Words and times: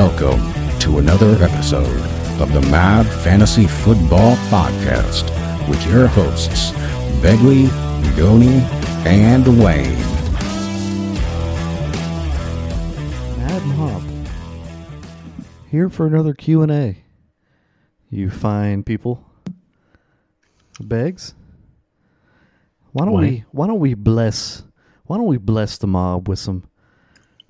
Welcome 0.00 0.40
to 0.78 0.96
another 0.96 1.32
episode 1.44 2.00
of 2.40 2.50
the 2.54 2.62
Mad 2.70 3.04
Fantasy 3.22 3.66
Football 3.66 4.34
Podcast 4.48 5.28
with 5.68 5.86
your 5.88 6.06
hosts, 6.06 6.70
Begley, 7.20 7.68
Goni, 8.16 8.62
and 9.06 9.46
Wayne. 9.62 9.98
Mad 13.36 13.62
Mob 13.66 14.02
here 15.70 15.90
for 15.90 16.06
another 16.06 16.32
Q 16.32 16.62
and 16.62 16.72
A. 16.72 17.04
You 18.08 18.30
fine 18.30 18.82
people, 18.82 19.22
begs. 20.80 21.34
Why 22.92 23.04
don't 23.04 23.20
we? 23.20 23.44
Why 23.50 23.66
don't 23.66 23.80
we 23.80 23.92
bless? 23.92 24.62
Why 25.04 25.18
don't 25.18 25.26
we 25.26 25.36
bless 25.36 25.76
the 25.76 25.86
mob 25.86 26.26
with 26.26 26.38
some 26.38 26.64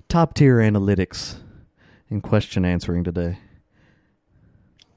top 0.09 0.33
tier 0.33 0.57
analytics 0.57 1.37
and 2.11 2.21
question 2.21 2.65
answering 2.65 3.03
today? 3.03 3.37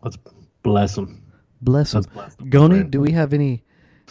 Let's 0.02 0.18
bless 0.62 0.94
them. 0.96 1.22
Bless 1.62 1.92
them. 1.92 2.04
Bless 2.12 2.34
them, 2.34 2.50
Goni, 2.50 2.74
friend. 2.80 2.90
do 2.90 3.00
we 3.00 3.12
have 3.12 3.32
any 3.32 3.64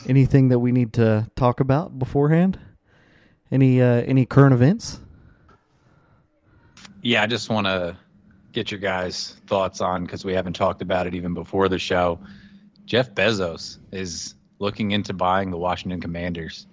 anything 0.08 0.48
that 0.50 0.60
we 0.60 0.72
need 0.72 0.94
to 0.94 1.30
talk 1.36 1.60
about 1.60 2.00
beforehand? 2.00 2.60
Any 3.52 3.82
uh, 3.82 4.02
any 4.08 4.26
current 4.26 4.54
events? 4.54 5.00
Yeah, 7.04 7.22
I 7.22 7.28
just 7.28 7.50
want 7.50 7.68
to 7.68 7.98
get 8.54 8.72
your 8.72 8.80
guys' 8.80 9.36
thoughts 9.46 9.82
on 9.82 10.06
because 10.06 10.24
we 10.24 10.34
haven't 10.34 10.54
talked 10.54 10.82
about 10.82 11.06
it 11.06 11.14
even 11.14 11.34
before 11.34 11.70
the 11.70 11.78
show. 11.78 12.20
Jeff 12.86 13.14
Bezos 13.14 13.78
is 13.92 14.36
looking 14.60 14.92
into 14.92 15.14
buying 15.14 15.52
the 15.52 15.58
Washington 15.58 16.00
Commanders. 16.00 16.66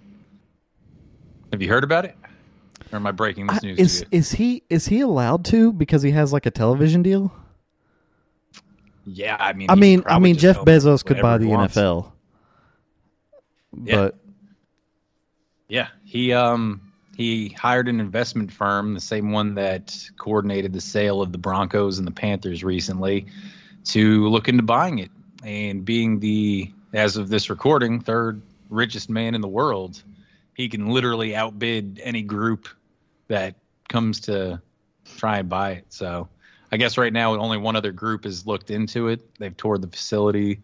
Have 1.52 1.60
you 1.60 1.68
heard 1.68 1.84
about 1.84 2.04
it? 2.04 2.16
Or 2.92 2.96
am 2.96 3.06
I 3.06 3.12
breaking 3.12 3.46
this 3.46 3.60
I- 3.62 3.66
news 3.66 3.78
is 3.78 3.98
to 4.00 4.04
you? 4.06 4.18
is 4.18 4.32
he 4.32 4.62
is 4.68 4.86
he 4.86 5.00
allowed 5.00 5.44
to 5.46 5.72
because 5.72 6.02
he 6.02 6.10
has 6.12 6.32
like 6.32 6.46
a 6.46 6.50
television 6.50 7.02
deal? 7.02 7.32
Yeah, 9.06 9.36
I 9.40 9.52
mean, 9.54 9.70
I 9.70 9.74
mean, 9.74 10.02
I 10.06 10.18
mean, 10.18 10.36
Jeff 10.36 10.58
Bezos 10.58 11.04
could 11.04 11.20
buy 11.22 11.38
the. 11.38 11.46
NFL, 11.46 12.12
Yeah. 13.84 13.96
but 13.96 14.18
Yeah, 15.68 15.88
he 16.04 16.32
um 16.32 16.80
he 17.16 17.48
hired 17.50 17.88
an 17.88 18.00
investment 18.00 18.50
firm, 18.52 18.94
the 18.94 19.00
same 19.00 19.30
one 19.32 19.54
that 19.54 19.96
coordinated 20.18 20.72
the 20.72 20.80
sale 20.80 21.20
of 21.22 21.32
the 21.32 21.38
Broncos 21.38 21.98
and 21.98 22.06
the 22.06 22.12
Panthers 22.12 22.64
recently, 22.64 23.26
to 23.86 24.26
look 24.28 24.48
into 24.48 24.62
buying 24.62 24.98
it. 24.98 25.10
And 25.44 25.84
being 25.84 26.20
the 26.20 26.70
as 26.92 27.16
of 27.16 27.28
this 27.28 27.48
recording, 27.50 28.00
third 28.00 28.42
richest 28.68 29.08
man 29.10 29.34
in 29.34 29.40
the 29.40 29.48
world, 29.48 30.02
he 30.54 30.68
can 30.68 30.88
literally 30.88 31.34
outbid 31.36 32.00
any 32.02 32.22
group 32.22 32.68
that 33.30 33.54
comes 33.88 34.20
to 34.20 34.60
try 35.16 35.38
and 35.38 35.48
buy 35.48 35.70
it. 35.72 35.86
So 35.88 36.28
I 36.70 36.76
guess 36.76 36.98
right 36.98 37.12
now 37.12 37.34
only 37.34 37.56
one 37.58 37.76
other 37.76 37.92
group 37.92 38.24
has 38.24 38.46
looked 38.46 38.70
into 38.70 39.08
it. 39.08 39.22
They've 39.38 39.56
toured 39.56 39.82
the 39.82 39.88
facility, 39.88 40.60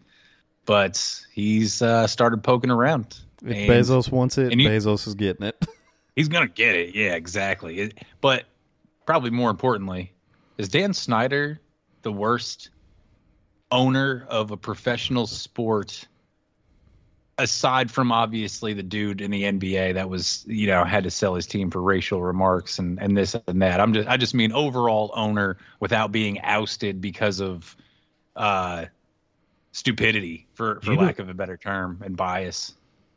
but 0.65 1.23
he's 1.33 1.81
uh, 1.81 2.07
started 2.07 2.43
poking 2.43 2.69
around. 2.69 3.17
if 3.43 3.55
And- 3.55 3.69
Bezos 3.69 4.11
wants 4.11 4.37
it, 4.37 4.51
and 4.51 4.61
you- 4.61 4.69
Bezos 4.69 5.07
is 5.07 5.15
getting 5.15 5.47
it. 5.47 5.65
He's 6.15 6.29
gonna 6.29 6.47
get 6.47 6.75
it. 6.75 6.95
Yeah, 6.95 7.13
exactly. 7.13 7.77
It, 7.79 7.99
but 8.21 8.45
probably 9.05 9.29
more 9.29 9.51
importantly, 9.51 10.11
is 10.57 10.67
Dan 10.67 10.91
Snyder 10.95 11.59
the 12.01 12.11
worst 12.11 12.71
owner 13.71 14.25
of 14.27 14.49
a 14.49 14.57
professional 14.57 15.27
sport 15.27 16.07
aside 17.37 17.91
from 17.91 18.11
obviously 18.11 18.73
the 18.73 18.83
dude 18.83 19.21
in 19.21 19.31
the 19.31 19.43
NBA 19.43 19.93
that 19.95 20.09
was, 20.09 20.43
you 20.47 20.67
know, 20.67 20.83
had 20.83 21.03
to 21.03 21.11
sell 21.11 21.35
his 21.35 21.45
team 21.45 21.69
for 21.69 21.81
racial 21.81 22.21
remarks 22.21 22.79
and, 22.79 22.99
and 23.01 23.15
this 23.15 23.35
and 23.47 23.61
that. 23.61 23.79
I'm 23.79 23.93
just 23.93 24.07
I 24.07 24.17
just 24.17 24.33
mean 24.33 24.51
overall 24.51 25.11
owner 25.15 25.57
without 25.79 26.11
being 26.11 26.39
ousted 26.41 27.01
because 27.01 27.39
of 27.39 27.75
uh 28.35 28.85
stupidity 29.71 30.47
for, 30.53 30.79
for 30.81 30.91
You 30.91 30.97
know- 30.97 31.03
lack 31.03 31.19
of 31.19 31.29
a 31.29 31.33
better 31.33 31.57
term 31.57 32.01
and 32.03 32.17
bias. 32.17 32.73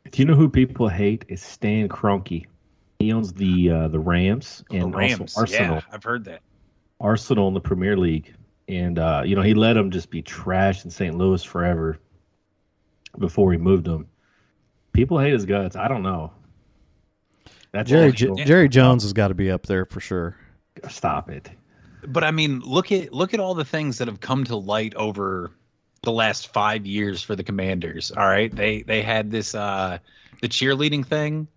Do 0.09 0.21
you 0.21 0.25
know 0.25 0.35
who 0.35 0.49
people 0.49 0.87
hate? 0.89 1.25
Is 1.27 1.41
Stan 1.43 1.87
Kroenke. 1.87 2.45
He 2.97 3.13
owns 3.13 3.33
the 3.33 3.69
uh, 3.69 3.87
the 3.87 3.99
Rams 3.99 4.63
and 4.71 4.93
the 4.93 4.97
Rams. 4.97 5.19
also 5.19 5.41
Arsenal. 5.41 5.75
Yeah, 5.75 5.81
I've 5.91 6.03
heard 6.03 6.25
that. 6.25 6.41
Arsenal 6.99 7.47
in 7.47 7.53
the 7.53 7.61
Premier 7.61 7.95
League, 7.97 8.33
and 8.67 8.97
uh, 8.97 9.21
you 9.25 9.35
know 9.35 9.41
he 9.43 9.53
let 9.53 9.73
them 9.73 9.91
just 9.91 10.09
be 10.09 10.21
trashed 10.23 10.85
in 10.85 10.91
St. 10.91 11.15
Louis 11.15 11.43
forever 11.43 11.99
before 13.17 13.51
he 13.51 13.57
moved 13.57 13.85
them. 13.85 14.07
People 14.93 15.19
hate 15.19 15.33
his 15.33 15.45
guts. 15.45 15.75
I 15.75 15.87
don't 15.87 16.03
know. 16.03 16.31
That's 17.71 17.89
Jerry 17.89 18.11
J- 18.11 18.43
Jerry 18.43 18.67
Jones 18.67 19.03
has 19.03 19.13
got 19.13 19.29
to 19.29 19.33
be 19.33 19.49
up 19.49 19.65
there 19.65 19.85
for 19.85 19.99
sure. 19.99 20.35
Stop 20.89 21.29
it. 21.29 21.49
But 22.05 22.23
I 22.23 22.31
mean, 22.31 22.59
look 22.59 22.91
at 22.91 23.13
look 23.13 23.33
at 23.33 23.39
all 23.39 23.53
the 23.53 23.65
things 23.65 23.99
that 23.99 24.07
have 24.07 24.19
come 24.19 24.43
to 24.45 24.55
light 24.55 24.95
over 24.95 25.51
the 26.03 26.11
last 26.11 26.51
five 26.51 26.85
years 26.85 27.21
for 27.21 27.35
the 27.35 27.43
Commanders. 27.43 28.11
All 28.11 28.25
right, 28.25 28.53
they 28.53 28.81
they 28.81 29.01
had 29.01 29.31
this 29.31 29.55
uh, 29.55 29.99
the 30.41 30.49
cheerleading 30.49 31.05
thing, 31.05 31.47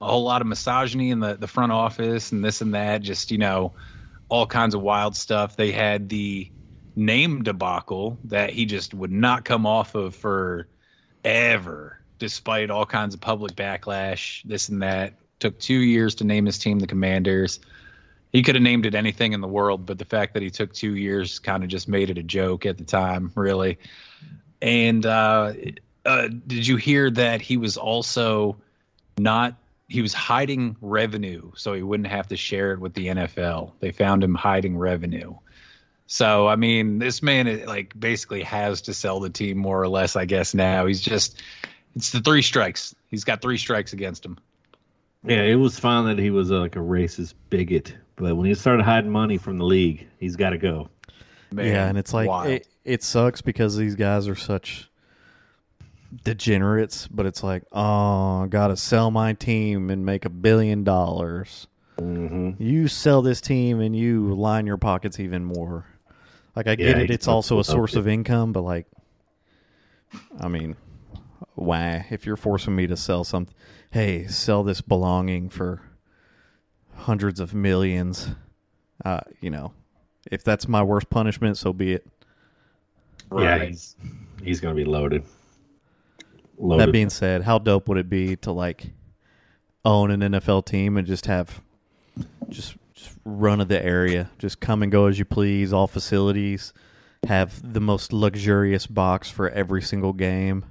a 0.00 0.06
whole 0.06 0.24
lot 0.24 0.42
of 0.42 0.46
misogyny 0.46 1.10
in 1.10 1.20
the 1.20 1.34
the 1.34 1.48
front 1.48 1.72
office 1.72 2.30
and 2.32 2.44
this 2.44 2.60
and 2.60 2.74
that. 2.74 3.02
Just 3.02 3.30
you 3.30 3.38
know, 3.38 3.72
all 4.28 4.46
kinds 4.46 4.74
of 4.74 4.82
wild 4.82 5.16
stuff. 5.16 5.56
They 5.56 5.72
had 5.72 6.08
the 6.08 6.50
name 6.94 7.42
debacle 7.42 8.18
that 8.24 8.50
he 8.50 8.66
just 8.66 8.94
would 8.94 9.10
not 9.10 9.44
come 9.44 9.66
off 9.66 9.94
of 9.94 10.14
for 10.14 10.68
ever, 11.24 12.00
despite 12.18 12.70
all 12.70 12.86
kinds 12.86 13.14
of 13.14 13.20
public 13.20 13.54
backlash. 13.54 14.42
This 14.44 14.68
and 14.68 14.82
that. 14.82 15.14
Took 15.40 15.58
two 15.58 15.74
years 15.74 16.14
to 16.16 16.24
name 16.24 16.46
his 16.46 16.58
team 16.58 16.78
the 16.78 16.86
Commanders 16.86 17.60
he 18.34 18.42
could 18.42 18.56
have 18.56 18.62
named 18.62 18.84
it 18.84 18.96
anything 18.96 19.32
in 19.32 19.40
the 19.40 19.46
world, 19.46 19.86
but 19.86 19.96
the 19.96 20.04
fact 20.04 20.34
that 20.34 20.42
he 20.42 20.50
took 20.50 20.72
two 20.72 20.96
years 20.96 21.38
kind 21.38 21.62
of 21.62 21.68
just 21.68 21.86
made 21.86 22.10
it 22.10 22.18
a 22.18 22.22
joke 22.22 22.66
at 22.66 22.76
the 22.76 22.84
time, 22.84 23.30
really. 23.36 23.78
And 24.60 25.06
uh, 25.06 25.52
uh, 26.04 26.28
did 26.44 26.66
you 26.66 26.74
hear 26.74 27.10
that 27.12 27.40
he 27.40 27.56
was 27.56 27.76
also 27.76 28.56
not? 29.16 29.54
He 29.86 30.02
was 30.02 30.12
hiding 30.12 30.76
revenue 30.80 31.52
so 31.54 31.74
he 31.74 31.82
wouldn't 31.82 32.08
have 32.08 32.26
to 32.28 32.36
share 32.36 32.72
it 32.72 32.80
with 32.80 32.94
the 32.94 33.06
NFL. 33.06 33.70
They 33.78 33.92
found 33.92 34.24
him 34.24 34.34
hiding 34.34 34.76
revenue. 34.78 35.34
So 36.06 36.46
I 36.46 36.56
mean, 36.56 36.98
this 36.98 37.22
man 37.22 37.64
like 37.66 37.98
basically 37.98 38.42
has 38.42 38.82
to 38.82 38.94
sell 38.94 39.20
the 39.20 39.30
team 39.30 39.58
more 39.58 39.80
or 39.80 39.88
less. 39.88 40.16
I 40.16 40.24
guess 40.24 40.54
now 40.54 40.86
he's 40.86 41.00
just 41.00 41.42
it's 41.96 42.10
the 42.10 42.20
three 42.20 42.42
strikes. 42.42 42.94
He's 43.10 43.24
got 43.24 43.40
three 43.40 43.58
strikes 43.58 43.92
against 43.92 44.24
him. 44.24 44.38
Yeah, 45.26 45.42
it 45.42 45.54
was 45.54 45.78
fine 45.78 46.04
that 46.06 46.18
he 46.18 46.30
was 46.30 46.50
uh, 46.50 46.58
like 46.58 46.76
a 46.76 46.80
racist 46.80 47.34
bigot, 47.48 47.94
but 48.16 48.36
when 48.36 48.46
he 48.46 48.54
started 48.54 48.82
hiding 48.82 49.10
money 49.10 49.38
from 49.38 49.56
the 49.56 49.64
league, 49.64 50.06
he's 50.20 50.36
got 50.36 50.50
to 50.50 50.58
go. 50.58 50.90
Man, 51.50 51.66
yeah, 51.66 51.88
and 51.88 51.96
it's 51.96 52.12
like 52.12 52.48
it, 52.48 52.68
it 52.84 53.02
sucks 53.02 53.40
because 53.40 53.76
these 53.76 53.94
guys 53.94 54.28
are 54.28 54.34
such 54.34 54.90
degenerates, 56.22 57.06
but 57.08 57.26
it's 57.26 57.42
like, 57.42 57.62
oh, 57.72 58.42
I 58.42 58.46
gotta 58.48 58.76
sell 58.76 59.10
my 59.10 59.32
team 59.32 59.88
and 59.88 60.04
make 60.04 60.24
a 60.24 60.30
billion 60.30 60.84
dollars. 60.84 61.66
Mm-hmm. 61.98 62.62
You 62.62 62.88
sell 62.88 63.22
this 63.22 63.40
team 63.40 63.80
and 63.80 63.96
you 63.96 64.34
line 64.34 64.66
your 64.66 64.76
pockets 64.76 65.18
even 65.20 65.44
more. 65.44 65.86
Like 66.56 66.66
I 66.68 66.74
get 66.76 66.96
Yeah, 66.96 67.02
it, 67.02 67.10
it's 67.10 67.28
also 67.28 67.58
a 67.58 67.64
source 67.64 67.92
there. 67.92 68.00
of 68.00 68.08
income, 68.08 68.52
but 68.52 68.62
like, 68.62 68.86
I 70.38 70.48
mean, 70.48 70.76
why? 71.54 72.06
If 72.10 72.26
you're 72.26 72.36
forcing 72.36 72.76
me 72.76 72.86
to 72.86 72.96
sell 72.96 73.24
something, 73.24 73.54
hey, 73.90 74.26
sell 74.26 74.62
this 74.62 74.80
belonging 74.80 75.48
for 75.48 75.82
hundreds 76.94 77.40
of 77.40 77.54
millions. 77.54 78.28
Uh, 79.04 79.20
you 79.40 79.50
know, 79.50 79.72
if 80.30 80.44
that's 80.44 80.68
my 80.68 80.82
worst 80.82 81.10
punishment, 81.10 81.56
so 81.58 81.72
be 81.72 81.92
it. 81.94 82.06
Yeah, 83.36 83.64
he's 83.64 83.96
he's 84.42 84.60
gonna 84.60 84.74
be 84.76 84.84
loaded. 84.84 85.24
Loaded. 86.56 86.86
That 86.86 86.92
being 86.92 87.10
said, 87.10 87.42
how 87.42 87.58
dope 87.58 87.88
would 87.88 87.98
it 87.98 88.08
be 88.08 88.36
to 88.36 88.52
like 88.52 88.92
own 89.84 90.10
an 90.12 90.20
NFL 90.20 90.64
team 90.64 90.96
and 90.96 91.06
just 91.06 91.26
have 91.26 91.60
just 92.48 92.74
just 92.74 92.78
run 93.24 93.60
of 93.60 93.68
the 93.68 93.84
area, 93.84 94.30
just 94.38 94.60
come 94.60 94.82
and 94.82 94.92
go 94.92 95.06
as 95.06 95.18
you 95.18 95.24
please, 95.24 95.72
all 95.72 95.86
facilities, 95.86 96.72
have 97.26 97.72
the 97.72 97.80
most 97.80 98.12
luxurious 98.12 98.86
box 98.86 99.30
for 99.30 99.48
every 99.50 99.82
single 99.82 100.12
game. 100.12 100.64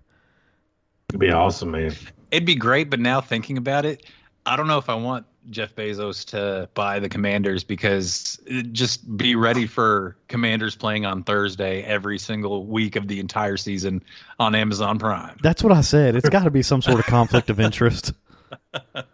It'd 1.09 1.19
be 1.19 1.31
awesome, 1.31 1.71
man. 1.71 1.93
It'd 2.31 2.45
be 2.45 2.55
great, 2.55 2.89
but 2.89 2.99
now 2.99 3.21
thinking 3.21 3.57
about 3.57 3.85
it, 3.85 4.05
I 4.45 4.55
don't 4.55 4.67
know 4.67 4.77
if 4.77 4.89
I 4.89 4.95
want 4.95 5.25
Jeff 5.49 5.75
Bezos 5.75 6.25
to 6.27 6.69
buy 6.73 6.99
the 6.99 7.09
Commanders 7.09 7.63
because 7.63 8.39
just 8.71 9.17
be 9.17 9.35
ready 9.35 9.67
for 9.67 10.15
Commanders 10.27 10.75
playing 10.75 11.05
on 11.05 11.23
Thursday 11.23 11.83
every 11.83 12.17
single 12.17 12.65
week 12.65 12.95
of 12.95 13.07
the 13.07 13.19
entire 13.19 13.57
season 13.57 14.03
on 14.39 14.55
Amazon 14.55 14.99
Prime. 14.99 15.37
That's 15.41 15.63
what 15.63 15.73
I 15.73 15.81
said. 15.81 16.15
It's 16.15 16.29
got 16.29 16.43
to 16.43 16.51
be 16.51 16.61
some 16.61 16.81
sort 16.81 16.99
of 16.99 17.05
conflict 17.05 17.49
of 17.49 17.59
interest. 17.59 18.13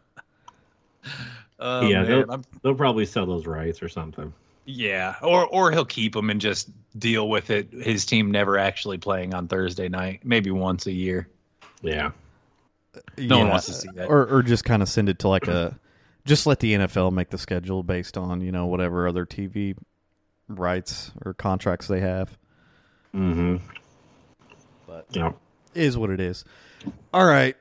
Oh, 1.60 1.88
yeah, 1.88 2.04
they'll, 2.04 2.42
they'll 2.64 2.76
probably 2.76 3.06
sell 3.06 3.26
those 3.26 3.46
rights 3.46 3.82
or 3.84 3.90
something. 3.90 4.34
yeah, 4.66 5.16
or 5.22 5.46
or 5.48 5.72
he'll 5.72 5.84
keep 5.86 6.14
them 6.14 6.30
and 6.30 6.40
just 6.40 6.70
deal 6.98 7.28
with 7.30 7.50
it. 7.50 7.72
His 7.74 8.06
team 8.06 8.32
never 8.32 8.58
actually 8.58 8.98
playing 8.98 9.34
on 9.34 9.48
Thursday 9.48 9.90
night, 9.90 10.22
maybe 10.24 10.52
once 10.52 10.86
a 10.86 10.92
year. 10.92 11.28
Yeah. 11.82 12.12
No 13.18 13.40
one 13.40 13.50
wants 13.50 13.66
to 13.68 13.74
see 13.74 13.90
that. 13.96 14.08
Or 14.10 14.26
or 14.28 14.42
just 14.44 14.64
kind 14.66 14.82
of 14.82 14.90
send 14.90 15.10
it 15.10 15.20
to 15.20 15.28
like 15.28 15.48
a 15.48 15.78
just 16.26 16.46
let 16.48 16.60
the 16.60 16.74
NFL 16.74 17.12
make 17.12 17.30
the 17.30 17.38
schedule 17.38 17.84
based 17.84 18.18
on, 18.18 18.42
you 18.42 18.52
know, 18.52 18.66
whatever 18.68 19.08
other 19.08 19.26
TV 19.26 19.76
rights 20.48 21.12
or 21.26 21.34
contracts 21.34 21.88
they 21.88 22.00
have. 22.02 22.38
Mm-hmm. 23.16 23.58
But 24.88 25.06
Yeah. 25.12 25.32
is 25.74 25.98
what 25.98 26.10
it 26.10 26.20
is. 26.20 26.44
All 27.14 27.26
right. 27.26 27.56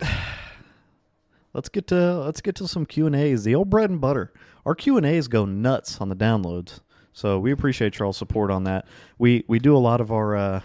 Let's 1.55 1.69
get 1.69 1.87
to 1.89 2.19
let's 2.21 2.41
get 2.41 2.55
to 2.57 2.69
some 2.69 2.87
Q 2.87 3.07
and 3.07 3.17
A's. 3.17 3.45
The 3.45 3.55
old 3.55 3.71
bread 3.71 3.91
and 3.91 4.01
butter. 4.01 4.33
Our 4.67 4.75
Q 4.75 4.97
and 4.97 5.07
A's 5.07 5.29
go 5.29 5.45
nuts 5.45 6.01
on 6.01 6.09
the 6.09 6.17
downloads, 6.17 6.81
so 7.13 7.39
we 7.39 7.53
appreciate 7.53 7.99
y'all's 7.99 8.17
support 8.17 8.51
on 8.51 8.65
that. 8.65 8.87
We 9.19 9.45
we 9.49 9.59
do 9.59 9.77
a 9.77 9.79
lot 9.79 10.01
of 10.01 10.13
our 10.13 10.37
uh, 10.37 10.61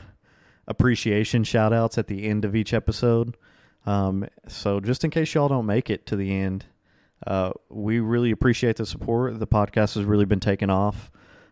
appreciation 0.68 1.44
shout 1.44 1.74
outs 1.74 1.98
at 1.98 2.08
the 2.08 2.26
end 2.26 2.46
of 2.46 2.56
each 2.56 2.74
episode. 2.74 3.38
Um, 3.86 4.28
so 4.48 4.80
just 4.80 5.04
in 5.04 5.10
case 5.10 5.34
y'all 5.34 5.48
don't 5.48 5.66
make 5.66 5.90
it 5.90 6.06
to 6.08 6.16
the 6.16 6.34
end, 6.34 6.66
uh, 7.26 7.52
we 7.70 8.00
really 8.00 8.32
appreciate 8.32 8.78
the 8.78 8.86
support. 8.86 9.40
The 9.40 9.48
podcast 9.48 9.96
has 9.96 10.06
really 10.06 10.26
been 10.26 10.40
taking 10.40 10.70
off. 10.70 11.12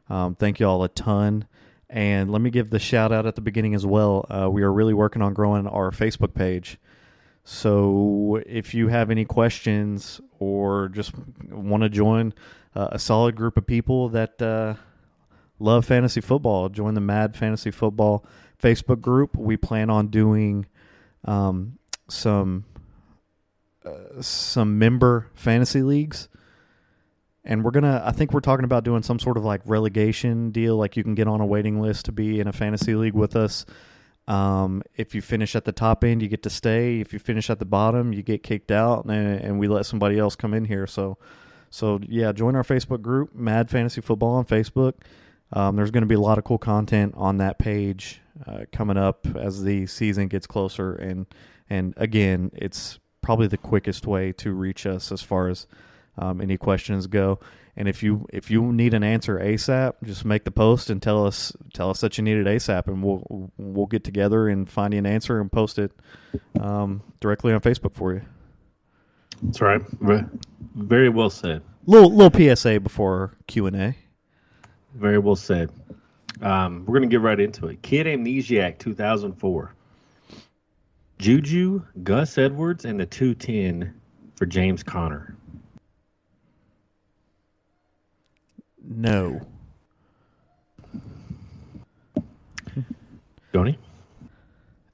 Um, 0.10 0.36
thank 0.36 0.60
you 0.60 0.68
all 0.68 0.84
a 0.84 0.89
ton. 0.89 1.45
And 1.89 2.31
let 2.31 2.42
me 2.42 2.50
give 2.50 2.69
the 2.69 2.80
shout 2.80 3.12
out 3.12 3.25
at 3.25 3.36
the 3.36 3.42
beginning 3.42 3.75
as 3.75 3.86
well. 3.86 4.25
Uh, 4.30 4.50
we 4.50 4.62
are 4.63 4.72
really 4.72 4.94
working 4.94 5.22
on 5.22 5.34
growing 5.34 5.68
our 5.68 5.92
Facebook 5.92 6.34
page. 6.34 6.77
So 7.43 8.41
if 8.45 8.73
you 8.73 8.88
have 8.89 9.09
any 9.09 9.25
questions 9.25 10.21
or 10.39 10.89
just 10.89 11.13
want 11.49 11.83
to 11.83 11.89
join 11.89 12.33
uh, 12.75 12.89
a 12.91 12.99
solid 12.99 13.35
group 13.35 13.57
of 13.57 13.65
people 13.65 14.09
that 14.09 14.41
uh, 14.41 14.75
love 15.59 15.85
fantasy 15.85 16.21
football, 16.21 16.69
join 16.69 16.93
the 16.93 17.01
Mad 17.01 17.35
Fantasy 17.35 17.71
Football 17.71 18.25
Facebook 18.61 19.01
group. 19.01 19.35
We 19.35 19.57
plan 19.57 19.89
on 19.89 20.07
doing 20.07 20.67
um, 21.25 21.77
some 22.07 22.65
uh, 23.85 24.21
some 24.21 24.77
member 24.77 25.27
fantasy 25.33 25.81
leagues 25.81 26.29
and 27.43 27.63
we're 27.63 27.71
gonna 27.71 28.01
i 28.05 28.11
think 28.11 28.31
we're 28.31 28.39
talking 28.39 28.65
about 28.65 28.83
doing 28.83 29.01
some 29.01 29.19
sort 29.19 29.38
of 29.38 29.43
like 29.43 29.61
relegation 29.65 30.51
deal 30.51 30.77
like 30.77 30.95
you 30.95 31.03
can 31.03 31.15
get 31.15 31.27
on 31.27 31.41
a 31.41 31.45
waiting 31.45 31.81
list 31.81 32.05
to 32.05 32.11
be 32.11 32.39
in 32.39 32.47
a 32.47 32.51
fantasy 32.51 32.93
league 32.95 33.13
with 33.13 33.35
us 33.35 33.65
um, 34.27 34.83
if 34.95 35.15
you 35.15 35.21
finish 35.21 35.56
at 35.56 35.65
the 35.65 35.71
top 35.71 36.03
end 36.03 36.21
you 36.21 36.27
get 36.27 36.44
to 36.44 36.50
stay. 36.50 37.00
If 37.00 37.13
you 37.13 37.19
finish 37.19 37.50
at 37.50 37.59
the 37.59 37.65
bottom 37.65 38.13
you 38.13 38.21
get 38.21 38.44
kicked 38.44 38.71
out 38.71 39.06
and, 39.06 39.41
and 39.41 39.59
we 39.59 39.68
let 39.68 39.85
somebody 39.85 40.19
else 40.19 40.35
come 40.35 40.53
in 40.53 40.65
here. 40.65 40.88
So 40.88 41.18
so 41.69 42.00
yeah 42.07 42.31
join 42.31 42.56
our 42.56 42.63
facebook 42.63 43.01
group 43.01 43.33
mad 43.33 43.69
fantasy 43.69 44.01
football 44.01 44.35
on 44.35 44.45
facebook. 44.45 44.94
Um, 45.53 45.75
there's 45.75 45.91
going 45.91 46.03
to 46.03 46.07
be 46.07 46.15
a 46.15 46.19
lot 46.19 46.38
of 46.38 46.45
cool 46.45 46.57
content 46.57 47.13
on 47.18 47.38
that 47.38 47.59
page 47.59 48.21
uh, 48.47 48.62
coming 48.71 48.97
up 48.97 49.27
as 49.35 49.63
the 49.63 49.85
season 49.85 50.27
gets 50.27 50.47
closer. 50.47 50.95
And 50.95 51.25
and 51.69 51.94
again 51.97 52.51
it's 52.53 53.00
probably 53.21 53.47
the 53.47 53.57
quickest 53.57 54.07
way 54.07 54.31
to 54.33 54.53
reach 54.53 54.85
us 54.85 55.12
as 55.12 55.21
far 55.21 55.47
as 55.47 55.67
um, 56.18 56.42
any 56.42 56.58
questions 56.58 57.08
go. 57.08 57.40
And 57.75 57.88
if 57.88 58.04
you 58.04 58.28
if 58.34 58.52
you 58.52 58.74
need 58.74 58.94
an 58.94 59.04
answer 59.04 59.40
ASAP, 59.40 59.94
just 60.04 60.25
make 60.25 60.44
the 60.44 60.52
post 60.52 60.90
and 60.90 61.02
tell 61.02 61.25
us 61.25 61.54
tell 61.74 61.90
us 61.90 62.02
that 62.02 62.18
you 62.18 62.24
need 62.24 62.38
it 62.38 62.46
ASAP, 62.46 62.88
and 62.88 63.02
we'll 63.02 63.52
we'll 63.58 63.86
get 63.86 64.04
together 64.04 64.50
and 64.50 64.69
find 64.69 64.94
you 64.94 65.00
an 65.00 65.06
answer 65.06 65.40
and 65.40 65.52
post 65.52 65.80
it 65.80 65.92
um, 66.60 67.02
directly 67.22 67.54
on 67.54 67.62
Facebook 67.62 67.94
for 67.94 68.13
you. 68.13 68.22
That's 69.42 69.62
right. 69.62 69.81
Very 70.75 71.10
well 71.10 71.30
said. 71.30 71.62
Little 71.86 72.13
little 72.13 72.56
PSA 72.56 72.81
before 72.81 73.38
Q 73.48 73.68
and 73.68 73.75
A. 73.75 73.96
Very 74.96 75.18
well 75.18 75.38
said. 75.38 75.72
Um, 76.42 76.84
we're 76.86 76.96
gonna 76.96 77.08
get 77.08 77.22
right 77.22 77.40
into 77.40 77.68
it. 77.68 77.81
Kid 77.81 78.06
Amnesiac 78.06 78.80
2004. 78.80 79.74
Juju, 81.19 81.84
Gus 82.04 82.38
Edwards, 82.38 82.84
and 82.84 83.00
the 83.00 83.06
210 83.06 83.94
for 84.36 84.48
James 84.48 84.81
Conner. 84.81 85.36
No, 88.83 89.42
Donnie? 93.54 93.78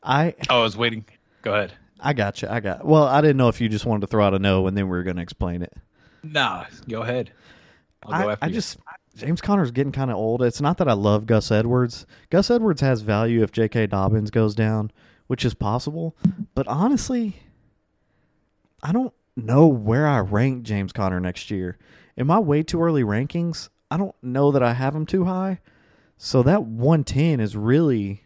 I 0.04 0.36
Oh, 0.50 0.60
I 0.60 0.64
was 0.64 0.78
waiting. 0.78 1.06
Go 1.42 1.54
ahead. 1.54 1.74
I 2.00 2.14
got 2.14 2.42
you. 2.42 2.48
I 2.48 2.60
got. 2.60 2.86
Well, 2.86 3.04
I 3.04 3.22
didn't 3.22 3.38
know 3.38 3.48
if 3.50 3.60
you 3.62 3.70
just 3.70 3.86
wanted 3.86 4.02
to 4.02 4.08
throw 4.08 4.26
out 4.26 4.34
a 4.34 4.40
no, 4.40 4.68
and 4.68 4.78
then 4.78 4.86
we 4.86 4.92
were 4.98 5.04
going 5.04 5.16
to 5.16 5.22
explain 5.22 5.62
it. 5.62 5.74
Nah, 6.24 6.66
go 6.88 7.02
ahead. 7.02 7.32
I'll 8.04 8.22
go 8.24 8.30
I, 8.30 8.32
after 8.34 8.46
I 8.46 8.48
you. 8.50 8.54
just 8.54 8.78
James 9.16 9.42
Conner's 9.42 9.72
getting 9.72 9.92
kind 9.92 10.12
of 10.12 10.18
old. 10.18 10.42
It's 10.44 10.62
not 10.62 10.78
that 10.78 10.88
I 10.88 10.94
love 10.94 11.26
Gus 11.26 11.52
Edwards. 11.52 12.06
Gus 12.30 12.52
Edwards 12.52 12.82
has 12.82 13.02
value 13.02 13.42
if 13.44 13.52
J.K. 13.52 13.88
Dobbins 13.88 14.30
goes 14.32 14.54
down, 14.56 14.92
which 15.28 15.44
is 15.46 15.54
possible. 15.54 16.16
But 16.54 16.68
honestly, 16.68 17.38
I 18.84 18.92
don't 18.92 19.14
know 19.36 19.68
where 19.68 20.08
I 20.08 20.20
rank 20.20 20.64
James 20.64 20.92
Conner 20.92 21.20
next 21.20 21.50
year. 21.50 21.78
Am 22.18 22.30
I 22.32 22.40
way 22.40 22.64
too 22.64 22.82
early 22.82 23.04
rankings? 23.04 23.70
I 23.90 23.98
don't 23.98 24.16
know 24.22 24.52
that 24.52 24.64
I 24.64 24.74
have 24.74 24.96
him 24.96 25.06
too 25.06 25.26
high. 25.26 25.60
So 26.18 26.44
that 26.44 26.64
110 26.64 27.40
is 27.40 27.56
really 27.56 28.24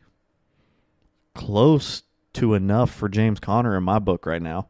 close 1.36 2.04
to 2.34 2.54
enough 2.54 2.92
for 2.92 3.10
James 3.10 3.40
Conner 3.40 3.78
in 3.78 3.84
my 3.84 4.00
book 4.00 4.26
right 4.26 4.42
now. 4.42 4.68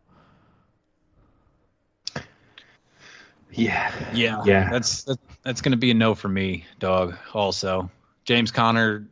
Yeah. 3.51 3.91
Yeah, 4.13 4.41
Yeah. 4.45 4.69
That's 4.69 5.03
that, 5.03 5.19
that's 5.43 5.61
going 5.61 5.71
to 5.71 5.77
be 5.77 5.91
a 5.91 5.93
no 5.93 6.15
for 6.15 6.29
me, 6.29 6.65
dog. 6.79 7.15
Also, 7.33 7.89
James 8.25 8.51
Conner, 8.51 9.07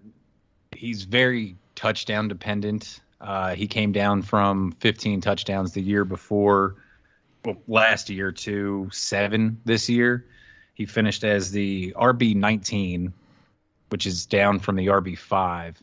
he's 0.76 1.04
very 1.04 1.56
touchdown 1.76 2.28
dependent. 2.28 3.02
Uh, 3.20 3.54
he 3.54 3.68
came 3.68 3.92
down 3.92 4.22
from 4.22 4.72
15 4.80 5.22
touchdowns 5.22 5.74
the 5.74 5.82
year 5.82 6.06
before, 6.06 6.76
well, 7.44 7.58
last 7.68 8.10
year 8.10 8.32
to 8.32 8.90
seven 8.92 9.60
this 9.66 9.90
year. 9.90 10.26
He 10.80 10.86
finished 10.86 11.26
as 11.26 11.52
the 11.52 11.94
RB 11.98 12.34
19, 12.34 13.12
which 13.90 14.06
is 14.08 14.26
down 14.26 14.60
from 14.60 14.78
the 14.78 14.88
RB 14.88 15.18
five. 15.18 15.78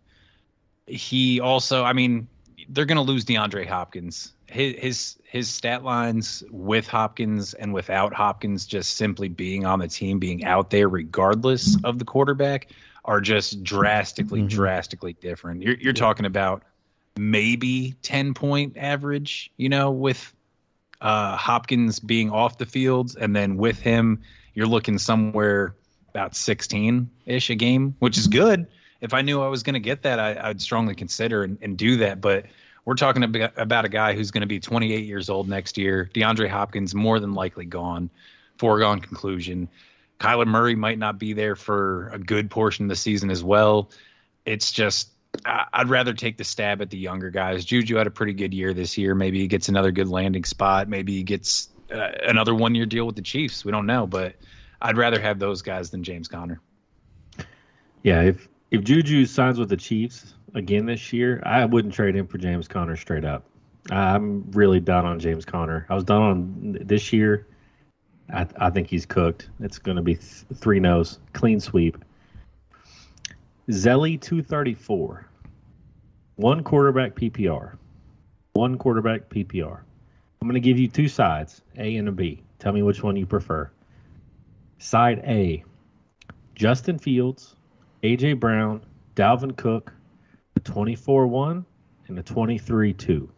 He 0.86 1.38
also, 1.38 1.84
I 1.84 1.92
mean, 1.92 2.28
they're 2.70 2.86
going 2.86 2.96
to 2.96 3.02
lose 3.02 3.26
DeAndre 3.26 3.66
Hopkins. 3.66 4.32
His, 4.46 4.74
his 4.78 5.16
his 5.24 5.48
stat 5.50 5.84
lines 5.84 6.42
with 6.50 6.88
Hopkins 6.88 7.52
and 7.52 7.74
without 7.74 8.14
Hopkins 8.14 8.64
just 8.64 8.96
simply 8.96 9.28
being 9.28 9.66
on 9.66 9.80
the 9.80 9.88
team, 9.88 10.18
being 10.18 10.46
out 10.46 10.70
there 10.70 10.88
regardless 10.88 11.76
of 11.84 11.98
the 11.98 12.06
quarterback, 12.06 12.68
are 13.04 13.20
just 13.20 13.62
drastically, 13.62 14.40
Mhm. 14.44 14.48
drastically 14.48 15.12
different. 15.12 15.60
You're, 15.60 15.74
you're 15.74 15.92
talking 15.92 16.24
about 16.24 16.62
maybe 17.18 17.96
10 18.00 18.32
point 18.32 18.78
average, 18.78 19.50
you 19.58 19.68
know, 19.68 19.90
with 19.90 20.32
uh, 21.02 21.36
Hopkins 21.36 22.00
being 22.00 22.30
off 22.30 22.56
the 22.56 22.64
field, 22.64 23.14
and 23.20 23.36
then 23.36 23.58
with 23.58 23.78
him, 23.78 24.22
you're 24.56 24.66
looking 24.66 24.98
somewhere 24.98 25.74
about 26.10 26.34
16 26.34 27.10
ish 27.26 27.50
a 27.50 27.54
game, 27.54 27.94
which 27.98 28.16
is 28.16 28.26
good. 28.26 28.66
If 29.02 29.12
I 29.12 29.20
knew 29.20 29.42
I 29.42 29.48
was 29.48 29.62
going 29.62 29.74
to 29.74 29.80
get 29.80 30.02
that, 30.02 30.18
I, 30.18 30.48
I'd 30.48 30.62
strongly 30.62 30.94
consider 30.94 31.44
and, 31.44 31.58
and 31.60 31.76
do 31.76 31.98
that. 31.98 32.22
But 32.22 32.46
we're 32.86 32.94
talking 32.94 33.22
about, 33.22 33.84
a 33.84 33.88
guy 33.90 34.14
who's 34.14 34.30
going 34.30 34.40
to 34.40 34.46
be 34.46 34.58
28 34.58 35.04
years 35.04 35.28
old 35.28 35.46
next 35.46 35.76
year. 35.76 36.10
DeAndre 36.14 36.48
Hopkins 36.48 36.94
more 36.94 37.20
than 37.20 37.34
likely 37.34 37.66
gone, 37.66 38.08
foregone 38.56 39.00
conclusion. 39.00 39.68
Kyler 40.18 40.46
Murray 40.46 40.74
might 40.74 40.98
not 40.98 41.18
be 41.18 41.34
there 41.34 41.54
for 41.54 42.08
a 42.08 42.18
good 42.18 42.50
portion 42.50 42.86
of 42.86 42.88
the 42.88 42.96
season 42.96 43.30
as 43.30 43.44
well. 43.44 43.90
It's 44.46 44.72
just 44.72 45.10
I'd 45.44 45.90
rather 45.90 46.14
take 46.14 46.38
the 46.38 46.44
stab 46.44 46.80
at 46.80 46.88
the 46.88 46.96
younger 46.96 47.28
guys. 47.28 47.66
Juju 47.66 47.96
had 47.96 48.06
a 48.06 48.10
pretty 48.10 48.32
good 48.32 48.54
year 48.54 48.72
this 48.72 48.96
year. 48.96 49.14
Maybe 49.14 49.40
he 49.40 49.48
gets 49.48 49.68
another 49.68 49.90
good 49.90 50.08
landing 50.08 50.44
spot. 50.44 50.88
Maybe 50.88 51.12
he 51.12 51.24
gets 51.24 51.68
uh, 51.90 52.10
another 52.22 52.54
one 52.54 52.74
year 52.74 52.86
deal 52.86 53.06
with 53.06 53.16
the 53.16 53.22
Chiefs. 53.22 53.64
We 53.64 53.72
don't 53.72 53.86
know, 53.86 54.06
but 54.06 54.34
I'd 54.80 54.96
rather 54.96 55.20
have 55.20 55.38
those 55.38 55.62
guys 55.62 55.90
than 55.90 56.02
James 56.02 56.28
Conner. 56.28 56.60
Yeah, 58.02 58.22
if 58.22 58.48
if 58.70 58.82
Juju 58.82 59.26
signs 59.26 59.58
with 59.58 59.68
the 59.68 59.76
Chiefs 59.76 60.34
again 60.54 60.86
this 60.86 61.12
year, 61.12 61.42
I 61.44 61.64
wouldn't 61.64 61.94
trade 61.94 62.14
him 62.14 62.26
for 62.26 62.38
James 62.38 62.68
Conner 62.68 62.96
straight 62.96 63.24
up. 63.24 63.44
I'm 63.90 64.50
really 64.50 64.80
done 64.80 65.06
on 65.06 65.20
James 65.20 65.44
Conner. 65.44 65.86
I 65.88 65.94
was 65.94 66.04
done 66.04 66.22
on 66.22 66.78
this 66.80 67.12
year. 67.12 67.46
I, 68.32 68.46
I 68.56 68.70
think 68.70 68.88
he's 68.88 69.06
cooked. 69.06 69.48
It's 69.60 69.78
going 69.78 69.96
to 69.96 70.02
be 70.02 70.16
th- 70.16 70.44
three 70.54 70.80
no's, 70.80 71.20
clean 71.32 71.60
sweep. 71.60 71.96
Zelly 73.68 74.20
234. 74.20 75.28
One 76.36 76.64
quarterback 76.64 77.14
PPR. 77.14 77.76
One 78.54 78.78
quarterback 78.78 79.28
PPR. 79.28 79.80
I'm 80.46 80.50
going 80.50 80.62
to 80.62 80.68
give 80.68 80.78
you 80.78 80.86
two 80.86 81.08
sides, 81.08 81.60
A 81.76 81.96
and 81.96 82.06
a 82.06 82.12
B. 82.12 82.40
Tell 82.60 82.72
me 82.72 82.80
which 82.80 83.02
one 83.02 83.16
you 83.16 83.26
prefer. 83.26 83.68
Side 84.78 85.18
A, 85.26 85.64
Justin 86.54 87.00
Fields, 87.00 87.56
AJ 88.04 88.38
Brown, 88.38 88.80
Dalvin 89.16 89.56
Cook, 89.56 89.92
a 90.54 90.60
24 90.60 91.26
1 91.26 91.66
and 92.06 92.18
a 92.20 92.22
23 92.22 92.92
2. 92.92 93.28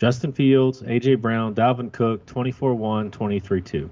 Justin 0.00 0.32
Fields, 0.32 0.82
AJ 0.82 1.20
Brown, 1.20 1.54
Dalvin 1.54 1.92
Cook, 1.92 2.26
24 2.26 2.74
1, 2.74 3.12
23 3.12 3.60
2. 3.60 3.90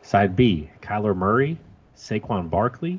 Side 0.00 0.34
B, 0.34 0.70
Kyler 0.80 1.14
Murray, 1.14 1.58
Saquon 1.94 2.48
Barkley, 2.48 2.98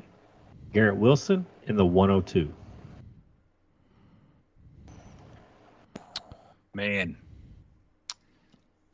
Garrett 0.72 0.96
Wilson, 0.96 1.44
in 1.64 1.74
the 1.74 1.84
102. 1.84 2.54
Man, 6.76 7.16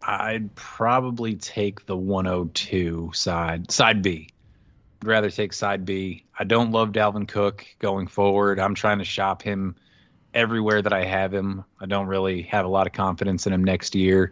I'd 0.01 0.55
probably 0.55 1.35
take 1.35 1.85
the 1.85 1.97
102 1.97 3.11
side, 3.13 3.73
side 3.73 4.03
B. 4.03 4.29
I'd 5.03 5.09
rather 5.09 5.31
take 5.31 5.53
side 5.53 5.85
B. 5.85 6.25
I 6.39 6.45
don't 6.45 6.71
love 6.71 6.93
Dalvin 6.93 7.27
Cook 7.27 7.67
going 7.81 8.07
forward. 8.07 8.61
I'm 8.61 8.77
trying 8.77 8.99
to 8.99 9.05
shop 9.05 9.43
him 9.43 9.75
everywhere 10.33 10.81
that 10.81 10.93
I 10.93 11.05
have 11.05 11.35
him. 11.35 11.65
I 11.81 11.87
don't 11.87 12.07
really 12.07 12.43
have 12.43 12.67
a 12.67 12.69
lot 12.69 12.87
of 12.87 12.93
confidence 12.93 13.49
in 13.49 13.53
him 13.53 13.65
next 13.65 13.97
year. 13.97 14.31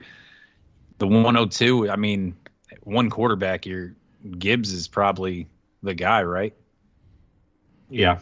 The 0.99 1.09
102, 1.09 1.90
I 1.90 1.97
mean, 1.97 2.37
one 2.85 3.11
quarterback 3.11 3.64
here, 3.64 3.97
Gibbs 4.38 4.73
is 4.73 4.87
probably 4.87 5.49
the 5.83 5.95
guy, 5.95 6.23
right? 6.23 6.54
Yeah. 7.88 8.21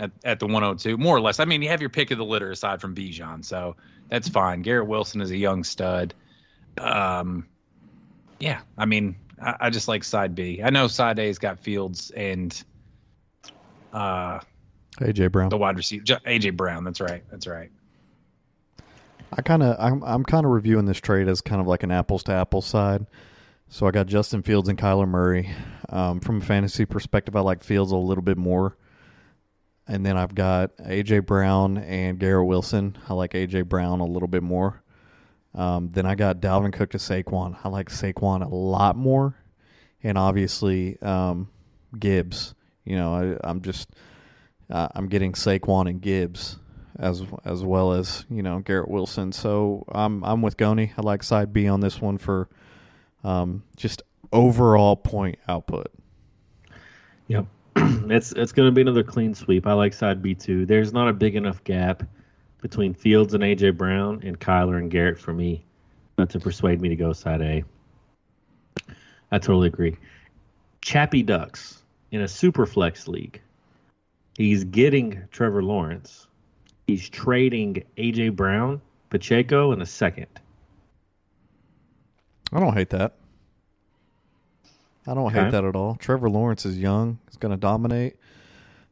At, 0.00 0.10
at 0.24 0.40
the 0.40 0.46
102, 0.46 0.96
more 0.96 1.16
or 1.16 1.20
less. 1.20 1.38
I 1.38 1.44
mean, 1.44 1.62
you 1.62 1.68
have 1.68 1.80
your 1.80 1.90
pick 1.90 2.10
of 2.10 2.18
the 2.18 2.24
litter 2.24 2.50
aside 2.50 2.80
from 2.80 2.96
Bijan, 2.96 3.44
so 3.44 3.76
that's 4.08 4.28
fine. 4.28 4.62
Garrett 4.62 4.88
Wilson 4.88 5.20
is 5.20 5.30
a 5.30 5.36
young 5.36 5.62
stud. 5.62 6.14
Um, 6.78 7.46
yeah, 8.40 8.60
I 8.76 8.86
mean, 8.86 9.14
I, 9.40 9.54
I 9.60 9.70
just 9.70 9.86
like 9.86 10.02
side 10.02 10.34
B. 10.34 10.60
I 10.62 10.70
know 10.70 10.88
side 10.88 11.18
A's 11.18 11.38
got 11.38 11.60
Fields 11.60 12.10
and 12.10 12.62
uh, 13.92 14.40
AJ 15.00 15.32
Brown. 15.32 15.48
the 15.48 15.56
wide 15.56 15.76
receiver, 15.76 16.04
AJ 16.04 16.56
Brown. 16.56 16.84
That's 16.84 17.00
right. 17.00 17.22
That's 17.30 17.46
right. 17.46 17.70
I 19.36 19.42
kind 19.42 19.62
of 19.62 19.76
I'm 19.78 20.02
I'm 20.04 20.24
kind 20.24 20.44
of 20.46 20.52
reviewing 20.52 20.86
this 20.86 21.00
trade 21.00 21.28
as 21.28 21.40
kind 21.40 21.60
of 21.60 21.66
like 21.66 21.82
an 21.82 21.90
apples 21.90 22.22
to 22.24 22.32
apples 22.32 22.66
side. 22.66 23.06
So 23.68 23.86
I 23.86 23.90
got 23.90 24.06
Justin 24.06 24.42
Fields 24.42 24.68
and 24.68 24.78
Kyler 24.78 25.08
Murray. 25.08 25.50
Um, 25.88 26.20
from 26.20 26.38
a 26.38 26.44
fantasy 26.44 26.84
perspective, 26.84 27.34
I 27.34 27.40
like 27.40 27.64
Fields 27.64 27.92
a 27.92 27.96
little 27.96 28.22
bit 28.22 28.36
more. 28.36 28.76
And 29.86 30.04
then 30.04 30.16
I've 30.16 30.34
got 30.34 30.76
AJ 30.78 31.26
Brown 31.26 31.76
and 31.78 32.18
Garrett 32.18 32.46
Wilson. 32.46 32.96
I 33.08 33.14
like 33.14 33.32
AJ 33.32 33.68
Brown 33.68 34.00
a 34.00 34.06
little 34.06 34.28
bit 34.28 34.42
more. 34.42 34.82
Um, 35.54 35.90
then 35.90 36.06
I 36.06 36.14
got 36.14 36.40
Dalvin 36.40 36.72
Cook 36.72 36.90
to 36.90 36.98
Saquon. 36.98 37.56
I 37.62 37.68
like 37.68 37.88
Saquon 37.88 38.44
a 38.44 38.54
lot 38.54 38.96
more, 38.96 39.36
and 40.02 40.18
obviously 40.18 41.00
um, 41.00 41.48
Gibbs. 41.98 42.54
You 42.84 42.96
know, 42.96 43.14
I, 43.14 43.48
I'm 43.48 43.62
just 43.62 43.90
uh, 44.70 44.88
I'm 44.94 45.08
getting 45.08 45.32
Saquon 45.32 45.88
and 45.88 46.00
Gibbs 46.00 46.58
as 46.98 47.22
as 47.44 47.62
well 47.62 47.92
as 47.92 48.24
you 48.30 48.42
know 48.42 48.60
Garrett 48.60 48.88
Wilson. 48.88 49.32
So 49.32 49.84
I'm 49.92 50.24
I'm 50.24 50.42
with 50.42 50.56
Goni. 50.56 50.92
I 50.96 51.02
like 51.02 51.22
side 51.22 51.52
B 51.52 51.68
on 51.68 51.80
this 51.80 52.00
one 52.00 52.18
for 52.18 52.48
um, 53.22 53.62
just 53.76 54.02
overall 54.32 54.96
point 54.96 55.38
output. 55.48 55.88
Yep. 57.28 57.46
it's 58.10 58.32
it's 58.32 58.52
going 58.52 58.68
to 58.68 58.72
be 58.72 58.80
another 58.80 59.02
clean 59.02 59.34
sweep. 59.34 59.66
I 59.66 59.72
like 59.72 59.92
side 59.92 60.22
B 60.22 60.34
too. 60.34 60.66
There's 60.66 60.92
not 60.92 61.08
a 61.08 61.12
big 61.12 61.36
enough 61.36 61.62
gap 61.64 62.02
between 62.60 62.94
Fields 62.94 63.34
and 63.34 63.42
AJ 63.42 63.76
Brown 63.76 64.22
and 64.24 64.38
Kyler 64.38 64.78
and 64.78 64.90
Garrett 64.90 65.18
for 65.18 65.32
me 65.32 65.64
not 66.16 66.30
to 66.30 66.40
persuade 66.40 66.80
me 66.80 66.88
to 66.88 66.96
go 66.96 67.12
side 67.12 67.42
A. 67.42 67.64
I 69.30 69.38
totally 69.38 69.68
agree. 69.68 69.96
Chappy 70.80 71.22
Ducks 71.22 71.82
in 72.10 72.20
a 72.20 72.28
super 72.28 72.66
flex 72.66 73.08
league. 73.08 73.40
He's 74.36 74.64
getting 74.64 75.22
Trevor 75.30 75.62
Lawrence. 75.62 76.28
He's 76.86 77.08
trading 77.08 77.84
AJ 77.96 78.36
Brown, 78.36 78.80
Pacheco 79.10 79.72
in 79.72 79.80
a 79.80 79.86
second. 79.86 80.28
I 82.52 82.60
don't 82.60 82.74
hate 82.74 82.90
that. 82.90 83.14
I 85.06 85.14
don't 85.14 85.26
Okay. 85.26 85.42
hate 85.44 85.50
that 85.52 85.64
at 85.64 85.76
all. 85.76 85.96
Trevor 85.96 86.30
Lawrence 86.30 86.64
is 86.64 86.78
young. 86.78 87.18
He's 87.28 87.36
going 87.36 87.50
to 87.50 87.58
dominate 87.58 88.16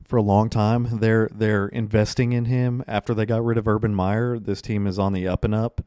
for 0.04 0.16
a 0.18 0.22
long 0.22 0.50
time. 0.50 0.98
They're 1.00 1.28
they're 1.32 1.68
investing 1.68 2.32
in 2.32 2.44
him 2.46 2.84
after 2.86 3.14
they 3.14 3.24
got 3.26 3.44
rid 3.44 3.56
of 3.58 3.66
Urban 3.66 3.94
Meyer. 3.94 4.38
This 4.38 4.60
team 4.60 4.86
is 4.86 4.98
on 4.98 5.12
the 5.14 5.26
up 5.26 5.44
and 5.44 5.54
up. 5.54 5.80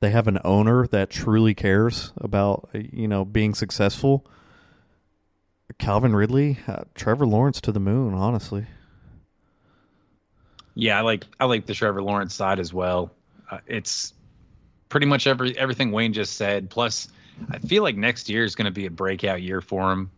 They 0.00 0.10
have 0.10 0.26
an 0.28 0.38
owner 0.44 0.86
that 0.88 1.10
truly 1.10 1.54
cares 1.54 2.12
about 2.16 2.68
you 2.72 3.06
know 3.08 3.24
being 3.24 3.54
successful. 3.54 4.26
Calvin 5.78 6.16
Ridley, 6.16 6.58
uh, 6.66 6.84
Trevor 6.94 7.26
Lawrence 7.26 7.60
to 7.60 7.70
the 7.72 7.78
moon. 7.80 8.14
Honestly, 8.14 8.66
Yeah, 10.74 10.98
I 10.98 11.02
like 11.02 11.24
I 11.38 11.44
like 11.46 11.66
the 11.66 11.74
Trevor 11.74 12.02
Lawrence 12.02 12.34
side 12.34 12.58
as 12.60 12.72
well. 12.72 13.10
Uh, 13.50 13.58
it's 13.66 14.12
pretty 14.88 15.06
much 15.06 15.26
every 15.26 15.56
everything 15.58 15.92
Wayne 15.92 16.12
just 16.12 16.36
said. 16.36 16.70
Plus, 16.70 17.08
I 17.50 17.58
feel 17.58 17.82
like 17.82 17.96
next 17.96 18.28
year 18.28 18.44
is 18.44 18.54
going 18.54 18.66
to 18.66 18.70
be 18.70 18.86
a 18.86 18.90
breakout 18.90 19.42
year 19.42 19.60
for 19.60 19.92
him. 19.92 20.10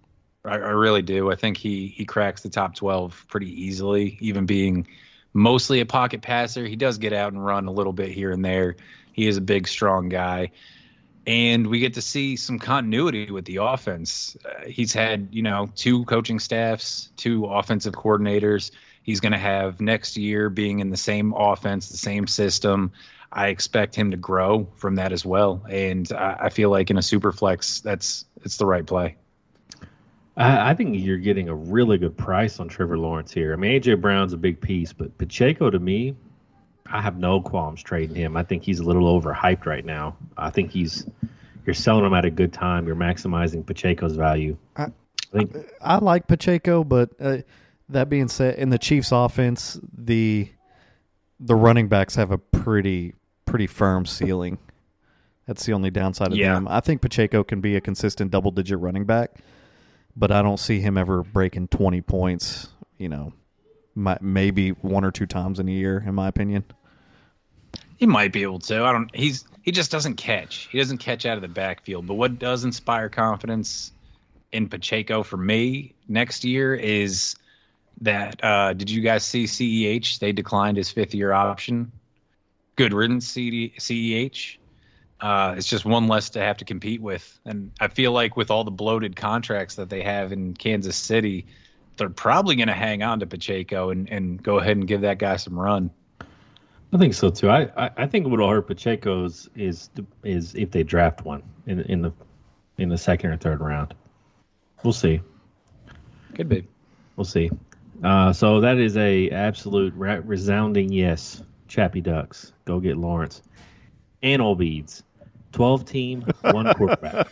I, 0.45 0.55
I 0.55 0.71
really 0.71 1.03
do. 1.03 1.31
I 1.31 1.37
think 1.37 1.57
he 1.57 1.89
he 1.89 2.05
cracks 2.05 2.43
the 2.43 2.49
top 2.49 2.75
twelve 2.75 3.25
pretty 3.29 3.65
easily, 3.65 4.19
even 4.21 4.47
being 4.47 4.87
mostly 5.33 5.81
a 5.81 5.87
pocket 5.87 6.23
passer. 6.23 6.67
He 6.67 6.77
does 6.77 6.99
get 6.99 7.13
out 7.13 7.33
and 7.33 7.45
run 7.45 7.67
a 7.67 7.73
little 7.73 7.93
bit 7.93 8.11
here 8.11 8.33
and 8.33 8.45
there. 8.45 8.77
He 9.13 9.27
is 9.27 9.37
a 9.37 9.43
big, 9.43 9.69
strong 9.69 10.09
guy. 10.09 10.51
And 11.27 11.67
we 11.67 11.81
get 11.81 11.95
to 11.95 12.03
see 12.03 12.37
some 12.37 12.59
continuity 12.59 13.31
with 13.31 13.45
the 13.45 13.57
offense. 13.57 14.37
Uh, 14.45 14.67
he's 14.67 14.93
had, 14.93 15.29
you 15.31 15.43
know, 15.43 15.71
two 15.77 16.05
coaching 16.07 16.41
staffs, 16.41 17.11
two 17.17 17.45
offensive 17.45 17.93
coordinators. 17.93 18.71
He's 19.03 19.21
going 19.21 19.33
to 19.33 19.39
have 19.39 19.81
next 19.81 20.17
year 20.17 20.49
being 20.49 20.81
in 20.81 20.91
the 20.91 20.97
same 20.97 21.35
offense, 21.35 21.91
the 21.91 21.99
same 21.99 22.27
system. 22.27 22.93
I 23.33 23.49
expect 23.49 23.95
him 23.95 24.11
to 24.11 24.17
grow 24.17 24.69
from 24.77 24.97
that 24.97 25.13
as 25.13 25.25
well. 25.25 25.65
And 25.69 26.11
I, 26.13 26.37
I 26.43 26.49
feel 26.51 26.71
like 26.71 26.91
in 26.91 26.99
a 26.99 27.03
super 27.03 27.31
flex, 27.33 27.81
that's 27.81 28.25
it's 28.45 28.57
the 28.57 28.67
right 28.67 28.85
play. 28.87 29.17
I, 30.37 30.71
I 30.71 30.75
think 30.75 30.97
you're 30.99 31.19
getting 31.19 31.49
a 31.49 31.55
really 31.55 31.99
good 31.99 32.17
price 32.17 32.61
on 32.61 32.69
Trevor 32.69 32.99
Lawrence 32.99 33.33
here. 33.33 33.53
I 33.53 33.57
mean, 33.57 33.81
AJ 33.81 34.01
Brown's 34.01 34.33
a 34.33 34.37
big 34.37 34.61
piece, 34.61 34.93
but 34.93 35.17
Pacheco 35.19 35.71
to 35.71 35.79
me, 35.79 36.17
I 36.87 37.01
have 37.01 37.19
no 37.19 37.41
qualms 37.41 37.83
trading 37.83 38.17
him. 38.17 38.37
I 38.37 38.43
think 38.43 38.63
he's 38.65 38.81
a 38.81 38.83
little 38.85 39.21
overhyped 39.21 39.65
right 39.67 39.85
now. 39.85 40.17
I 40.37 40.51
think 40.51 40.71
he's 40.73 41.07
you're 41.67 41.75
selling 41.75 42.05
him 42.05 42.15
at 42.15 42.25
a 42.25 42.31
good 42.31 42.53
time. 42.53 42.87
You're 42.87 42.97
maximizing 42.97 43.65
Pacheco's 43.67 44.17
value. 44.17 44.57
I- 44.77 44.89
I 45.33 45.45
think 45.45 45.57
I 45.81 45.99
like 45.99 46.27
Pacheco, 46.27 46.83
but 46.83 47.11
uh, 47.21 47.37
that 47.89 48.09
being 48.09 48.27
said, 48.27 48.57
in 48.57 48.71
the 48.71 48.79
Chiefs' 48.79 49.13
offense, 49.13 49.79
the 49.97 50.49
the 51.39 51.55
running 51.55 51.87
backs 51.87 52.17
have 52.17 52.33
a 52.33 52.39
pretty 52.39 53.15
pretty 53.51 53.67
firm 53.67 54.07
ceiling. 54.07 54.59
That's 55.47 55.67
the 55.67 55.73
only 55.73 55.91
downside 55.91 56.29
of 56.33 56.39
Yeah. 56.39 56.55
them. 56.55 56.69
I 56.69 56.81
think 56.81 57.03
Pacheco 57.03 57.43
can 57.43 57.61
be 57.61 57.75
a 57.77 57.81
consistent 57.81 58.31
double 58.31 58.53
digit 58.53 58.79
running 58.79 59.05
back, 59.05 59.39
but 60.17 60.31
I 60.31 60.43
don't 60.43 60.59
see 60.61 60.81
him 60.81 60.97
ever 60.97 61.23
breaking 61.23 61.69
twenty 61.69 62.01
points. 62.01 62.69
You 62.99 63.09
know, 63.09 63.33
mi- 63.97 64.17
maybe 64.21 64.71
one 64.71 65.05
or 65.05 65.11
two 65.11 65.27
times 65.27 65.59
in 65.59 65.69
a 65.69 65.73
year, 65.73 66.03
in 66.07 66.15
my 66.15 66.29
opinion. 66.29 66.65
He 67.97 68.07
might 68.07 68.33
be 68.33 68.43
able 68.43 68.61
to. 68.61 68.85
I 68.85 68.93
don't. 68.93 69.15
He's 69.15 69.45
he 69.63 69.73
just 69.73 69.91
doesn't 69.91 70.15
catch. 70.15 70.69
He 70.71 70.79
doesn't 70.79 70.99
catch 70.99 71.27
out 71.27 71.37
of 71.37 71.43
the 71.43 71.49
backfield. 71.49 72.07
But 72.07 72.15
what 72.15 72.39
does 72.39 72.65
inspire 72.65 73.09
confidence 73.09 73.93
in 74.53 74.69
Pacheco 74.69 75.23
for 75.23 75.37
me 75.37 75.95
next 76.09 76.45
year 76.45 76.75
is 76.75 77.35
that. 78.03 78.43
Uh, 78.45 78.73
did 78.73 78.89
you 78.89 79.01
guys 79.03 79.25
see 79.25 79.45
CEH? 79.45 80.19
They 80.21 80.33
declined 80.33 80.77
his 80.77 80.91
fifth 80.91 81.15
year 81.15 81.33
option. 81.33 81.91
Good 82.81 82.95
riddance, 82.95 83.29
CD, 83.29 83.75
CEH. 83.79 84.57
Uh, 85.21 85.55
it's 85.55 85.67
just 85.67 85.85
one 85.85 86.09
less 86.09 86.31
to 86.31 86.41
have 86.41 86.57
to 86.57 86.65
compete 86.65 87.03
with, 87.03 87.39
and 87.45 87.71
I 87.79 87.89
feel 87.89 88.11
like 88.11 88.39
with 88.39 88.51
all 88.51 88.65
the 88.65 88.71
bloated 88.71 89.17
contracts 89.17 89.75
that 89.75 89.91
they 89.91 90.01
have 90.01 90.33
in 90.33 90.55
Kansas 90.55 90.97
City, 90.97 91.45
they're 91.99 92.09
probably 92.09 92.57
going 92.57 92.69
to 92.69 92.75
hang 92.75 93.03
on 93.03 93.21
to 93.21 93.27
Pacheco 93.27 93.91
and, 93.91 94.09
and 94.09 94.43
go 94.43 94.61
ahead 94.61 94.79
and 94.79 94.87
give 94.87 95.03
that 95.03 95.19
guy 95.19 95.37
some 95.37 95.61
run. 95.61 95.91
I 96.91 96.97
think 96.97 97.13
so 97.13 97.29
too. 97.29 97.51
I, 97.51 97.69
I, 97.77 97.91
I 97.99 98.07
think 98.07 98.27
what'll 98.29 98.49
hurt 98.49 98.67
Pacheco's 98.67 99.51
is 99.55 99.91
is 100.25 100.55
if 100.55 100.71
they 100.71 100.83
draft 100.83 101.23
one 101.23 101.43
in 101.67 101.81
in 101.81 102.01
the 102.01 102.13
in 102.79 102.89
the 102.89 102.97
second 102.97 103.31
or 103.31 103.37
third 103.37 103.61
round. 103.61 103.93
We'll 104.83 104.95
see. 104.95 105.21
Could 106.35 106.49
be. 106.49 106.67
We'll 107.17 107.27
see. 107.27 107.51
Uh, 108.03 108.33
so 108.33 108.63
that 108.63 108.79
is 108.79 108.97
a 108.97 109.29
absolute 109.29 109.93
resounding 109.93 110.91
yes. 110.91 111.43
Chappie 111.71 112.01
Ducks, 112.01 112.53
go 112.65 112.81
get 112.81 112.97
Lawrence. 112.99 113.43
And 114.23 114.43
all 114.43 114.55
beads, 114.57 115.03
twelve 115.53 115.85
team, 115.87 116.25
one 116.43 116.75
quarterback. 116.77 117.29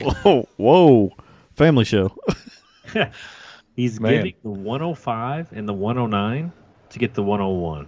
Whoa, 0.00 0.46
whoa, 0.56 1.10
family 1.56 1.84
show. 1.84 2.14
He's 3.74 3.98
Man. 4.00 4.12
giving 4.12 4.34
the 4.42 4.50
105 4.50 5.52
and 5.52 5.68
the 5.68 5.72
109 5.72 6.52
to 6.90 6.98
get 6.98 7.14
the 7.14 7.22
101. 7.22 7.86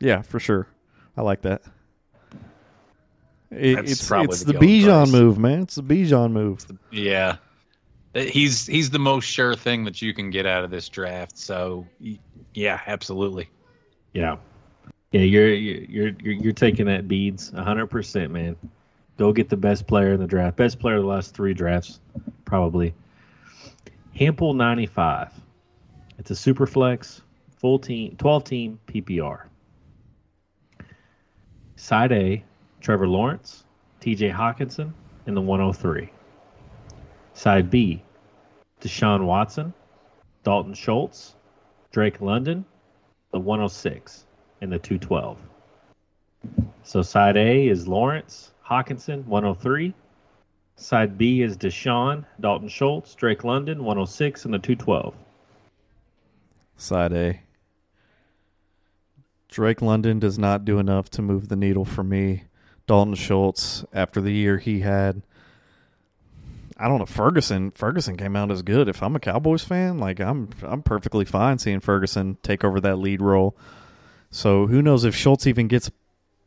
yeah, 0.00 0.22
for 0.22 0.38
sure. 0.38 0.66
I 1.16 1.22
like 1.22 1.42
that. 1.42 1.62
It- 3.50 3.78
it's 3.78 4.10
it's 4.10 4.42
the 4.44 4.52
the 4.52 4.58
Bijan 4.58 5.10
move, 5.12 5.38
man. 5.38 5.62
It's 5.62 5.76
the 5.76 5.82
Bijan 5.82 6.32
move. 6.32 6.66
Yeah. 6.90 7.36
He's 8.14 8.66
he's 8.66 8.90
the 8.90 8.98
most 8.98 9.24
sure 9.24 9.54
thing 9.56 9.84
that 9.84 10.00
you 10.02 10.12
can 10.14 10.30
get 10.30 10.46
out 10.46 10.62
of 10.64 10.70
this 10.70 10.88
draft. 10.88 11.36
So 11.38 11.86
yeah, 12.54 12.80
absolutely. 12.86 13.48
Yeah, 14.14 14.36
yeah. 15.12 15.20
You're 15.20 15.52
you're 15.52 16.10
you're 16.10 16.32
you're 16.32 16.52
taking 16.52 16.86
that 16.86 17.06
beads 17.06 17.52
100 17.52 17.88
percent, 17.88 18.32
man. 18.32 18.56
Go 19.18 19.32
get 19.32 19.48
the 19.48 19.56
best 19.56 19.86
player 19.86 20.14
in 20.14 20.20
the 20.20 20.26
draft. 20.26 20.56
Best 20.56 20.80
player 20.80 20.96
of 20.96 21.02
the 21.02 21.08
last 21.08 21.34
three 21.34 21.54
drafts, 21.54 22.00
probably. 22.44 22.94
Hample 24.18 24.56
95. 24.56 25.32
It's 26.18 26.30
a 26.30 26.36
super 26.36 26.66
flex, 26.66 27.22
full 27.56 27.78
team, 27.78 28.16
12 28.16 28.44
team 28.44 28.80
PPR. 28.86 29.42
Side 31.76 32.12
A, 32.12 32.44
Trevor 32.80 33.08
Lawrence, 33.08 33.64
TJ 34.00 34.32
Hockenson, 34.32 34.92
in 35.26 35.34
the 35.34 35.40
103. 35.40 36.10
Side 37.34 37.70
B, 37.70 38.02
Deshaun 38.80 39.24
Watson, 39.24 39.74
Dalton 40.44 40.74
Schultz, 40.74 41.34
Drake 41.90 42.20
London, 42.20 42.64
the 43.34 43.40
106, 43.40 44.26
and 44.60 44.70
the 44.70 44.78
212. 44.78 45.36
So 46.84 47.02
side 47.02 47.36
A 47.36 47.66
is 47.66 47.88
Lawrence, 47.88 48.52
Hockenson, 48.64 49.26
103. 49.26 49.92
Side 50.76 51.18
B 51.18 51.42
is 51.42 51.56
Deshaun, 51.56 52.24
Dalton 52.38 52.68
Schultz, 52.68 53.16
Drake 53.16 53.42
London, 53.42 53.78
106, 53.78 54.44
and 54.44 54.54
the 54.54 54.60
212. 54.60 55.16
Side 56.76 57.12
A. 57.12 57.40
Drake 59.48 59.82
London 59.82 60.20
does 60.20 60.38
not 60.38 60.64
do 60.64 60.78
enough 60.78 61.10
to 61.10 61.20
move 61.20 61.48
the 61.48 61.56
needle 61.56 61.84
for 61.84 62.04
me. 62.04 62.44
Dalton 62.86 63.16
Schultz, 63.16 63.84
after 63.92 64.20
the 64.20 64.32
year 64.32 64.58
he 64.58 64.80
had, 64.80 65.22
I 66.76 66.88
don't 66.88 66.98
know. 66.98 67.06
Ferguson, 67.06 67.70
Ferguson 67.70 68.16
came 68.16 68.34
out 68.34 68.50
as 68.50 68.62
good. 68.62 68.88
If 68.88 69.02
I'm 69.02 69.14
a 69.14 69.20
Cowboys 69.20 69.62
fan, 69.62 69.98
like 69.98 70.20
I'm, 70.20 70.50
I'm 70.62 70.82
perfectly 70.82 71.24
fine 71.24 71.58
seeing 71.58 71.80
Ferguson 71.80 72.36
take 72.42 72.64
over 72.64 72.80
that 72.80 72.96
lead 72.96 73.20
role. 73.20 73.56
So 74.30 74.66
who 74.66 74.82
knows 74.82 75.04
if 75.04 75.14
Schultz 75.14 75.46
even 75.46 75.68
gets 75.68 75.90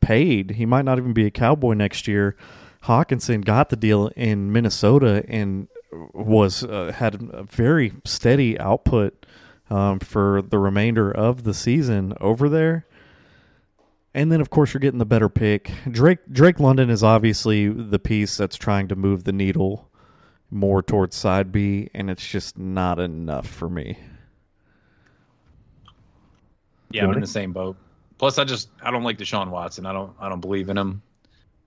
paid? 0.01 0.51
He 0.51 0.65
might 0.65 0.86
not 0.86 0.98
even 0.98 1.13
be 1.13 1.25
a 1.25 1.31
Cowboy 1.31 1.74
next 1.74 2.07
year. 2.07 2.36
Hockenson 2.84 3.43
got 3.43 3.69
the 3.69 3.75
deal 3.77 4.07
in 4.15 4.51
Minnesota 4.51 5.24
and 5.27 5.67
was 6.13 6.63
uh, 6.63 6.91
had 6.93 7.29
a 7.31 7.43
very 7.43 7.93
steady 8.03 8.60
output 8.60 9.25
um, 9.69 10.00
for 10.00 10.41
the 10.41 10.60
remainder 10.60 11.10
of 11.12 11.43
the 11.43 11.53
season 11.53 12.13
over 12.19 12.50
there. 12.50 12.86
And 14.13 14.31
then, 14.31 14.41
of 14.41 14.50
course, 14.50 14.74
you're 14.74 14.79
getting 14.81 15.00
the 15.00 15.05
better 15.05 15.29
pick. 15.29 15.72
Drake 15.89 16.19
Drake 16.31 16.60
London 16.60 16.89
is 16.89 17.03
obviously 17.03 17.67
the 17.67 18.00
piece 18.00 18.36
that's 18.36 18.55
trying 18.55 18.88
to 18.88 18.96
move 18.96 19.24
the 19.24 19.31
needle 19.31 19.87
more 20.50 20.82
towards 20.82 21.16
side 21.16 21.51
B, 21.51 21.89
and 21.94 22.10
it's 22.10 22.25
just 22.25 22.58
not 22.58 23.00
enough 23.00 23.48
for 23.48 23.70
me. 23.70 23.98
Yeah, 26.92 27.06
I'm 27.06 27.13
in 27.13 27.22
the 27.22 27.27
same 27.27 27.51
boat. 27.51 27.75
Plus, 28.18 28.38
I 28.38 28.46
just 28.46 28.70
I 28.82 28.92
don't 28.92 29.04
like 29.04 29.18
Deshaun 29.18 29.50
Watson. 29.50 29.86
I 29.86 29.94
don't 29.94 30.13
I 30.20 30.30
don't 30.30 30.39
believe 30.39 30.70
in 30.70 30.77
him. 30.77 31.01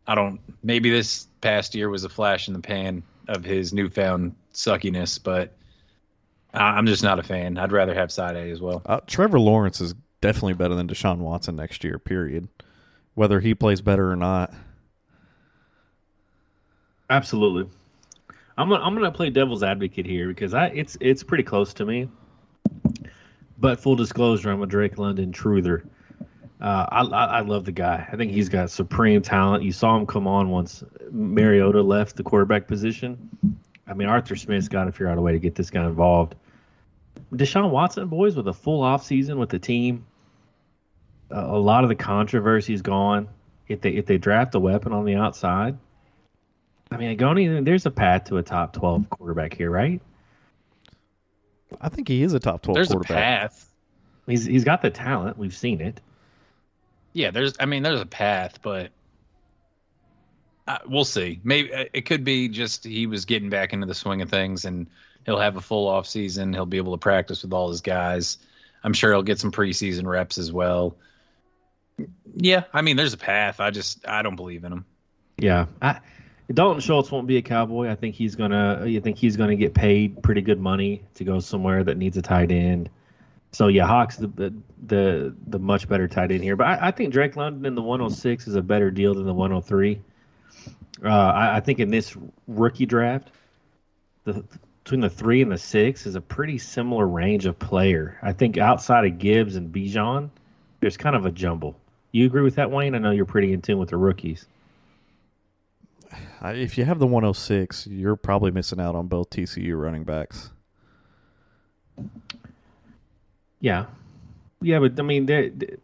I 0.07 0.15
don't. 0.15 0.41
Maybe 0.63 0.91
this 0.91 1.27
past 1.41 1.75
year 1.75 1.89
was 1.89 2.05
a 2.05 2.09
flash 2.09 2.49
in 2.49 2.55
the 2.55 2.61
pan 2.61 3.03
of 3.29 3.45
his 3.45 3.73
newfound 3.73 4.35
suckiness, 4.53 5.23
but 5.23 5.55
I'm 6.53 6.87
just 6.87 7.03
not 7.03 7.19
a 7.19 7.23
fan. 7.23 7.59
I'd 7.59 7.73
rather 7.73 7.95
have 7.95 8.11
side 8.11 8.35
A 8.35 8.51
as 8.51 8.61
well. 8.61 8.83
Uh, 8.87 9.01
Trevor 9.07 9.39
Lawrence 9.39 9.81
is 9.81 9.95
definitely 10.21 10.55
better 10.55 10.75
than 10.75 10.89
Deshaun 10.89 11.19
Watson 11.19 11.57
next 11.57 11.85
year. 11.85 11.99
Period. 11.99 12.49
Whether 13.15 13.41
he 13.41 13.55
plays 13.55 13.81
better 13.81 14.11
or 14.11 14.17
not. 14.17 14.53
Absolutely. 17.09 17.71
I'm 18.61 18.69
gonna, 18.69 18.85
I'm 18.85 18.95
gonna 18.95 19.11
play 19.11 19.31
devil's 19.31 19.63
advocate 19.63 20.05
here 20.05 20.29
because 20.29 20.53
I 20.53 20.67
it's 20.67 20.99
it's 21.01 21.23
pretty 21.23 21.45
close 21.45 21.73
to 21.75 21.87
me. 21.87 22.09
But 23.59 23.81
full 23.81 23.97
disclosure, 23.97 24.51
I'm 24.51 24.63
a 24.63 24.67
Drake 24.67 24.99
London 24.99 25.33
truther. 25.33 25.87
Uh, 26.61 26.87
I, 26.91 27.03
I, 27.03 27.25
I 27.25 27.41
love 27.41 27.65
the 27.65 27.73
guy. 27.73 28.07
I 28.11 28.17
think 28.17 28.33
he's 28.33 28.51
got 28.51 28.71
supreme 28.71 29.23
talent. 29.23 29.63
You 29.63 29.73
saw 29.73 29.97
him 29.97 30.07
come 30.07 30.27
on 30.27 30.51
once 30.51 30.85
Mariota 31.11 31.81
left 31.81 32.17
the 32.17 32.23
quarterback 32.23 32.67
position. 32.67 33.31
I 33.87 33.95
mean, 33.95 34.09
Arthur 34.09 34.37
Smith's 34.37 34.69
got 34.69 34.85
to 34.85 34.93
figure 34.93 35.09
out 35.09 35.17
a 35.17 35.23
way 35.23 35.33
to 35.33 35.39
get 35.39 35.55
this 35.55 35.71
guy 35.71 35.87
involved. 35.87 36.35
Deshaun 37.33 37.71
Watson, 37.71 38.09
boys, 38.09 38.37
with 38.37 38.47
a 38.47 38.53
full 38.53 38.83
off 38.83 39.05
season 39.05 39.39
with 39.39 39.49
the 39.49 39.59
team, 39.59 40.05
uh, 41.31 41.47
a 41.47 41.59
lot 41.59 41.83
of 41.83 41.89
the 41.89 41.97
controversy's 41.97 42.83
gone. 42.83 43.29
If 43.69 43.81
they 43.81 43.91
if 43.91 44.05
they 44.05 44.19
draft 44.19 44.55
a 44.55 44.61
weapon 44.61 44.93
on 44.93 45.07
the 45.07 45.15
outside, 45.15 45.79
I 46.91 46.97
mean, 46.97 47.17
Agoni, 47.17 47.65
there's 47.65 47.87
a 47.87 47.91
path 47.91 48.25
to 48.25 48.37
a 48.39 48.43
top 48.43 48.73
twelve 48.73 49.09
quarterback 49.11 49.55
here, 49.55 49.71
right? 49.71 50.01
I 51.81 51.89
think 51.89 52.09
he 52.09 52.23
is 52.23 52.33
a 52.33 52.41
top 52.41 52.63
twelve 52.63 52.75
There's 52.75 52.91
a 52.91 52.95
quarterback. 52.95 53.43
path. 53.51 53.71
He's 54.27 54.45
he's 54.45 54.65
got 54.65 54.83
the 54.83 54.91
talent. 54.91 55.39
We've 55.39 55.55
seen 55.55 55.81
it. 55.81 56.01
Yeah, 57.13 57.31
there's. 57.31 57.55
I 57.61 57.67
mean, 57.67 57.83
there's 57.83 58.01
a 58.01 58.07
path, 58.07 58.61
but 58.63 58.91
uh, 60.67 60.79
we'll 60.87 61.05
see. 61.05 61.41
Maybe 61.45 61.73
uh, 61.73 61.85
it 61.93 62.03
could 62.07 62.25
be 62.25 62.49
just 62.49 62.85
he 62.85 63.07
was 63.07 63.25
getting 63.25 63.51
back 63.51 63.73
into 63.73 63.87
the 63.87 63.95
swing 63.95 64.23
of 64.23 64.31
things, 64.31 64.65
and 64.65 64.87
he'll 65.27 65.39
have 65.39 65.57
a 65.57 65.61
full 65.61 65.89
off 65.89 66.07
season. 66.07 66.53
He'll 66.53 66.67
be 66.67 66.77
able 66.77 66.93
to 66.93 66.99
practice 66.99 67.43
with 67.43 67.53
all 67.53 67.69
his 67.69 67.81
guys. 67.81 68.39
I'm 68.83 68.93
sure 68.95 69.13
he'll 69.13 69.23
get 69.23 69.39
some 69.39 69.53
preseason 69.53 70.07
reps 70.07 70.39
as 70.39 70.53
well. 70.53 70.97
Yeah, 72.35 72.65
I 72.73 72.83
mean, 72.83 72.97
there's 72.97 73.13
a 73.13 73.19
path. 73.19 73.61
I 73.61 73.71
just 73.71 74.07
I 74.09 74.23
don't 74.23 74.37
believe 74.37 74.65
in 74.65 74.73
him. 74.73 74.85
Yeah, 75.39 75.67
I, 75.83 76.01
Dalton 76.53 76.81
Schultz 76.81 77.11
won't 77.11 77.27
be 77.27 77.37
a 77.37 77.43
Cowboy. 77.43 77.89
I 77.89 77.95
think 77.95 78.15
he's 78.15 78.35
gonna. 78.35 78.85
You 78.87 79.01
think 79.01 79.19
he's 79.19 79.37
gonna 79.37 79.57
get 79.57 79.75
paid 79.75 80.23
pretty 80.23 80.41
good 80.41 80.61
money 80.61 81.03
to 81.15 81.25
go 81.25 81.39
somewhere 81.39 81.85
that 81.85 81.97
needs 81.97 82.17
a 82.17 82.23
tight 82.23 82.51
end. 82.51 82.91
So 83.53 83.69
yeah, 83.69 83.87
Hawks 83.87 84.17
the 84.17 84.55
the 84.87 85.35
the, 85.47 85.59
much 85.59 85.89
better 85.89 86.09
tight 86.09 86.33
end 86.33 86.43
here. 86.43 86.57
But 86.57 86.67
I, 86.67 86.89
I 86.89 86.91
think 86.91 87.13
Drake 87.13 87.37
London 87.37 87.67
in 87.67 87.75
the 87.75 87.83
106 87.83 88.49
is 88.49 88.55
a 88.55 88.63
better 88.63 88.91
deal 88.91 89.15
than 89.15 89.27
the 89.27 89.35
103. 89.35 90.01
Uh, 91.03 91.09
I, 91.09 91.57
I 91.57 91.61
think 91.61 91.79
in 91.79 91.91
this 91.91 92.17
rookie 92.47 92.87
draft, 92.87 93.31
the 94.25 94.45
between 94.83 95.01
the 95.01 95.11
three 95.11 95.43
and 95.43 95.53
the 95.53 95.59
six 95.59 96.07
is 96.07 96.15
a 96.15 96.21
pretty 96.21 96.59
similar 96.59 97.07
range 97.07 97.47
of 97.47 97.59
player. 97.59 98.19
I 98.23 98.33
think 98.33 98.59
outside 98.59 99.05
of 99.05 99.19
Gibbs 99.19 99.55
and 99.55 99.73
Bijan, 99.73 100.31
there's 100.81 100.97
kind 100.97 101.15
of 101.15 101.27
a 101.27 101.31
jumble. 101.31 101.77
You 102.13 102.27
agree 102.27 102.43
with 102.43 102.57
that, 102.57 102.71
Wayne? 102.71 102.95
I 102.95 102.99
know 102.99 103.13
you're 103.13 103.25
pretty 103.25 103.53
in 103.53 103.63
tune 103.63 103.79
with 103.79 103.91
the 103.91 103.97
rookies. 103.97 104.47
If 106.43 106.79
you 106.79 106.87
have 106.87 106.99
the 106.99 107.07
106, 107.07 107.87
you're 107.87 108.17
probably 108.17 108.51
missing 108.51 108.81
out 108.81 108.95
on 108.95 109.09
both 109.09 109.29
TCU 109.29 109.79
running 109.79 110.05
backs. 110.05 110.51
Yeah, 113.61 113.85
yeah, 114.63 114.79
but 114.79 114.99
I 114.99 115.03
mean 115.03 115.27
that 115.27 115.79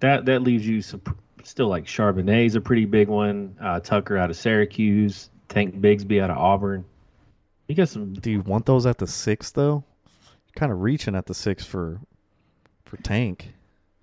that 0.00 0.24
that 0.26 0.42
leaves 0.42 0.66
you 0.66 0.82
some 0.82 1.00
still 1.44 1.68
like 1.68 1.84
Charbonnet's 1.84 2.54
a 2.56 2.60
pretty 2.60 2.84
big 2.84 3.08
one. 3.08 3.56
Uh, 3.60 3.80
Tucker 3.80 4.16
out 4.16 4.30
of 4.30 4.36
Syracuse, 4.36 5.30
Tank 5.48 5.80
Bigsby 5.80 6.20
out 6.20 6.30
of 6.30 6.38
Auburn. 6.38 6.84
You 7.68 7.74
got 7.76 7.88
some. 7.88 8.14
Do 8.14 8.30
you 8.30 8.40
want 8.40 8.66
those 8.66 8.86
at 8.86 8.98
the 8.98 9.06
six 9.06 9.52
though? 9.52 9.84
You're 10.46 10.54
kind 10.56 10.72
of 10.72 10.80
reaching 10.80 11.14
at 11.14 11.26
the 11.26 11.34
six 11.34 11.64
for 11.64 12.00
for 12.84 12.96
Tank. 12.98 13.54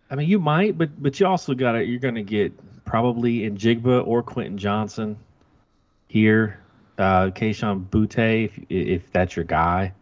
I 0.10 0.16
mean, 0.16 0.30
you 0.30 0.40
might, 0.40 0.78
but 0.78 1.02
but 1.02 1.20
you 1.20 1.28
also 1.28 1.54
got 1.54 1.76
it. 1.76 1.88
You're 1.88 2.00
going 2.00 2.16
to 2.16 2.24
get 2.24 2.54
probably 2.86 3.40
Njigba 3.40 4.08
or 4.08 4.24
Quentin 4.24 4.58
Johnston 4.58 5.18
here. 6.08 6.60
Uh, 6.98 7.28
Kayshon 7.28 7.90
Boutte, 7.90 8.46
if 8.46 8.60
if 8.70 9.12
that's 9.12 9.36
your 9.36 9.46
guy. 9.46 9.94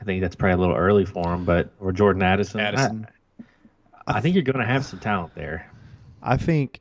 I 0.00 0.04
think 0.04 0.20
that's 0.20 0.36
probably 0.36 0.54
a 0.54 0.58
little 0.58 0.76
early 0.76 1.04
for 1.04 1.34
him, 1.34 1.44
but 1.44 1.70
or 1.80 1.92
Jordan 1.92 2.22
Addison. 2.22 2.60
Addison. 2.60 3.06
I, 4.06 4.18
I 4.18 4.20
think 4.20 4.34
you're 4.34 4.44
going 4.44 4.58
to 4.58 4.64
have 4.64 4.84
some 4.84 5.00
talent 5.00 5.34
there. 5.34 5.70
I 6.22 6.36
think 6.36 6.80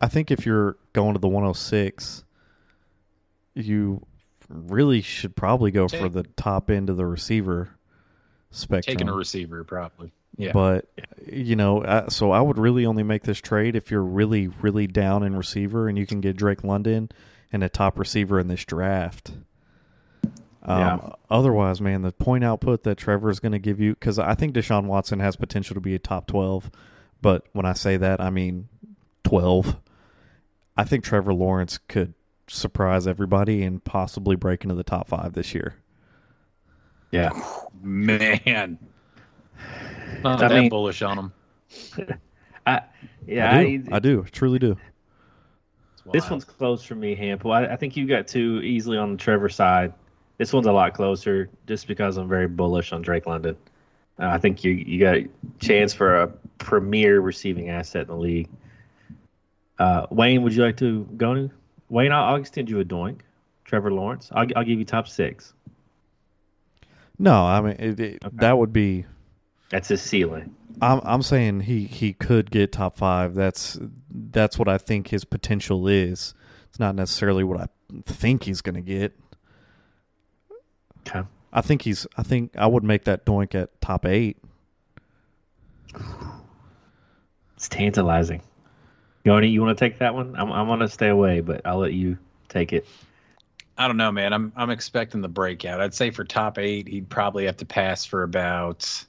I 0.00 0.08
think 0.08 0.30
if 0.30 0.46
you're 0.46 0.76
going 0.92 1.14
to 1.14 1.20
the 1.20 1.28
106, 1.28 2.24
you 3.54 4.04
really 4.48 5.00
should 5.00 5.36
probably 5.36 5.70
go 5.70 5.88
for 5.88 6.08
the 6.08 6.24
top 6.36 6.70
end 6.70 6.90
of 6.90 6.96
the 6.96 7.06
receiver 7.06 7.70
spectrum. 8.50 8.96
Taking 8.96 9.08
a 9.08 9.14
receiver, 9.14 9.64
probably. 9.64 10.12
Yeah. 10.36 10.52
But 10.52 10.86
you 11.26 11.56
know, 11.56 11.82
uh, 11.82 12.08
so 12.08 12.30
I 12.30 12.40
would 12.40 12.58
really 12.58 12.86
only 12.86 13.02
make 13.02 13.22
this 13.22 13.38
trade 13.38 13.76
if 13.76 13.90
you're 13.90 14.02
really, 14.02 14.48
really 14.48 14.86
down 14.86 15.22
in 15.22 15.36
receiver, 15.36 15.88
and 15.88 15.98
you 15.98 16.06
can 16.06 16.20
get 16.20 16.36
Drake 16.36 16.64
London 16.64 17.10
and 17.52 17.62
a 17.62 17.68
top 17.68 17.98
receiver 17.98 18.38
in 18.40 18.48
this 18.48 18.64
draft. 18.64 19.32
Um, 20.64 20.78
Yeah. 20.78 21.08
Otherwise, 21.30 21.80
man, 21.80 22.02
the 22.02 22.12
point 22.12 22.44
output 22.44 22.84
that 22.84 22.96
Trevor 22.98 23.30
is 23.30 23.40
going 23.40 23.52
to 23.52 23.58
give 23.58 23.80
you, 23.80 23.94
because 23.94 24.18
I 24.18 24.34
think 24.34 24.54
Deshaun 24.54 24.84
Watson 24.86 25.20
has 25.20 25.36
potential 25.36 25.74
to 25.74 25.80
be 25.80 25.94
a 25.94 25.98
top 25.98 26.26
twelve, 26.26 26.70
but 27.20 27.44
when 27.52 27.66
I 27.66 27.72
say 27.72 27.96
that, 27.96 28.20
I 28.20 28.30
mean 28.30 28.68
twelve. 29.24 29.76
I 30.76 30.84
think 30.84 31.04
Trevor 31.04 31.34
Lawrence 31.34 31.78
could 31.88 32.14
surprise 32.48 33.06
everybody 33.06 33.62
and 33.62 33.82
possibly 33.84 34.36
break 34.36 34.62
into 34.62 34.74
the 34.74 34.82
top 34.84 35.08
five 35.08 35.32
this 35.34 35.54
year. 35.54 35.74
Yeah. 37.10 37.30
Man. 37.82 38.78
Not 40.22 40.42
I 40.42 40.48
that 40.48 40.54
mean- 40.60 40.68
bullish 40.70 41.02
on 41.02 41.18
him. 41.18 41.32
I, 42.66 42.82
yeah, 43.26 43.56
I 43.56 43.64
do. 43.76 43.84
I, 43.90 43.98
do. 43.98 44.26
Truly 44.30 44.58
do. 44.60 44.76
This 46.12 46.28
one's 46.28 46.44
close 46.44 46.82
for 46.82 46.94
me, 46.94 47.14
Hamp. 47.14 47.46
I, 47.46 47.66
I 47.66 47.76
think 47.76 47.96
you 47.96 48.06
got 48.06 48.26
two 48.26 48.60
easily 48.62 48.98
on 48.98 49.12
the 49.12 49.18
Trevor 49.18 49.48
side. 49.48 49.92
This 50.38 50.52
one's 50.52 50.66
a 50.66 50.72
lot 50.72 50.94
closer, 50.94 51.48
just 51.66 51.86
because 51.86 52.16
I'm 52.16 52.28
very 52.28 52.48
bullish 52.48 52.92
on 52.92 53.02
Drake 53.02 53.26
London. 53.26 53.56
Uh, 54.18 54.26
I 54.26 54.38
think 54.38 54.64
you 54.64 54.72
you 54.72 54.98
got 54.98 55.16
a 55.16 55.28
chance 55.60 55.94
for 55.94 56.22
a 56.22 56.26
premier 56.58 57.20
receiving 57.20 57.70
asset 57.70 58.02
in 58.02 58.08
the 58.08 58.16
league. 58.16 58.48
Uh, 59.78 60.06
Wayne, 60.10 60.42
would 60.42 60.54
you 60.54 60.62
like 60.62 60.76
to 60.78 61.04
go 61.16 61.34
to 61.34 61.50
Wayne? 61.88 62.12
I'll, 62.12 62.24
I'll 62.34 62.36
extend 62.36 62.68
you 62.68 62.80
a 62.80 62.84
doink. 62.84 63.20
Trevor 63.64 63.92
Lawrence, 63.92 64.28
I'll, 64.32 64.46
I'll 64.56 64.64
give 64.64 64.78
you 64.78 64.84
top 64.84 65.08
six. 65.08 65.54
No, 67.18 67.46
I 67.46 67.60
mean 67.60 67.76
it, 67.78 68.00
it, 68.00 68.24
Okay. 68.24 68.36
that 68.38 68.58
would 68.58 68.72
be. 68.72 69.06
That's 69.70 69.88
his 69.88 70.02
ceiling. 70.02 70.54
I'm 70.80 71.00
I'm 71.04 71.22
saying 71.22 71.60
he 71.60 71.84
he 71.84 72.12
could 72.12 72.50
get 72.50 72.72
top 72.72 72.96
five. 72.96 73.34
That's 73.34 73.78
that's 74.10 74.58
what 74.58 74.68
I 74.68 74.78
think 74.78 75.08
his 75.08 75.24
potential 75.24 75.86
is. 75.88 76.34
It's 76.68 76.80
not 76.80 76.94
necessarily 76.94 77.44
what 77.44 77.60
I 77.60 77.68
think 78.06 78.44
he's 78.44 78.62
going 78.62 78.76
to 78.76 78.80
get. 78.80 79.18
Okay. 81.06 81.26
I 81.52 81.60
think 81.60 81.82
he's. 81.82 82.06
I 82.16 82.22
think 82.22 82.56
I 82.56 82.66
would 82.66 82.82
make 82.82 83.04
that 83.04 83.26
doink 83.26 83.54
at 83.54 83.80
top 83.80 84.06
eight. 84.06 84.38
It's 87.56 87.68
tantalizing. 87.68 88.42
Yoni, 89.24 89.48
you 89.48 89.62
want 89.62 89.76
to 89.76 89.84
take 89.84 89.98
that 89.98 90.14
one? 90.14 90.34
I'm, 90.36 90.50
I'm 90.50 90.66
going 90.66 90.80
to 90.80 90.88
stay 90.88 91.08
away, 91.08 91.40
but 91.40 91.60
I'll 91.64 91.78
let 91.78 91.92
you 91.92 92.18
take 92.48 92.72
it. 92.72 92.86
I 93.78 93.86
don't 93.86 93.96
know, 93.96 94.12
man. 94.12 94.32
I'm 94.32 94.52
I'm 94.56 94.70
expecting 94.70 95.20
the 95.20 95.28
breakout. 95.28 95.80
I'd 95.80 95.94
say 95.94 96.10
for 96.10 96.24
top 96.24 96.58
eight, 96.58 96.88
he'd 96.88 97.08
probably 97.08 97.46
have 97.46 97.56
to 97.58 97.66
pass 97.66 98.04
for 98.04 98.22
about 98.22 99.04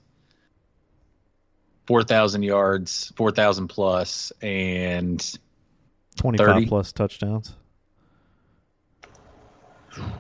four 1.86 2.04
thousand 2.04 2.44
yards, 2.44 3.12
four 3.16 3.32
thousand 3.32 3.68
plus, 3.68 4.32
and 4.42 5.38
25 6.18 6.48
30. 6.48 6.66
plus 6.68 6.92
touchdowns. 6.92 7.56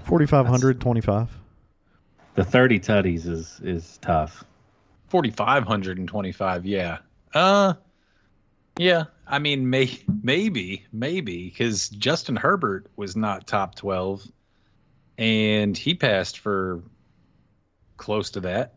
4,500, 0.03 0.79
25. 0.79 1.29
The 2.35 2.43
30 2.43 2.79
tutties 2.79 3.27
is 3.27 3.59
is 3.63 3.97
tough. 4.01 4.43
forty 5.07 5.29
five 5.29 5.63
hundred 5.65 5.99
and 5.99 6.07
twenty 6.07 6.31
five. 6.31 6.65
Yeah. 6.65 6.97
Uh. 7.33 7.73
Yeah. 8.77 9.05
I 9.27 9.37
mean, 9.39 9.69
may 9.69 9.91
maybe 10.23 10.85
maybe 10.91 11.49
because 11.49 11.89
Justin 11.89 12.35
Herbert 12.35 12.87
was 12.95 13.15
not 13.15 13.45
top 13.45 13.75
twelve, 13.75 14.23
and 15.19 15.77
he 15.77 15.93
passed 15.93 16.39
for 16.39 16.83
close 17.97 18.31
to 18.31 18.39
that 18.41 18.73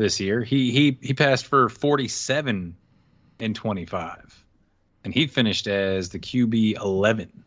this 0.00 0.18
year. 0.18 0.42
He 0.42 0.72
he 0.72 0.98
he 1.00 1.14
passed 1.14 1.46
for 1.46 1.68
forty 1.68 2.08
seven 2.08 2.76
and 3.38 3.54
twenty 3.54 3.84
five, 3.84 4.44
and 5.04 5.14
he 5.14 5.26
finished 5.26 5.66
as 5.68 6.08
the 6.08 6.18
QB 6.18 6.76
eleven. 6.76 7.44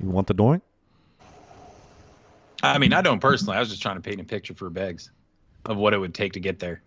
You 0.00 0.08
want 0.08 0.28
the 0.28 0.34
doink? 0.34 0.62
I 2.62 2.78
mean, 2.78 2.92
I 2.92 3.02
don't 3.02 3.20
personally. 3.20 3.56
I 3.56 3.60
was 3.60 3.68
just 3.68 3.82
trying 3.82 3.96
to 3.96 4.02
paint 4.02 4.20
a 4.20 4.24
picture 4.24 4.54
for 4.54 4.70
Begs 4.70 5.10
of 5.66 5.76
what 5.76 5.92
it 5.92 5.98
would 5.98 6.14
take 6.14 6.34
to 6.34 6.40
get 6.40 6.60
there. 6.60 6.82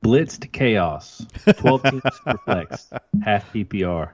Blitz 0.00 0.38
to 0.38 0.48
chaos. 0.48 1.24
12 1.56 1.82
teams 1.90 2.02
for 2.22 2.36
flex. 2.44 2.90
Half 3.22 3.50
PPR. 3.54 4.10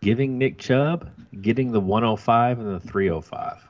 Giving 0.00 0.38
Nick 0.38 0.56
Chubb, 0.56 1.10
getting 1.38 1.72
the 1.72 1.80
105 1.80 2.60
and 2.60 2.74
the 2.74 2.80
305. 2.80 3.68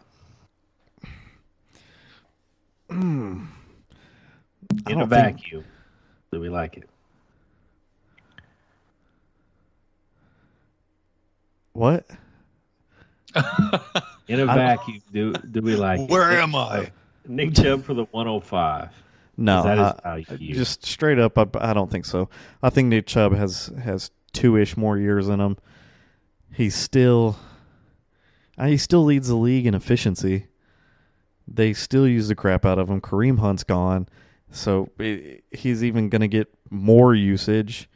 In 2.91 3.49
a 4.87 4.91
don't 4.91 4.99
think- 5.09 5.11
vacuum. 5.11 5.65
Do 6.33 6.41
we 6.41 6.49
like 6.49 6.77
it? 6.77 6.89
What? 11.73 12.07
In 14.29 14.41
a 14.41 14.47
I- 14.47 14.55
vacuum, 14.55 15.03
do 15.13 15.33
do 15.33 15.61
we 15.63 15.77
like 15.77 16.01
it? 16.01 16.11
Where 16.11 16.33
am 16.33 16.55
I? 16.55 16.91
Nick 17.27 17.55
Chubb 17.55 17.85
for 17.85 17.95
the 17.95 18.05
105. 18.11 18.91
No, 19.37 19.59
Is 19.59 19.65
that 19.65 19.79
I- 20.05 20.19
his 20.19 20.27
value? 20.29 20.55
just 20.55 20.85
straight 20.85 21.19
up. 21.19 21.39
I, 21.39 21.47
I 21.61 21.73
don't 21.73 21.91
think 21.91 22.05
so. 22.05 22.29
I 22.63 22.71
think 22.71 22.89
Nick 22.89 23.07
Chubb 23.07 23.35
has 23.35 23.71
has 23.83 24.11
two 24.33 24.57
ish 24.57 24.77
more 24.77 24.99
years 24.99 25.29
in 25.29 25.41
him. 25.41 25.57
He's 26.53 26.75
still, 26.75 27.37
uh, 28.57 28.67
he 28.67 28.77
still 28.77 29.05
leads 29.05 29.29
the 29.29 29.37
league 29.37 29.67
in 29.67 29.75
efficiency. 29.75 30.48
They 31.51 31.73
still 31.73 32.07
use 32.07 32.29
the 32.29 32.35
crap 32.35 32.65
out 32.67 32.79
of 32.79 32.89
him. 32.91 33.01
Kareem 33.01 33.39
Hunt's 33.39 33.65
gone, 33.65 34.09
so 34.51 34.91
it, 34.99 35.45
he's 35.51 35.83
even 35.83 36.09
going 36.09 36.21
to 36.21 36.29
get 36.29 36.49
more 36.71 37.15
usage. 37.15 37.89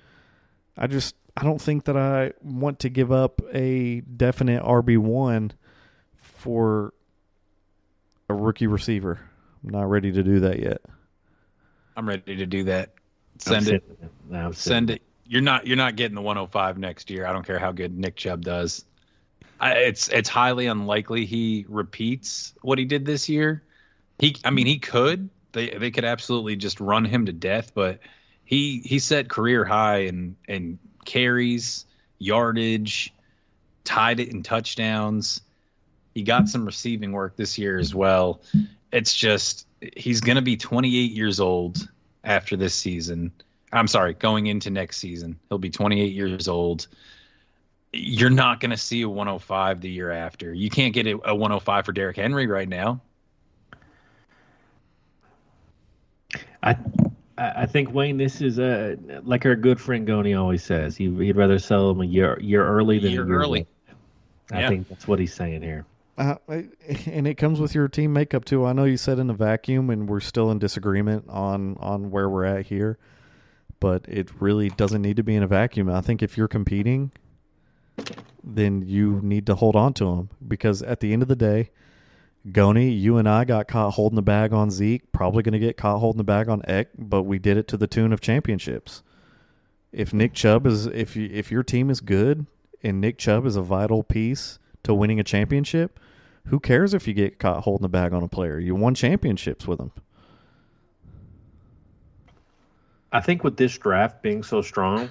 I 0.76 0.86
just 0.86 1.14
I 1.36 1.44
don't 1.44 1.60
think 1.60 1.84
that 1.84 1.96
I 1.96 2.32
want 2.42 2.78
to 2.80 2.88
give 2.88 3.12
up 3.12 3.40
a 3.52 4.00
definite 4.00 4.62
RB 4.62 4.98
one 4.98 5.52
for 6.16 6.94
a 8.28 8.34
rookie 8.34 8.66
receiver. 8.66 9.20
I'm 9.62 9.70
not 9.70 9.88
ready 9.90 10.12
to 10.12 10.22
do 10.22 10.40
that 10.40 10.58
yet. 10.58 10.80
I'm 11.96 12.08
ready 12.08 12.36
to 12.36 12.46
do 12.46 12.64
that. 12.64 12.90
I'm 13.34 13.38
Send 13.38 13.68
it. 13.68 13.84
sitting- 13.88 14.10
no, 14.30 14.46
I'm 14.46 14.52
Send 14.54 14.90
it. 14.90 15.02
You're 15.26 15.42
not. 15.42 15.66
You're 15.66 15.76
not 15.76 15.96
getting 15.96 16.14
the 16.14 16.20
105 16.22 16.78
next 16.78 17.10
year. 17.10 17.26
I 17.26 17.32
don't 17.32 17.46
care 17.46 17.58
how 17.58 17.72
good 17.72 17.96
Nick 17.96 18.16
Chubb 18.16 18.42
does. 18.44 18.84
It's 19.62 20.08
it's 20.08 20.28
highly 20.28 20.66
unlikely 20.66 21.24
he 21.24 21.64
repeats 21.68 22.54
what 22.62 22.78
he 22.78 22.84
did 22.84 23.04
this 23.04 23.28
year. 23.28 23.62
He. 24.18 24.36
I 24.44 24.50
mean, 24.50 24.66
he 24.66 24.78
could. 24.78 25.30
They 25.52 25.70
they 25.70 25.90
could 25.90 26.04
absolutely 26.04 26.56
just 26.56 26.80
run 26.80 27.04
him 27.04 27.26
to 27.26 27.32
death. 27.32 27.72
But 27.74 28.00
he 28.44 28.80
he 28.80 28.98
set 28.98 29.28
career 29.28 29.64
high 29.64 29.98
in 29.98 30.36
in 30.48 30.78
carries, 31.04 31.86
yardage, 32.18 33.12
tied 33.84 34.20
it 34.20 34.30
in 34.30 34.42
touchdowns. 34.42 35.42
He 36.14 36.22
got 36.22 36.48
some 36.48 36.66
receiving 36.66 37.12
work 37.12 37.36
this 37.36 37.56
year 37.56 37.78
as 37.78 37.94
well. 37.94 38.42
It's 38.92 39.14
just 39.14 39.66
he's 39.96 40.20
going 40.20 40.36
to 40.36 40.42
be 40.42 40.56
28 40.56 41.12
years 41.12 41.40
old 41.40 41.88
after 42.24 42.56
this 42.56 42.74
season. 42.74 43.32
I'm 43.72 43.88
sorry, 43.88 44.14
going 44.14 44.46
into 44.46 44.70
next 44.70 44.98
season. 44.98 45.38
He'll 45.48 45.58
be 45.58 45.70
28 45.70 46.12
years 46.12 46.48
old. 46.48 46.88
You're 47.92 48.30
not 48.30 48.60
going 48.60 48.70
to 48.70 48.76
see 48.76 49.02
a 49.02 49.08
105 49.08 49.80
the 49.82 49.90
year 49.90 50.10
after. 50.10 50.54
You 50.54 50.70
can't 50.70 50.94
get 50.94 51.06
a, 51.06 51.12
a 51.30 51.34
105 51.34 51.84
for 51.84 51.92
Derrick 51.92 52.16
Henry 52.16 52.46
right 52.46 52.68
now. 52.68 53.00
I 56.62 56.76
I 57.36 57.52
I 57.62 57.66
think 57.66 57.92
Wayne, 57.92 58.16
this 58.16 58.40
is 58.40 58.58
uh, 58.58 58.96
like 59.24 59.44
our 59.46 59.56
good 59.56 59.80
friend 59.80 60.06
Goni 60.06 60.34
always 60.34 60.62
says. 60.62 60.96
He, 60.96 61.10
he'd 61.24 61.36
rather 61.36 61.58
sell 61.58 61.90
him 61.90 62.00
a 62.00 62.04
year 62.04 62.38
year 62.40 62.66
early 62.66 62.98
than 62.98 63.12
Year 63.12 63.24
a 63.24 63.26
year 63.26 63.36
early. 63.36 63.58
late. 63.60 63.68
I 64.50 64.60
Yeah. 64.60 64.68
think 64.68 64.88
that's 64.88 65.06
what 65.08 65.18
he's 65.18 65.34
saying 65.34 65.62
here. 65.62 65.84
Uh, 66.18 66.34
and 67.06 67.26
it 67.26 67.34
comes 67.36 67.58
with 67.58 67.74
your 67.74 67.88
team 67.88 68.12
makeup 68.12 68.44
too. 68.44 68.66
I 68.66 68.72
know 68.74 68.84
you 68.84 68.96
said 68.98 69.18
in 69.18 69.30
a 69.30 69.34
vacuum, 69.34 69.88
and 69.90 70.08
we're 70.08 70.20
still 70.20 70.50
in 70.50 70.58
disagreement 70.58 71.24
on 71.28 71.76
on 71.80 72.10
where 72.10 72.28
we're 72.28 72.44
at 72.44 72.66
here, 72.66 72.98
but 73.80 74.04
it 74.08 74.30
really 74.40 74.68
doesn't 74.70 75.02
need 75.02 75.16
to 75.16 75.22
be 75.22 75.34
in 75.34 75.42
a 75.42 75.46
vacuum. 75.46 75.88
I 75.90 76.00
think 76.02 76.22
if 76.22 76.36
you're 76.36 76.48
competing, 76.48 77.12
then 78.44 78.82
you 78.86 79.20
need 79.22 79.46
to 79.46 79.54
hold 79.54 79.76
on 79.76 79.92
to 79.94 80.04
them 80.04 80.30
because 80.46 80.82
at 80.82 81.00
the 81.00 81.12
end 81.12 81.22
of 81.22 81.28
the 81.28 81.36
day, 81.36 81.70
Goni, 82.50 82.90
you 82.90 83.18
and 83.18 83.28
I 83.28 83.44
got 83.44 83.68
caught 83.68 83.92
holding 83.92 84.16
the 84.16 84.22
bag 84.22 84.52
on 84.52 84.70
Zeke. 84.70 85.12
Probably 85.12 85.42
going 85.44 85.52
to 85.52 85.60
get 85.60 85.76
caught 85.76 86.00
holding 86.00 86.18
the 86.18 86.24
bag 86.24 86.48
on 86.48 86.62
Eck, 86.66 86.88
but 86.98 87.22
we 87.22 87.38
did 87.38 87.56
it 87.56 87.68
to 87.68 87.76
the 87.76 87.86
tune 87.86 88.12
of 88.12 88.20
championships. 88.20 89.02
If 89.92 90.12
Nick 90.12 90.34
Chubb 90.34 90.66
is 90.66 90.86
if 90.86 91.14
you, 91.14 91.28
if 91.32 91.52
your 91.52 91.62
team 91.62 91.88
is 91.88 92.00
good 92.00 92.46
and 92.82 93.00
Nick 93.00 93.18
Chubb 93.18 93.46
is 93.46 93.54
a 93.54 93.62
vital 93.62 94.02
piece 94.02 94.58
to 94.82 94.92
winning 94.92 95.20
a 95.20 95.24
championship, 95.24 96.00
who 96.46 96.58
cares 96.58 96.94
if 96.94 97.06
you 97.06 97.14
get 97.14 97.38
caught 97.38 97.62
holding 97.62 97.82
the 97.82 97.88
bag 97.88 98.12
on 98.12 98.24
a 98.24 98.28
player? 98.28 98.58
You 98.58 98.74
won 98.74 98.94
championships 98.94 99.68
with 99.68 99.78
him. 99.78 99.92
I 103.12 103.20
think 103.20 103.44
with 103.44 103.56
this 103.56 103.76
draft 103.76 104.22
being 104.22 104.42
so 104.42 104.62
strong, 104.62 105.10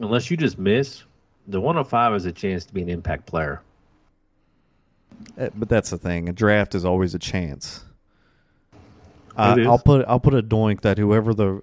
unless 0.00 0.30
you 0.30 0.36
just 0.36 0.58
miss, 0.58 1.02
the 1.46 1.60
105 1.60 2.12
has 2.12 2.24
a 2.26 2.32
chance 2.32 2.64
to 2.66 2.74
be 2.74 2.82
an 2.82 2.88
impact 2.88 3.26
player. 3.26 3.62
Eh, 5.36 5.48
But 5.54 5.68
that's 5.68 5.90
the 5.90 5.98
thing. 5.98 6.28
A 6.28 6.32
draft 6.32 6.74
is 6.74 6.84
always 6.84 7.14
a 7.14 7.18
chance. 7.18 7.84
Uh, 9.36 9.54
It 9.56 9.62
is. 9.62 9.66
I'll 9.66 9.78
put 9.78 10.04
I'll 10.08 10.20
put 10.20 10.34
a 10.34 10.42
doink 10.42 10.80
that 10.82 10.98
whoever 10.98 11.32
the 11.34 11.62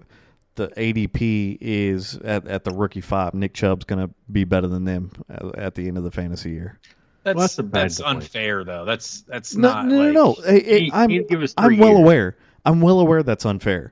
the 0.56 0.67
ADP 0.69 1.58
is 1.60 2.15
at, 2.24 2.48
at 2.48 2.63
the 2.63 2.71
rookie 2.71 3.02
five, 3.02 3.34
Nick 3.34 3.54
Chubb's 3.54 3.84
going 3.84 4.08
to 4.08 4.13
be 4.32 4.45
better 4.45 4.67
than 4.67 4.86
them 4.86 5.12
at, 5.30 5.56
at 5.60 5.76
the 5.76 5.86
end 5.89 5.98
of 5.98 6.06
the 6.06 6.12
fantasy 6.12 6.52
year. 6.52 6.80
That's 7.24 7.36
Well, 7.36 7.43
that's 7.43 7.56
bad 7.58 7.71
that's 7.84 8.00
unfair 8.02 8.63
though. 8.63 8.86
That's 8.86 9.21
that's 9.21 9.56
No, 9.56 9.67
not 9.74 9.86
no, 9.88 9.98
like, 9.98 10.13
no, 10.13 10.24
no. 10.24 10.34
Hey, 10.45 10.63
hey, 10.63 10.80
He- 10.86 10.91
I'm 10.93 11.10
he'd 11.10 11.28
give 11.28 11.41
us 11.41 11.54
I'm 11.58 11.78
well 11.78 11.98
aware. 11.98 12.38
I'm 12.65 12.80
well 12.82 13.00
aware 13.02 13.21
that's 13.24 13.45
unfair. 13.45 13.91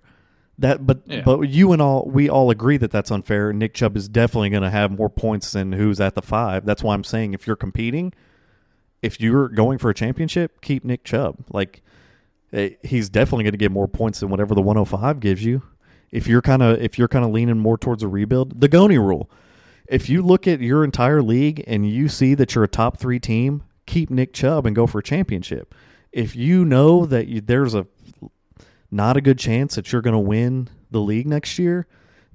That, 0.60 0.86
but 0.86 1.02
Yeah. 1.08 1.22
but 1.26 1.42
you 1.50 1.72
and 1.74 1.82
all 1.82 2.08
we 2.12 2.30
all 2.30 2.50
agree 2.52 2.78
that 2.78 2.92
that's 2.92 3.10
unfair. 3.12 3.52
Nick 3.54 3.74
Chubb 3.74 3.98
is 3.98 4.08
definitely 4.08 4.50
going 4.50 4.64
to 4.64 4.70
have 4.70 4.92
more 4.92 5.10
points 5.10 5.52
than 5.52 5.74
who's 5.74 6.00
at 6.00 6.14
the 6.16 6.22
five. 6.22 6.66
That's 6.66 6.84
why 6.84 6.94
I'm 6.94 7.04
saying 7.04 7.34
if 7.34 7.48
you're 7.48 7.56
competing, 7.56 8.14
if 9.02 9.20
you're 9.20 9.50
going 9.50 9.78
for 9.80 9.90
a 9.90 9.94
championship, 9.96 10.62
keep 10.62 10.84
Nick 10.86 11.04
Chubb. 11.04 11.38
Like 11.52 11.82
eh, 12.54 12.72
he's 12.84 13.10
definitely 13.10 13.46
going 13.46 13.54
to 13.54 13.58
get 13.58 13.72
more 13.72 13.88
points 13.88 14.20
than 14.20 14.30
whatever 14.30 14.54
the 14.54 14.62
105 14.62 15.20
gives 15.20 15.44
you. 15.44 15.64
If 16.12 16.28
you're 16.28 16.44
kind 16.44 16.62
of 16.62 16.80
if 16.80 17.00
you're 17.00 17.08
kind 17.08 17.26
of 17.26 17.32
leaning 17.32 17.58
more 17.58 17.78
towards 17.78 18.04
a 18.04 18.08
rebuild, 18.08 18.62
the 18.62 18.68
Goni 18.68 19.00
rule. 19.00 19.30
If 19.90 20.08
you 20.08 20.22
look 20.22 20.48
at 20.48 20.62
your 20.62 20.84
entire 20.84 21.22
league 21.24 21.64
and 21.68 21.90
you 21.90 22.08
see 22.08 22.36
that 22.36 22.54
you're 22.54 22.64
a 22.64 22.68
top 22.70 22.98
three 23.00 23.20
team, 23.20 23.64
keep 23.88 24.10
Nick 24.12 24.34
Chubb 24.34 24.66
and 24.68 24.76
go 24.76 24.86
for 24.88 25.00
a 25.00 25.04
championship. 25.04 25.74
If 26.12 26.36
you 26.36 26.64
know 26.64 27.08
that 27.08 27.28
you, 27.28 27.42
there's 27.42 27.74
a 27.74 27.88
not 28.94 29.18
a 29.18 29.22
good 29.22 29.40
chance 29.40 29.76
that 29.76 29.92
you're 29.92 30.02
going 30.02 30.14
to 30.14 30.20
win 30.20 30.70
the 30.92 31.00
league 31.00 31.28
next 31.28 31.58
year, 31.58 31.88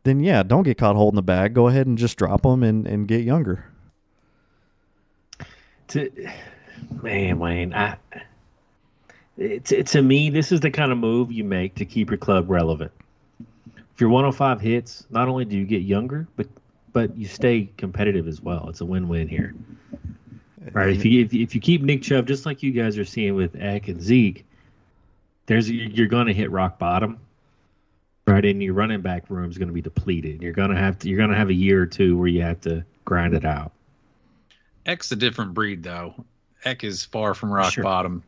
then 0.02 0.20
yeah, 0.20 0.42
don't 0.42 0.64
get 0.64 0.78
caught 0.78 0.96
holding 0.96 1.16
the 1.16 1.22
bag. 1.22 1.54
Go 1.54 1.68
ahead 1.68 1.86
and 1.86 1.96
just 1.96 2.18
drop 2.18 2.42
them 2.42 2.62
and, 2.62 2.86
and 2.86 3.06
get 3.06 3.22
younger. 3.22 3.64
To 5.88 6.10
man, 7.02 7.38
Wayne, 7.38 7.72
I 7.72 7.96
to, 9.38 9.82
to 9.84 10.02
me, 10.02 10.30
this 10.30 10.52
is 10.52 10.60
the 10.60 10.70
kind 10.70 10.92
of 10.92 10.98
move 10.98 11.30
you 11.32 11.44
make 11.44 11.76
to 11.76 11.84
keep 11.84 12.10
your 12.10 12.18
club 12.18 12.50
relevant. 12.50 12.92
If 13.94 14.00
your 14.00 14.10
105 14.10 14.60
hits, 14.60 15.06
not 15.10 15.28
only 15.28 15.44
do 15.44 15.56
you 15.56 15.64
get 15.64 15.82
younger, 15.82 16.26
but 16.36 16.46
but 16.92 17.16
you 17.16 17.26
stay 17.26 17.70
competitive 17.76 18.26
as 18.26 18.40
well. 18.40 18.68
It's 18.68 18.80
a 18.80 18.84
win-win 18.84 19.28
here. 19.28 19.54
Right. 20.72 20.96
If 20.96 21.04
you 21.04 21.24
if, 21.24 21.32
if 21.32 21.54
you 21.54 21.60
keep 21.60 21.82
Nick 21.82 22.02
Chubb 22.02 22.26
just 22.26 22.44
like 22.46 22.62
you 22.62 22.72
guys 22.72 22.98
are 22.98 23.04
seeing 23.04 23.34
with 23.34 23.56
Eck 23.56 23.88
and 23.88 24.02
Zeke, 24.02 24.44
there's 25.48 25.68
you're 25.70 26.06
going 26.06 26.26
to 26.28 26.32
hit 26.34 26.50
rock 26.52 26.78
bottom. 26.78 27.18
Right, 28.26 28.44
and 28.44 28.62
your 28.62 28.74
running 28.74 29.00
back 29.00 29.30
room 29.30 29.50
is 29.50 29.56
going 29.56 29.68
to 29.68 29.74
be 29.74 29.80
depleted. 29.80 30.42
You're 30.42 30.52
going 30.52 30.68
to 30.70 30.76
have 30.76 30.98
to 31.00 31.08
you're 31.08 31.16
going 31.16 31.30
to 31.30 31.36
have 31.36 31.48
a 31.48 31.54
year 31.54 31.82
or 31.82 31.86
two 31.86 32.16
where 32.18 32.28
you 32.28 32.42
have 32.42 32.60
to 32.62 32.84
grind 33.06 33.32
it 33.34 33.46
out. 33.46 33.72
Eck's 34.84 35.10
a 35.12 35.16
different 35.16 35.54
breed, 35.54 35.82
though. 35.82 36.14
Eck 36.64 36.84
is 36.84 37.04
far 37.06 37.32
from 37.34 37.50
rock 37.50 37.72
Sure. 37.72 37.84
bottom. 37.84 38.22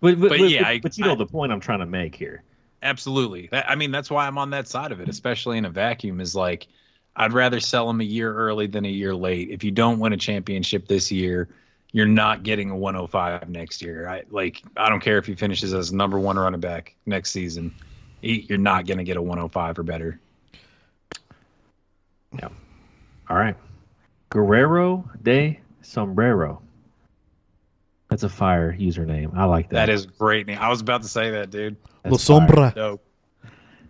But, 0.00 0.20
but, 0.20 0.28
But 0.30 0.38
but- 0.38 0.48
yeah, 0.50 0.66
I- 0.68 0.78
but 0.80 0.96
you 0.96 1.04
know 1.04 1.12
I- 1.12 1.16
the 1.16 1.26
point 1.26 1.50
I'm 1.52 1.60
trying 1.60 1.80
to 1.80 1.86
make 1.86 2.14
here. 2.14 2.42
Absolutely. 2.84 3.48
That- 3.50 3.68
I 3.68 3.74
mean, 3.74 3.90
that's 3.90 4.10
why 4.10 4.26
I'm 4.28 4.38
on 4.38 4.50
that 4.50 4.68
side 4.68 4.92
of 4.92 5.00
it, 5.00 5.08
especially 5.08 5.58
in 5.58 5.64
a 5.64 5.70
vacuum. 5.70 6.20
Is 6.20 6.34
like, 6.36 6.68
I'd 7.16 7.32
rather 7.32 7.58
sell 7.60 7.90
him 7.90 8.00
a 8.00 8.04
year 8.04 8.32
early 8.32 8.68
than 8.68 8.84
a 8.84 8.88
year 8.90 9.14
late. 9.14 9.50
If 9.50 9.64
you 9.64 9.70
don't 9.72 9.98
win 9.98 10.12
a 10.12 10.16
championship 10.16 10.86
this 10.86 11.10
year, 11.10 11.48
you're 11.92 12.06
not 12.06 12.42
getting 12.42 12.70
a 12.70 12.76
105 12.76 13.48
next 13.48 13.82
year. 13.82 14.08
I 14.08 14.22
like. 14.30 14.62
I 14.76 14.88
don't 14.88 15.00
care 15.00 15.18
if 15.18 15.26
he 15.26 15.34
finishes 15.34 15.74
as 15.74 15.92
number 15.92 16.18
one 16.18 16.38
running 16.38 16.60
back 16.60 16.94
next 17.06 17.30
season. 17.30 17.74
He, 18.22 18.46
you're 18.48 18.58
not 18.58 18.86
going 18.86 18.98
to 18.98 19.04
get 19.04 19.16
a 19.16 19.22
105 19.22 19.78
or 19.78 19.82
better. 19.82 20.20
Yeah. 22.38 22.48
All 23.28 23.36
right. 23.36 23.56
Guerrero 24.30 25.08
de 25.22 25.60
Sombrero. 25.82 26.62
That's 28.08 28.22
a 28.22 28.28
fire 28.28 28.72
username. 28.72 29.36
I 29.36 29.44
like 29.44 29.70
that. 29.70 29.86
That 29.86 29.88
is 29.90 30.06
great. 30.06 30.46
name. 30.46 30.58
I 30.58 30.68
was 30.68 30.80
about 30.80 31.02
to 31.02 31.08
say 31.08 31.30
that, 31.32 31.50
dude. 31.50 31.76
That's 32.02 32.28
La. 32.28 32.40
Sombra. 32.40 32.74
Dope. 32.74 33.04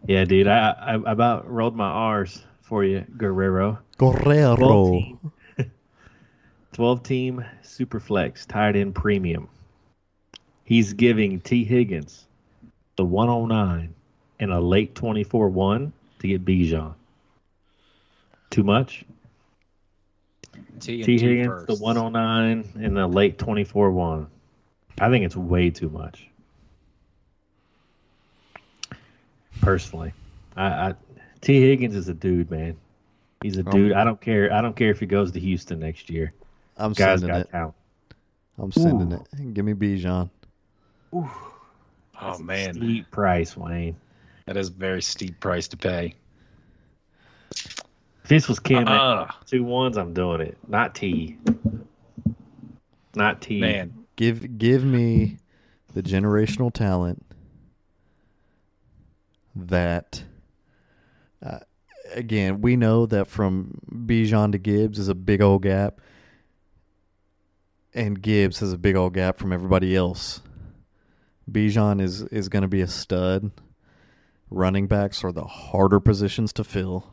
Yeah, 0.06 0.24
dude. 0.24 0.48
I, 0.48 0.70
I 0.70 0.92
I 0.94 1.12
about 1.12 1.48
rolled 1.48 1.76
my 1.76 1.88
R's 1.88 2.44
for 2.62 2.84
you, 2.84 3.04
Guerrero. 3.16 3.78
Guerrero. 3.98 5.18
12 6.72 7.02
team, 7.02 7.34
12 7.36 7.42
team 7.42 7.44
Superflex 7.62 8.46
tight 8.46 8.76
end 8.76 8.94
premium. 8.94 9.48
He's 10.64 10.92
giving 10.92 11.40
T. 11.40 11.64
Higgins 11.64 12.26
the 12.96 13.04
109 13.04 13.94
and 14.40 14.52
a 14.52 14.60
late 14.60 14.94
24 14.94 15.48
1 15.48 15.92
to 16.20 16.28
get 16.28 16.44
Bijan. 16.44 16.94
Too 18.50 18.62
much? 18.62 19.04
T, 20.80 20.96
and 20.96 21.04
T. 21.04 21.18
Higgins, 21.18 21.46
firsts. 21.46 21.78
the 21.78 21.84
109 21.84 22.84
and 22.84 22.96
the 22.96 23.06
late 23.06 23.38
24 23.38 23.90
1. 23.90 24.26
I 25.00 25.10
think 25.10 25.24
it's 25.24 25.36
way 25.36 25.70
too 25.70 25.88
much. 25.88 26.28
Personally, 29.60 30.12
I, 30.56 30.64
I 30.66 30.94
T. 31.40 31.60
Higgins 31.60 31.94
is 31.94 32.08
a 32.08 32.14
dude, 32.14 32.50
man. 32.50 32.76
He's 33.42 33.58
a 33.58 33.64
Um, 33.64 33.70
dude. 33.70 33.92
I 33.92 34.04
don't 34.04 34.20
care. 34.20 34.52
I 34.52 34.60
don't 34.60 34.76
care 34.76 34.90
if 34.90 35.00
he 35.00 35.06
goes 35.06 35.32
to 35.32 35.40
Houston 35.40 35.78
next 35.80 36.10
year. 36.10 36.32
I'm 36.76 36.92
Guy's 36.92 37.20
sending 37.20 37.38
it. 37.40 37.50
talent. 37.50 37.74
I'm 38.58 38.72
sending 38.72 39.12
it. 39.12 39.54
Give 39.54 39.64
me 39.64 39.74
Bijan. 39.74 40.30
Oh 41.12 42.38
man, 42.38 42.74
Steep 42.74 43.10
price, 43.10 43.56
Wayne. 43.56 43.96
that 44.46 44.56
is 44.56 44.68
a 44.68 44.72
very 44.72 45.02
steep 45.02 45.38
price 45.40 45.68
to 45.68 45.76
pay. 45.76 46.14
If 47.54 48.28
this 48.28 48.48
was 48.48 48.58
Cam 48.60 48.86
at 48.88 49.00
Uh, 49.00 49.26
two 49.46 49.64
ones, 49.64 49.96
I'm 49.96 50.14
doing 50.14 50.40
it. 50.40 50.56
Not 50.68 50.94
T. 50.94 51.36
Not 53.14 53.42
T. 53.42 53.60
man, 53.60 53.92
Give 54.16 54.56
give 54.58 54.84
me 54.84 55.38
the 55.92 56.02
generational 56.02 56.72
talent 56.72 57.24
that 59.54 60.22
uh, 61.44 61.58
again 62.14 62.60
we 62.62 62.76
know 62.76 63.04
that 63.06 63.26
from 63.26 63.78
Bijan 63.92 64.52
to 64.52 64.58
Gibbs 64.58 64.98
is 64.98 65.08
a 65.08 65.14
big 65.14 65.42
old 65.42 65.62
gap, 65.62 66.00
and 67.94 68.20
Gibbs 68.20 68.60
has 68.60 68.72
a 68.72 68.78
big 68.78 68.96
old 68.96 69.14
gap 69.14 69.38
from 69.38 69.52
everybody 69.52 69.96
else. 69.96 70.40
Bijan 71.50 72.00
is 72.00 72.22
is 72.24 72.48
going 72.48 72.62
to 72.62 72.68
be 72.68 72.80
a 72.80 72.86
stud. 72.86 73.50
Running 74.50 74.86
backs 74.86 75.24
are 75.24 75.32
the 75.32 75.44
harder 75.44 76.00
positions 76.00 76.52
to 76.54 76.64
fill. 76.64 77.10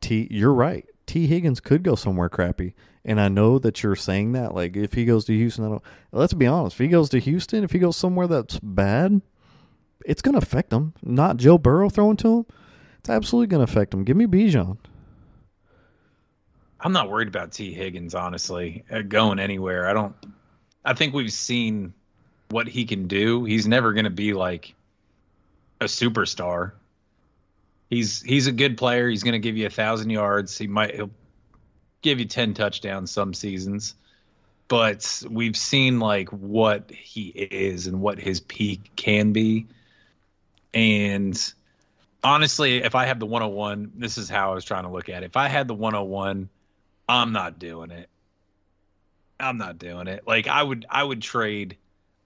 T, 0.00 0.26
you're 0.30 0.54
right. 0.54 0.86
T. 1.06 1.26
Higgins 1.26 1.60
could 1.60 1.82
go 1.82 1.94
somewhere 1.94 2.28
crappy, 2.28 2.74
and 3.04 3.20
I 3.20 3.28
know 3.28 3.58
that 3.58 3.82
you're 3.82 3.96
saying 3.96 4.32
that. 4.32 4.54
Like, 4.54 4.76
if 4.76 4.92
he 4.94 5.04
goes 5.04 5.24
to 5.26 5.36
Houston, 5.36 5.64
I 5.64 5.68
don't. 5.68 5.82
Let's 6.12 6.34
be 6.34 6.46
honest. 6.46 6.76
If 6.76 6.78
he 6.78 6.88
goes 6.88 7.08
to 7.10 7.20
Houston, 7.20 7.64
if 7.64 7.72
he 7.72 7.78
goes 7.78 7.96
somewhere 7.96 8.26
that's 8.26 8.58
bad, 8.60 9.22
it's 10.04 10.22
going 10.22 10.34
to 10.34 10.38
affect 10.44 10.72
him. 10.72 10.94
Not 11.02 11.38
Joe 11.38 11.58
Burrow 11.58 11.88
throwing 11.88 12.16
to 12.18 12.38
him. 12.38 12.46
It's 13.00 13.10
absolutely 13.10 13.46
going 13.48 13.64
to 13.64 13.70
affect 13.70 13.94
him. 13.94 14.04
Give 14.04 14.16
me 14.16 14.26
Bijan. 14.26 14.78
I'm 16.80 16.92
not 16.92 17.10
worried 17.10 17.28
about 17.28 17.52
T. 17.52 17.72
Higgins, 17.72 18.14
honestly, 18.14 18.84
uh, 18.90 19.02
going 19.02 19.38
anywhere. 19.38 19.88
I 19.88 19.92
don't. 19.92 20.14
I 20.84 20.94
think 20.94 21.12
we've 21.12 21.32
seen 21.32 21.92
what 22.50 22.68
he 22.68 22.84
can 22.84 23.08
do. 23.08 23.44
He's 23.44 23.66
never 23.66 23.92
going 23.92 24.04
to 24.04 24.10
be 24.10 24.32
like 24.32 24.74
a 25.80 25.84
superstar. 25.86 26.72
He's 27.90 28.22
he's 28.22 28.46
a 28.46 28.52
good 28.52 28.76
player. 28.76 29.08
He's 29.08 29.22
going 29.22 29.32
to 29.32 29.38
give 29.38 29.56
you 29.56 29.66
a 29.66 29.70
thousand 29.70 30.10
yards. 30.10 30.56
He 30.56 30.66
might 30.66 30.94
he'll 30.94 31.10
give 32.02 32.20
you 32.20 32.26
ten 32.26 32.54
touchdowns 32.54 33.10
some 33.10 33.34
seasons, 33.34 33.94
but 34.68 35.22
we've 35.28 35.56
seen 35.56 35.98
like 35.98 36.28
what 36.28 36.90
he 36.90 37.28
is 37.28 37.86
and 37.86 38.00
what 38.00 38.18
his 38.18 38.40
peak 38.40 38.92
can 38.94 39.32
be. 39.32 39.66
And 40.74 41.52
honestly, 42.22 42.82
if 42.82 42.94
I 42.94 43.06
have 43.06 43.18
the 43.18 43.26
101, 43.26 43.92
this 43.96 44.18
is 44.18 44.28
how 44.28 44.52
I 44.52 44.54
was 44.54 44.64
trying 44.64 44.84
to 44.84 44.90
look 44.90 45.08
at 45.08 45.22
it. 45.22 45.26
If 45.26 45.36
I 45.36 45.48
had 45.48 45.66
the 45.66 45.74
101, 45.74 46.48
I'm 47.08 47.32
not 47.32 47.58
doing 47.58 47.90
it. 47.90 48.08
I'm 49.40 49.56
not 49.56 49.78
doing 49.78 50.08
it. 50.08 50.26
Like 50.26 50.48
I 50.48 50.62
would 50.62 50.86
I 50.90 51.02
would 51.02 51.22
trade 51.22 51.76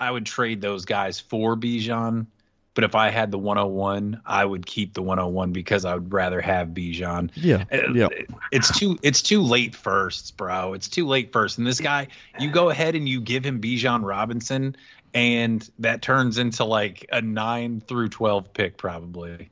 I 0.00 0.10
would 0.10 0.26
trade 0.26 0.60
those 0.60 0.84
guys 0.84 1.20
for 1.20 1.56
Bijan, 1.56 2.26
but 2.74 2.84
if 2.84 2.94
I 2.94 3.10
had 3.10 3.30
the 3.30 3.38
101, 3.38 4.22
I 4.26 4.44
would 4.44 4.66
keep 4.66 4.94
the 4.94 5.02
101 5.02 5.52
because 5.52 5.84
I 5.84 5.94
would 5.94 6.12
rather 6.12 6.40
have 6.40 6.68
Bijan. 6.68 7.30
Yeah, 7.34 7.64
Uh, 7.70 7.92
yeah. 7.92 8.08
It's 8.50 8.76
too 8.76 8.98
it's 9.02 9.22
too 9.22 9.42
late 9.42 9.74
firsts, 9.74 10.30
bro. 10.30 10.72
It's 10.72 10.88
too 10.88 11.06
late 11.06 11.32
first. 11.32 11.58
And 11.58 11.66
this 11.66 11.80
guy, 11.80 12.08
you 12.40 12.50
go 12.50 12.70
ahead 12.70 12.94
and 12.94 13.08
you 13.08 13.20
give 13.20 13.44
him 13.44 13.60
Bijan 13.60 14.04
Robinson, 14.04 14.74
and 15.14 15.68
that 15.78 16.02
turns 16.02 16.38
into 16.38 16.64
like 16.64 17.06
a 17.12 17.20
nine 17.20 17.80
through 17.80 18.08
twelve 18.08 18.52
pick 18.54 18.78
probably. 18.78 19.50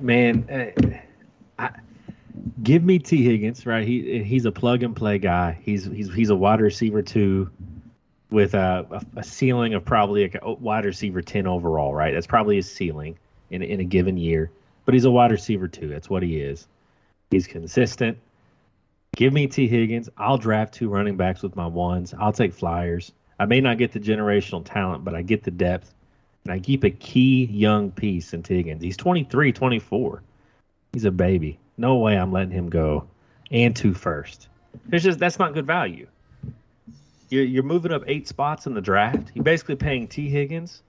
man. 0.00 0.46
uh, 0.48 1.62
I, 1.62 1.70
give 2.62 2.84
me 2.84 2.98
T. 2.98 3.22
Higgins, 3.24 3.66
right? 3.66 3.86
He 3.86 4.22
he's 4.22 4.44
a 4.44 4.52
plug 4.52 4.82
and 4.82 4.94
play 4.94 5.18
guy. 5.18 5.58
He's 5.62 5.84
he's 5.84 6.12
he's 6.12 6.30
a 6.30 6.36
wide 6.36 6.60
receiver 6.60 7.02
too, 7.02 7.50
with 8.30 8.54
a, 8.54 9.02
a, 9.16 9.22
ceiling 9.22 9.74
of 9.74 9.84
probably 9.84 10.24
a 10.24 10.30
oh, 10.42 10.56
wide 10.60 10.84
receiver 10.84 11.22
ten 11.22 11.46
overall, 11.46 11.94
right? 11.94 12.12
That's 12.14 12.26
probably 12.26 12.56
his 12.56 12.70
ceiling 12.70 13.18
in 13.50 13.62
in 13.62 13.80
a 13.80 13.84
given 13.84 14.16
year. 14.16 14.50
But 14.84 14.94
he's 14.94 15.04
a 15.04 15.10
wide 15.10 15.30
receiver 15.30 15.68
too. 15.68 15.88
That's 15.88 16.08
what 16.08 16.22
he 16.22 16.40
is. 16.40 16.66
He's 17.30 17.46
consistent. 17.46 18.18
Give 19.16 19.32
me 19.32 19.46
T. 19.46 19.68
Higgins. 19.68 20.08
I'll 20.16 20.38
draft 20.38 20.74
two 20.74 20.88
running 20.88 21.16
backs 21.16 21.42
with 21.42 21.56
my 21.56 21.66
ones. 21.66 22.14
I'll 22.18 22.32
take 22.32 22.52
flyers. 22.52 23.12
I 23.38 23.46
may 23.46 23.60
not 23.60 23.78
get 23.78 23.92
the 23.92 24.00
generational 24.00 24.64
talent, 24.64 25.04
but 25.04 25.14
I 25.14 25.22
get 25.22 25.42
the 25.42 25.50
depth. 25.50 25.94
And 26.44 26.52
I 26.52 26.58
keep 26.58 26.84
a 26.84 26.90
key 26.90 27.44
young 27.46 27.90
piece 27.90 28.32
in 28.32 28.42
T 28.42 28.56
Higgins. 28.56 28.82
He's 28.82 28.96
23, 28.96 29.52
24. 29.52 30.22
He's 30.92 31.04
a 31.04 31.10
baby. 31.10 31.58
No 31.80 31.96
way 31.96 32.18
I'm 32.18 32.30
letting 32.30 32.50
him 32.50 32.68
go. 32.68 33.08
And 33.50 33.74
two 33.74 33.94
first. 33.94 34.48
There's 34.84 35.02
just 35.02 35.18
that's 35.18 35.38
not 35.38 35.54
good 35.54 35.66
value. 35.66 36.06
You're 37.30 37.44
you're 37.44 37.62
moving 37.62 37.90
up 37.90 38.02
eight 38.06 38.28
spots 38.28 38.66
in 38.66 38.74
the 38.74 38.82
draft. 38.82 39.32
You're 39.34 39.44
basically 39.44 39.76
paying 39.76 40.06
T. 40.06 40.28
Higgins 40.28 40.82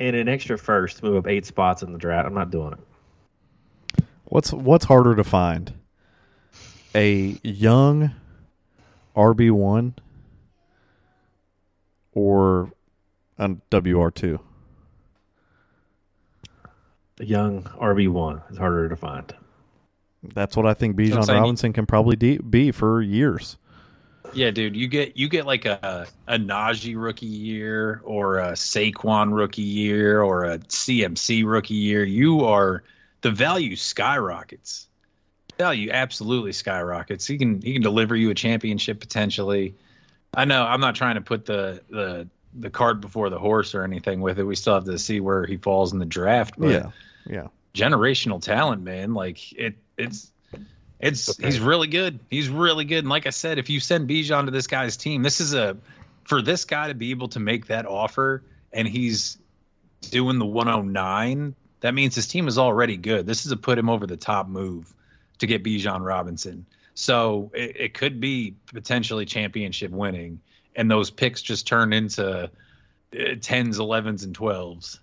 and 0.00 0.16
an 0.16 0.28
extra 0.28 0.58
first 0.58 0.98
to 0.98 1.04
move 1.04 1.16
up 1.16 1.28
eight 1.28 1.46
spots 1.46 1.82
in 1.82 1.92
the 1.92 1.98
draft. 1.98 2.26
I'm 2.26 2.34
not 2.34 2.50
doing 2.50 2.72
it. 2.72 4.04
What's 4.24 4.52
what's 4.52 4.84
harder 4.84 5.14
to 5.14 5.22
find? 5.22 5.72
A 6.92 7.38
young 7.44 8.10
RB 9.14 9.52
one 9.52 9.94
or 12.14 12.72
a 13.38 13.54
WR 13.70 14.10
two? 14.10 14.40
A 17.20 17.24
young 17.24 17.62
RB 17.62 18.08
one 18.08 18.42
is 18.50 18.58
harder 18.58 18.88
to 18.88 18.96
find. 18.96 19.32
That's 20.22 20.56
what 20.56 20.66
I 20.66 20.74
think 20.74 20.96
Bijan. 20.96 21.26
Robinson 21.26 21.72
can 21.72 21.86
probably 21.86 22.16
de- 22.16 22.38
be 22.38 22.70
for 22.70 23.02
years. 23.02 23.56
Yeah, 24.34 24.50
dude, 24.50 24.76
you 24.76 24.88
get 24.88 25.16
you 25.16 25.28
get 25.28 25.46
like 25.46 25.64
a 25.64 26.06
a 26.26 26.38
Najee 26.38 26.94
rookie 26.96 27.26
year 27.26 28.00
or 28.04 28.38
a 28.38 28.52
Saquon 28.52 29.34
rookie 29.34 29.62
year 29.62 30.22
or 30.22 30.44
a 30.44 30.58
CMC 30.58 31.44
rookie 31.44 31.74
year. 31.74 32.04
You 32.04 32.44
are 32.44 32.82
the 33.20 33.30
value 33.30 33.76
skyrockets. 33.76 34.88
Value 35.58 35.90
absolutely 35.92 36.52
skyrockets. 36.52 37.26
He 37.26 37.36
can 37.36 37.60
he 37.60 37.72
can 37.74 37.82
deliver 37.82 38.16
you 38.16 38.30
a 38.30 38.34
championship 38.34 39.00
potentially. 39.00 39.74
I 40.34 40.44
know 40.44 40.64
I'm 40.64 40.80
not 40.80 40.94
trying 40.94 41.16
to 41.16 41.20
put 41.20 41.44
the 41.44 41.82
the 41.90 42.28
the 42.54 42.70
cart 42.70 43.00
before 43.00 43.28
the 43.28 43.38
horse 43.38 43.74
or 43.74 43.82
anything 43.84 44.20
with 44.20 44.38
it. 44.38 44.44
We 44.44 44.54
still 44.54 44.74
have 44.74 44.84
to 44.84 44.98
see 44.98 45.20
where 45.20 45.44
he 45.44 45.56
falls 45.56 45.92
in 45.92 45.98
the 45.98 46.06
draft. 46.06 46.54
But 46.58 46.70
yeah, 46.70 46.90
yeah. 47.26 47.46
Generational 47.74 48.42
talent, 48.42 48.82
man. 48.82 49.14
Like 49.14 49.52
it, 49.52 49.76
it's 49.96 50.30
It's 51.00 51.28
Okay. 51.28 51.46
he's 51.46 51.58
really 51.60 51.88
good. 51.88 52.20
He's 52.30 52.48
really 52.48 52.84
good. 52.84 53.00
And 53.00 53.08
like 53.08 53.26
I 53.26 53.30
said, 53.30 53.58
if 53.58 53.68
you 53.70 53.80
send 53.80 54.08
Bijan 54.08 54.44
to 54.44 54.50
this 54.50 54.66
guy's 54.66 54.96
team, 54.96 55.22
this 55.22 55.40
is 55.40 55.52
a 55.54 55.76
for 56.24 56.40
this 56.40 56.64
guy 56.64 56.88
to 56.88 56.94
be 56.94 57.10
able 57.10 57.28
to 57.28 57.40
make 57.40 57.66
that 57.66 57.86
offer 57.86 58.44
and 58.72 58.86
he's 58.86 59.38
doing 60.10 60.38
the 60.38 60.46
109, 60.46 61.54
that 61.80 61.94
means 61.94 62.14
his 62.14 62.28
team 62.28 62.46
is 62.46 62.58
already 62.58 62.96
good. 62.96 63.26
This 63.26 63.44
is 63.44 63.52
a 63.52 63.56
put 63.56 63.78
him 63.78 63.90
over 63.90 64.06
the 64.06 64.16
top 64.16 64.48
move 64.48 64.94
to 65.38 65.46
get 65.46 65.64
Bijan 65.64 66.04
Robinson. 66.04 66.66
So 66.94 67.50
it, 67.54 67.76
it 67.76 67.94
could 67.94 68.20
be 68.20 68.54
potentially 68.72 69.24
championship 69.26 69.90
winning, 69.90 70.40
and 70.76 70.90
those 70.90 71.10
picks 71.10 71.42
just 71.42 71.66
turn 71.66 71.92
into 71.92 72.44
uh, 72.44 72.48
10s, 73.12 73.76
11s, 73.78 74.24
and 74.24 74.36
12s. 74.38 74.98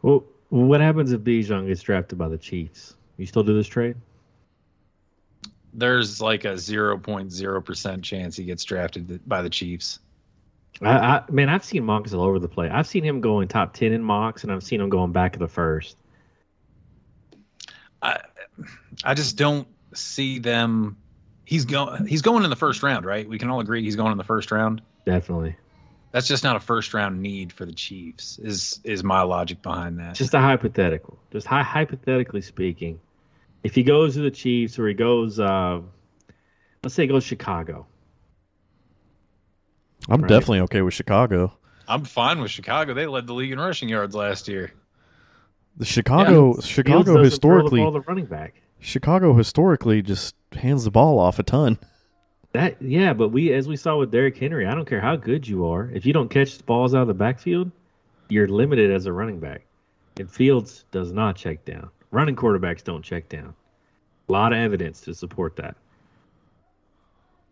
Well, 0.00 0.24
what 0.48 0.80
happens 0.80 1.12
if 1.12 1.20
Bijan 1.20 1.66
gets 1.66 1.82
drafted 1.82 2.18
by 2.18 2.28
the 2.28 2.38
Chiefs? 2.38 2.96
You 3.16 3.26
still 3.26 3.42
do 3.42 3.54
this 3.54 3.66
trade? 3.66 3.96
There's 5.74 6.20
like 6.20 6.44
a 6.44 6.54
0.0% 6.54 8.02
chance 8.02 8.36
he 8.36 8.44
gets 8.44 8.64
drafted 8.64 9.28
by 9.28 9.42
the 9.42 9.50
Chiefs. 9.50 10.00
I, 10.80 10.88
I 10.88 11.22
man, 11.30 11.48
I've 11.48 11.64
seen 11.64 11.84
mocks 11.84 12.12
all 12.12 12.22
over 12.22 12.38
the 12.38 12.48
place. 12.48 12.70
I've 12.72 12.86
seen 12.86 13.04
him 13.04 13.20
going 13.20 13.48
top 13.48 13.74
ten 13.74 13.92
in 13.92 14.02
mocks, 14.02 14.44
and 14.44 14.52
I've 14.52 14.62
seen 14.62 14.80
him 14.80 14.88
going 14.88 15.12
back 15.12 15.34
of 15.34 15.40
the 15.40 15.48
first. 15.48 15.96
I 18.00 18.20
I 19.02 19.14
just 19.14 19.36
don't 19.36 19.66
see 19.94 20.38
them. 20.38 20.96
He's 21.44 21.64
going. 21.64 22.06
He's 22.06 22.22
going 22.22 22.44
in 22.44 22.50
the 22.50 22.56
first 22.56 22.82
round, 22.82 23.04
right? 23.04 23.28
We 23.28 23.38
can 23.38 23.50
all 23.50 23.60
agree 23.60 23.82
he's 23.82 23.96
going 23.96 24.12
in 24.12 24.18
the 24.18 24.24
first 24.24 24.52
round. 24.52 24.82
Definitely, 25.04 25.56
That's 26.10 26.26
just 26.26 26.42
not 26.42 26.56
a 26.56 26.60
first 26.60 26.94
round 26.94 27.20
need 27.20 27.52
for 27.52 27.66
the 27.66 27.72
Chiefs. 27.72 28.38
Is 28.38 28.80
is 28.84 29.04
my 29.04 29.22
logic 29.22 29.60
behind 29.62 29.98
that? 29.98 30.14
just 30.14 30.32
a 30.34 30.40
hypothetical. 30.40 31.18
Just 31.32 31.46
hy- 31.46 31.62
hypothetically 31.62 32.40
speaking, 32.40 32.98
if 33.62 33.74
he 33.74 33.82
goes 33.82 34.14
to 34.14 34.20
the 34.20 34.30
Chiefs 34.30 34.78
or 34.78 34.88
he 34.88 34.94
goes, 34.94 35.38
uh, 35.38 35.80
let's 36.82 36.94
say 36.94 37.02
he 37.02 37.08
goes 37.08 37.24
Chicago, 37.24 37.86
I'm 40.08 40.22
Right. 40.22 40.28
definitely 40.28 40.60
okay 40.60 40.82
with 40.82 40.94
Chicago. 40.94 41.52
I'm 41.86 42.04
fine 42.04 42.40
with 42.40 42.50
Chicago. 42.50 42.94
They 42.94 43.06
led 43.06 43.26
the 43.26 43.34
league 43.34 43.52
in 43.52 43.58
rushing 43.58 43.88
yards 43.88 44.14
last 44.14 44.48
year. 44.48 44.72
The 45.76 45.84
Chicago 45.84 46.52
Fields 46.54 46.66
Chicago 46.66 47.04
doesn't 47.04 47.24
historically 47.24 47.80
the, 47.80 47.84
ball 47.84 47.92
to 47.92 48.00
running 48.00 48.26
back. 48.26 48.54
Chicago 48.80 49.34
historically 49.34 50.02
just 50.02 50.34
hands 50.52 50.84
the 50.84 50.90
ball 50.90 51.18
off 51.18 51.38
a 51.38 51.42
ton. 51.42 51.78
That 52.52 52.80
yeah, 52.80 53.12
but 53.12 53.28
we 53.28 53.52
as 53.52 53.68
we 53.68 53.76
saw 53.76 53.98
with 53.98 54.10
Derrick 54.10 54.36
Henry, 54.36 54.66
I 54.66 54.74
don't 54.74 54.88
care 54.88 55.00
how 55.00 55.16
good 55.16 55.46
you 55.46 55.66
are, 55.66 55.90
if 55.92 56.06
you 56.06 56.12
don't 56.12 56.30
catch 56.30 56.64
balls 56.64 56.94
out 56.94 57.02
of 57.02 57.08
the 57.08 57.14
backfield, 57.14 57.70
you're 58.28 58.48
limited 58.48 58.90
as 58.90 59.06
a 59.06 59.12
running 59.12 59.38
back. 59.38 59.62
And 60.18 60.30
Fields 60.30 60.84
does 60.90 61.12
not 61.12 61.36
check 61.36 61.64
down. 61.64 61.90
Running 62.10 62.36
quarterbacks 62.36 62.82
don't 62.82 63.02
check 63.02 63.28
down. 63.28 63.54
A 64.28 64.32
lot 64.32 64.52
of 64.52 64.58
evidence 64.58 65.02
to 65.02 65.14
support 65.14 65.56
that. 65.56 65.76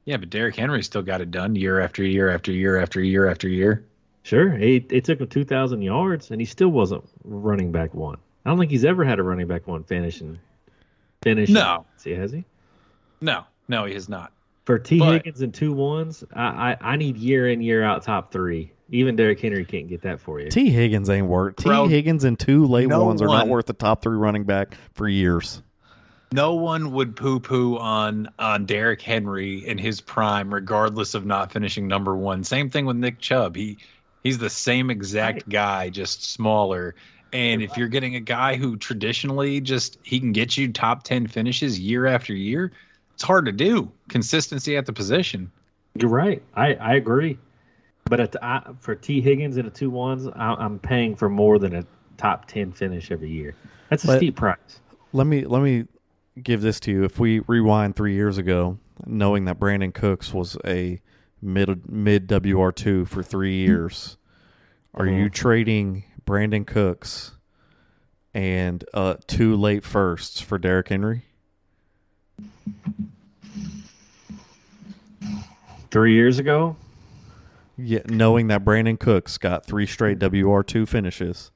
Yeah, 0.07 0.17
but 0.17 0.31
Derrick 0.31 0.57
Henry 0.57 0.83
still 0.83 1.03
got 1.03 1.21
it 1.21 1.31
done 1.31 1.57
year 1.57 1.81
after 1.81 2.03
year 2.03 2.31
after 2.31 2.53
year 2.53 2.81
after 2.81 3.03
year 3.03 3.29
after 3.29 3.49
year. 3.49 3.85
Sure, 4.23 4.55
it, 4.55 4.91
it 4.91 5.05
took 5.05 5.21
him 5.21 5.29
two 5.29 5.45
thousand 5.45 5.83
yards, 5.83 6.31
and 6.31 6.41
he 6.41 6.47
still 6.47 6.69
wasn't 6.69 7.05
running 7.23 7.71
back 7.71 7.93
one. 7.95 8.17
I 8.45 8.51
don't 8.51 8.59
think 8.59 8.71
he's 8.71 8.85
ever 8.85 9.05
had 9.05 9.19
a 9.19 9.23
running 9.23 9.47
back 9.47 9.67
one 9.67 9.85
finish 9.85 10.21
and 10.21 10.39
finish. 11.23 11.49
No. 11.49 11.85
see, 11.97 12.13
has 12.13 12.33
he? 12.33 12.45
No, 13.21 13.45
no, 13.69 13.85
he 13.85 13.95
has 13.95 14.09
not. 14.09 14.33
For 14.67 14.79
T 14.79 14.99
But- 14.99 15.13
Higgins 15.13 15.41
and 15.41 15.55
two 15.55 15.73
ones, 15.73 16.25
I, 16.35 16.43
I 16.43 16.77
I 16.81 16.97
need 16.97 17.17
year 17.17 17.49
in 17.49 17.63
year 17.63 17.83
out 17.83 18.03
top 18.03 18.33
three. 18.33 18.73
Even 18.91 19.17
Derrick 19.17 19.41
Henry 19.41 19.65
can't 19.65 19.89
get 19.89 20.03
that 20.03 20.21
for 20.21 20.39
you. 20.41 20.49
Tee 20.49 20.71
Higgins 20.71 21.11
ain't 21.11 21.27
worth. 21.27 21.57
T 21.57 21.65
Bro, 21.65 21.89
Higgins 21.89 22.25
and 22.25 22.39
two 22.39 22.67
late 22.67 22.89
no 22.89 23.05
ones 23.05 23.23
are 23.23 23.27
not 23.27 23.49
worth 23.49 23.67
the 23.67 23.73
top 23.73 24.03
three 24.03 24.17
running 24.17 24.45
back 24.45 24.77
for 24.95 25.09
years. 25.09 25.63
No 26.33 26.55
one 26.55 26.93
would 26.93 27.17
poo 27.17 27.41
poo 27.41 27.79
on 27.79 28.29
on 28.39 28.67
Derrick 28.67 29.03
Henry 29.03 29.67
in 29.67 29.79
his 29.79 30.01
prime, 30.01 30.53
regardless 30.53 31.15
of 31.15 31.25
not 31.25 31.53
finishing 31.53 31.87
number 31.87 32.17
one. 32.17 32.45
Same 32.45 32.69
thing 32.71 32.87
with 32.87 32.97
Nick 32.97 33.21
Chubb. 33.21 33.57
He 33.57 33.79
he's 34.23 34.39
the 34.39 34.51
same 34.51 34.91
exact 34.91 35.49
guy, 35.49 35.91
just 35.91 36.25
smaller. 36.25 36.95
And 37.33 37.63
if 37.63 37.77
you're 37.77 37.89
getting 37.89 38.17
a 38.17 38.21
guy 38.21 38.57
who 38.57 38.77
traditionally 38.77 39.61
just 39.61 39.99
he 40.03 40.21
can 40.21 40.33
get 40.33 40.57
you 40.57 40.73
top 40.73 41.05
ten 41.05 41.27
finishes 41.27 41.79
year 41.79 42.07
after 42.07 42.35
year, 42.35 42.73
it's 43.17 43.23
hard 43.25 43.47
to 43.47 43.53
do. 43.53 43.91
Consistency 44.11 44.77
at 44.77 44.85
the 44.85 44.93
position. 44.93 45.51
You're 45.95 46.11
right. 46.11 46.43
I, 46.55 46.75
I 46.75 46.95
agree. 46.97 47.39
But 48.05 48.21
at 48.21 48.33
the, 48.33 48.45
I, 48.45 48.63
for 48.79 48.95
Tee 48.95 49.23
Higgins 49.23 49.57
and 49.57 49.67
the 49.67 49.71
two 49.71 49.89
ones, 49.89 50.29
I, 50.29 50.53
I'm 50.53 50.79
paying 50.79 51.17
for 51.17 51.31
more 51.31 51.59
than 51.59 51.75
a 51.75 51.87
top 52.19 52.47
ten 52.47 52.73
finish 52.73 53.11
every 53.11 53.31
year. 53.31 53.55
That's 53.89 54.05
a 54.05 54.09
But- 54.09 54.17
steep 54.19 54.37
price. 54.37 54.59
Let 55.15 55.27
me 55.27 55.47
let 55.47 55.63
me 55.63 55.87
give 56.43 56.61
this 56.61 56.79
to 56.81 56.91
you. 56.93 57.05
If 57.05 57.19
we 57.19 57.39
rewind 57.47 57.97
three 57.97 58.13
years 58.13 58.37
ago, 58.37 58.79
knowing 59.07 59.47
that 59.47 59.59
Brandin 59.59 59.95
Cooks 59.95 60.35
was 60.35 60.59
a 60.67 61.01
mid 61.41 61.91
mid 61.91 62.29
WR 62.31 62.71
two 62.71 63.07
for 63.07 63.23
three 63.23 63.55
years, 63.55 64.19
are 64.93 65.07
you 65.07 65.31
Mhm. 65.31 65.33
trading 65.33 66.05
Brandin 66.27 66.67
Cooks 66.67 67.33
and 68.35 68.85
uh, 68.93 69.15
two 69.27 69.57
late 69.57 69.85
firsts 69.85 70.41
for 70.43 70.59
Derrick 70.59 70.89
Henry? 70.91 71.25
Three 75.91 76.15
years 76.15 76.39
ago, 76.39 76.77
Yeah, 77.79 78.01
knowing 78.09 78.49
that 78.49 78.65
Brandin 78.65 78.99
Cooks 78.99 79.39
got 79.39 79.65
three 79.65 79.87
straight 79.87 80.19
WR 80.19 80.63
two 80.63 80.85
finishes. 80.85 81.51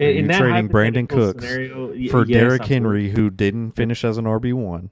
Are 0.00 0.04
you 0.04 0.26
trading 0.26 0.68
Brandin 0.68 1.08
Cooks 1.08 1.44
scenario, 1.44 1.88
y- 1.92 2.08
for 2.08 2.24
yes, 2.26 2.40
Derrick 2.40 2.64
Henry, 2.64 3.10
who 3.10 3.30
didn't 3.30 3.72
finish 3.72 4.04
as 4.04 4.18
an 4.18 4.24
RB 4.24 4.52
one. 4.52 4.90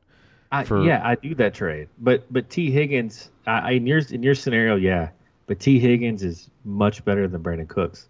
For- 0.64 0.85
yeah, 0.85 1.01
I 1.03 1.14
do 1.14 1.35
that 1.37 1.55
trade. 1.55 1.88
But 1.99 2.31
but 2.31 2.51
Tee 2.51 2.71
Higgins, 2.71 3.31
I, 3.47 3.73
in 3.73 3.87
your 3.87 4.01
in 4.11 4.23
your 4.23 4.35
scenario, 4.35 4.77
yeah. 4.77 5.09
But 5.47 5.59
Tee 5.59 5.79
Higgins 5.79 6.23
is 6.23 6.51
much 6.64 7.05
better 7.05 7.27
than 7.27 7.42
Brandin 7.42 7.68
Cooks. 7.68 8.09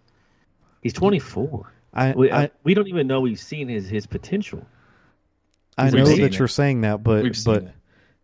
He's 0.83 0.93
24. 0.93 1.73
I 1.95 2.13
We, 2.13 2.31
I, 2.31 2.43
I, 2.45 2.51
we 2.65 2.75
don't 2.75 2.89
even 2.89 3.07
know 3.07 3.21
we've 3.21 3.39
seen 3.39 3.69
his 3.69 3.89
his 3.89 4.07
potential. 4.07 4.67
I 5.79 5.91
know 5.91 6.05
that 6.05 6.19
it. 6.19 6.39
you're 6.39 6.49
saying 6.49 6.83
that, 6.83 7.03
but 7.03 7.23
We've 7.23 7.45
but 7.45 7.63
it. 7.65 7.71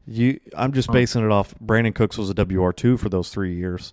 you, 0.06 0.40
I'm 0.56 0.72
just 0.72 0.90
basing 0.92 1.24
it 1.24 1.30
off. 1.30 1.54
Brandin 1.58 1.94
Cooks 1.94 2.18
was 2.18 2.30
a 2.30 2.34
WR 2.34 2.72
two 2.72 2.96
for 2.96 3.08
those 3.08 3.30
three 3.30 3.54
years, 3.54 3.92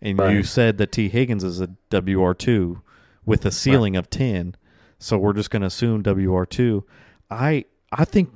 and 0.00 0.18
you 0.18 0.42
said 0.42 0.78
that 0.78 0.92
Tee 0.92 1.08
Higgins 1.08 1.44
is 1.44 1.60
a 1.60 1.68
WR 1.92 2.32
two 2.32 2.82
with 3.24 3.44
a 3.46 3.50
ceiling 3.50 3.96
of 3.96 4.10
ten. 4.10 4.56
So 4.98 5.18
we're 5.18 5.34
just 5.34 5.50
going 5.50 5.60
to 5.60 5.66
assume 5.66 6.02
WR 6.02 6.44
two. 6.44 6.84
I 7.30 7.64
I 7.92 8.04
think 8.04 8.30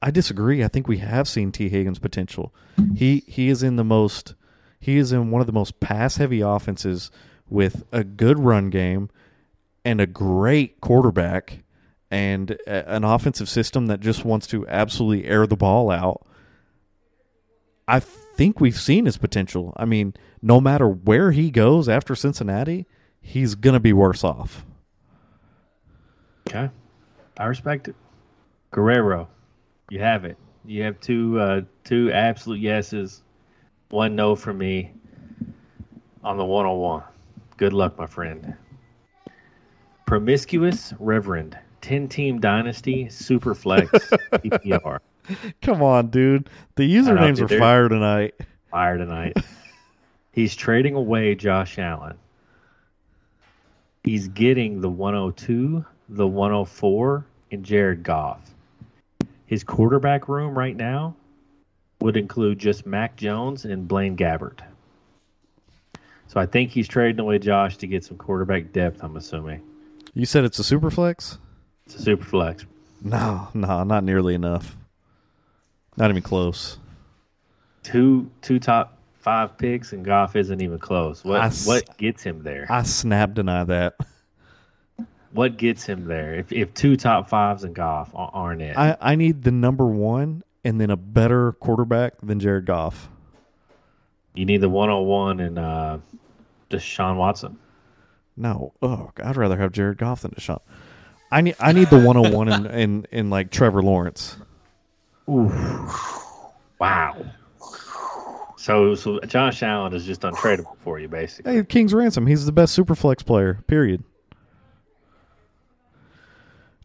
I 0.00 0.10
disagree. 0.10 0.62
I 0.64 0.68
think 0.68 0.88
we 0.88 0.98
have 0.98 1.28
seen 1.28 1.52
Tee 1.52 1.68
Higgins 1.68 1.98
potential. 1.98 2.54
He 2.94 3.24
he 3.26 3.48
is 3.48 3.62
in 3.62 3.76
the 3.76 3.84
most 3.84 4.34
he 4.80 4.96
is 4.96 5.12
in 5.12 5.30
one 5.30 5.40
of 5.40 5.46
the 5.46 5.52
most 5.52 5.80
pass 5.80 6.16
heavy 6.16 6.40
offenses 6.40 7.10
with 7.48 7.84
a 7.92 8.04
good 8.04 8.38
run 8.38 8.70
game 8.70 9.10
and 9.84 10.00
a 10.00 10.06
great 10.06 10.80
quarterback 10.80 11.60
and 12.10 12.52
a, 12.66 12.90
an 12.90 13.04
offensive 13.04 13.48
system 13.48 13.86
that 13.86 14.00
just 14.00 14.24
wants 14.24 14.46
to 14.48 14.66
absolutely 14.68 15.28
air 15.28 15.46
the 15.46 15.56
ball 15.56 15.90
out. 15.90 16.26
I 17.86 18.00
think 18.00 18.60
we've 18.60 18.78
seen 18.78 19.06
his 19.06 19.16
potential. 19.16 19.72
I 19.76 19.84
mean, 19.84 20.14
no 20.42 20.60
matter 20.60 20.88
where 20.88 21.32
he 21.32 21.50
goes 21.50 21.88
after 21.88 22.14
Cincinnati, 22.14 22.86
he's 23.20 23.54
going 23.54 23.74
to 23.74 23.80
be 23.80 23.92
worse 23.92 24.24
off. 24.24 24.64
Okay, 26.48 26.70
I 27.38 27.44
respect 27.44 27.88
it. 27.88 27.94
Guerrero, 28.70 29.28
you 29.90 30.00
have 30.00 30.24
it. 30.24 30.36
You 30.64 30.82
have 30.82 31.00
two 31.00 31.40
uh, 31.40 31.62
two 31.84 32.12
absolute 32.12 32.60
yeses, 32.60 33.22
one 33.90 34.14
no 34.14 34.36
from 34.36 34.58
me 34.58 34.92
on 36.22 36.36
the 36.36 36.44
101. 36.44 37.02
Good 37.56 37.72
luck, 37.72 37.98
my 37.98 38.06
friend. 38.06 38.54
Promiscuous 40.06 40.92
Reverend, 40.98 41.58
10 41.80 42.08
team 42.08 42.40
dynasty, 42.40 43.08
super 43.08 43.54
flex, 43.54 43.90
PPR. 44.32 45.00
Come 45.62 45.82
on, 45.82 46.08
dude. 46.08 46.48
The 46.76 46.92
usernames 46.92 47.40
are 47.40 47.48
fire 47.48 47.88
tonight. 47.88 48.34
Fire 48.70 48.98
tonight. 48.98 49.36
He's 50.32 50.54
trading 50.54 50.94
away 50.94 51.34
Josh 51.34 51.78
Allen. 51.78 52.16
He's 54.04 54.28
getting 54.28 54.80
the 54.80 54.88
102, 54.88 55.84
the 56.08 56.26
104, 56.26 57.26
and 57.50 57.64
Jared 57.64 58.02
Goff. 58.02 58.40
His 59.46 59.64
quarterback 59.64 60.28
room 60.28 60.56
right 60.56 60.76
now 60.76 61.14
would 62.00 62.16
include 62.16 62.58
just 62.58 62.86
Mac 62.86 63.16
Jones 63.16 63.64
and 63.64 63.88
Blaine 63.88 64.16
Gabbert. 64.16 64.60
So 66.28 66.38
I 66.38 66.46
think 66.46 66.70
he's 66.70 66.86
trading 66.86 67.20
away 67.20 67.38
Josh 67.38 67.76
to 67.78 67.86
get 67.86 68.04
some 68.04 68.18
quarterback 68.18 68.72
depth, 68.72 69.02
I'm 69.02 69.16
assuming. 69.16 69.62
You 70.14 70.26
said 70.26 70.44
it's 70.44 70.58
a 70.58 70.64
super 70.64 70.90
flex? 70.90 71.38
It's 71.88 71.96
a 71.96 72.02
super 72.02 72.24
flex. 72.24 72.66
No, 73.00 73.48
no, 73.54 73.82
not 73.82 74.04
nearly 74.04 74.34
enough. 74.34 74.76
Not 75.96 76.10
even 76.10 76.22
close. 76.22 76.78
Two 77.82 78.30
two 78.42 78.58
top 78.58 78.98
five 79.20 79.56
picks 79.56 79.94
and 79.94 80.04
Goff 80.04 80.36
isn't 80.36 80.60
even 80.60 80.78
close. 80.78 81.24
What 81.24 81.40
I 81.40 81.48
what 81.48 81.96
gets 81.96 82.22
him 82.22 82.42
there? 82.42 82.66
I 82.68 82.82
snap 82.82 83.32
deny 83.32 83.64
that. 83.64 83.96
what 85.32 85.56
gets 85.56 85.86
him 85.86 86.04
there? 86.04 86.34
If 86.34 86.52
if 86.52 86.74
two 86.74 86.94
top 86.94 87.30
fives 87.30 87.64
and 87.64 87.74
Goff 87.74 88.12
a- 88.12 88.16
aren't 88.16 88.60
it, 88.60 88.76
I, 88.76 88.98
I 89.00 89.14
need 89.14 89.42
the 89.42 89.50
number 89.50 89.86
one 89.86 90.42
and 90.64 90.78
then 90.78 90.90
a 90.90 90.96
better 90.96 91.52
quarterback 91.52 92.20
than 92.22 92.38
Jared 92.38 92.66
Goff. 92.66 93.08
You 94.34 94.44
need 94.44 94.60
the 94.60 94.68
101 94.68 95.40
and 95.40 95.58
uh, 95.58 95.98
Deshaun 96.68 97.16
Watson. 97.16 97.58
No, 98.36 98.74
oh, 98.82 99.10
I'd 99.16 99.38
rather 99.38 99.56
have 99.56 99.72
Jared 99.72 99.96
Goff 99.96 100.20
than 100.20 100.32
Deshaun. 100.32 100.60
I 101.30 101.40
need 101.42 101.56
I 101.60 101.72
need 101.72 101.90
the 101.90 101.98
101 101.98 102.48
in, 102.48 102.66
in 102.66 103.06
in 103.10 103.30
like 103.30 103.50
Trevor 103.50 103.82
Lawrence. 103.82 104.36
Ooh. 105.28 105.52
Wow. 106.78 107.16
So, 108.56 108.94
so 108.94 109.20
Josh 109.20 109.62
Allen 109.62 109.94
is 109.94 110.04
just 110.04 110.22
untradeable 110.22 110.76
for 110.78 110.98
you, 110.98 111.08
basically. 111.08 111.54
Hey, 111.54 111.64
King's 111.64 111.94
ransom. 111.94 112.26
He's 112.26 112.44
the 112.44 112.52
best 112.52 112.74
super 112.74 112.94
flex 112.94 113.22
player. 113.22 113.62
Period. 113.66 114.04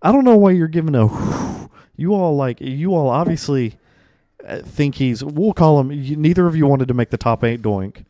I 0.01 0.11
don't 0.11 0.23
know 0.23 0.37
why 0.37 0.51
you're 0.51 0.67
giving 0.67 0.95
a. 0.95 1.69
You 1.95 2.13
all 2.15 2.35
like 2.35 2.59
you 2.59 2.95
all 2.95 3.07
obviously 3.09 3.77
uh, 4.47 4.59
think 4.59 4.95
he's. 4.95 5.23
We'll 5.23 5.53
call 5.53 5.79
him. 5.79 5.89
Neither 5.89 6.47
of 6.47 6.55
you 6.55 6.65
wanted 6.67 6.87
to 6.87 6.93
make 6.93 7.09
the 7.11 7.17
top 7.17 7.43
eight 7.43 7.61
doink. 7.61 8.05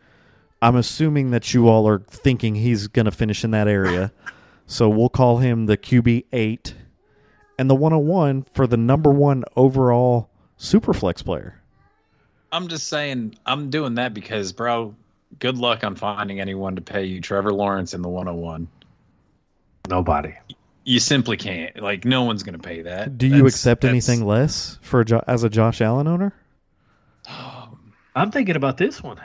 I'm 0.62 0.76
assuming 0.76 1.32
that 1.32 1.54
you 1.54 1.68
all 1.68 1.88
are 1.88 2.00
thinking 2.00 2.56
he's 2.56 2.88
going 2.88 3.06
to 3.06 3.12
finish 3.12 3.44
in 3.44 3.52
that 3.52 3.68
area. 3.68 4.14
So 4.74 4.90
we'll 4.90 5.10
call 5.10 5.38
him 5.38 5.68
the 5.68 5.78
QB 5.78 6.26
eight, 6.34 6.74
and 7.60 7.70
the 7.70 7.76
101 7.76 8.48
for 8.56 8.66
the 8.66 8.76
number 8.76 9.12
one 9.12 9.44
overall 9.56 10.32
super 10.58 10.96
flex 10.96 11.22
player. 11.22 11.62
I'm 12.52 12.68
just 12.70 12.88
saying, 12.88 13.36
I'm 13.46 13.70
doing 13.70 13.94
that 13.96 14.16
because, 14.16 14.52
bro, 14.52 14.96
good 15.38 15.60
luck 15.60 15.84
on 15.84 15.96
finding 15.96 16.40
anyone 16.40 16.76
to 16.78 16.82
pay 16.82 17.04
you 17.06 17.22
Trevor 17.22 17.54
Lawrence 17.54 17.94
in 17.94 18.02
the 18.02 18.10
101. 18.10 18.68
Nobody. 19.92 20.34
You 20.86 21.00
simply 21.00 21.38
can't. 21.38 21.80
Like, 21.80 22.04
no 22.04 22.24
one's 22.24 22.42
going 22.42 22.60
to 22.60 22.68
pay 22.68 22.82
that. 22.82 23.16
Do 23.20 23.28
you 23.28 23.34
That's- 23.34 23.54
accept 23.54 23.82
that's- 23.84 24.10
anything 24.10 24.26
less 24.26 24.80
for 24.82 25.02
a 25.02 25.06
jo- 25.06 25.24
as 25.28 25.44
a 25.44 25.52
Josh 25.52 25.82
Allen 25.82 26.08
owner? 26.08 26.34
I'm 28.16 28.32
thinking 28.32 28.56
about 28.56 28.78
this 28.78 29.04
one. 29.04 29.22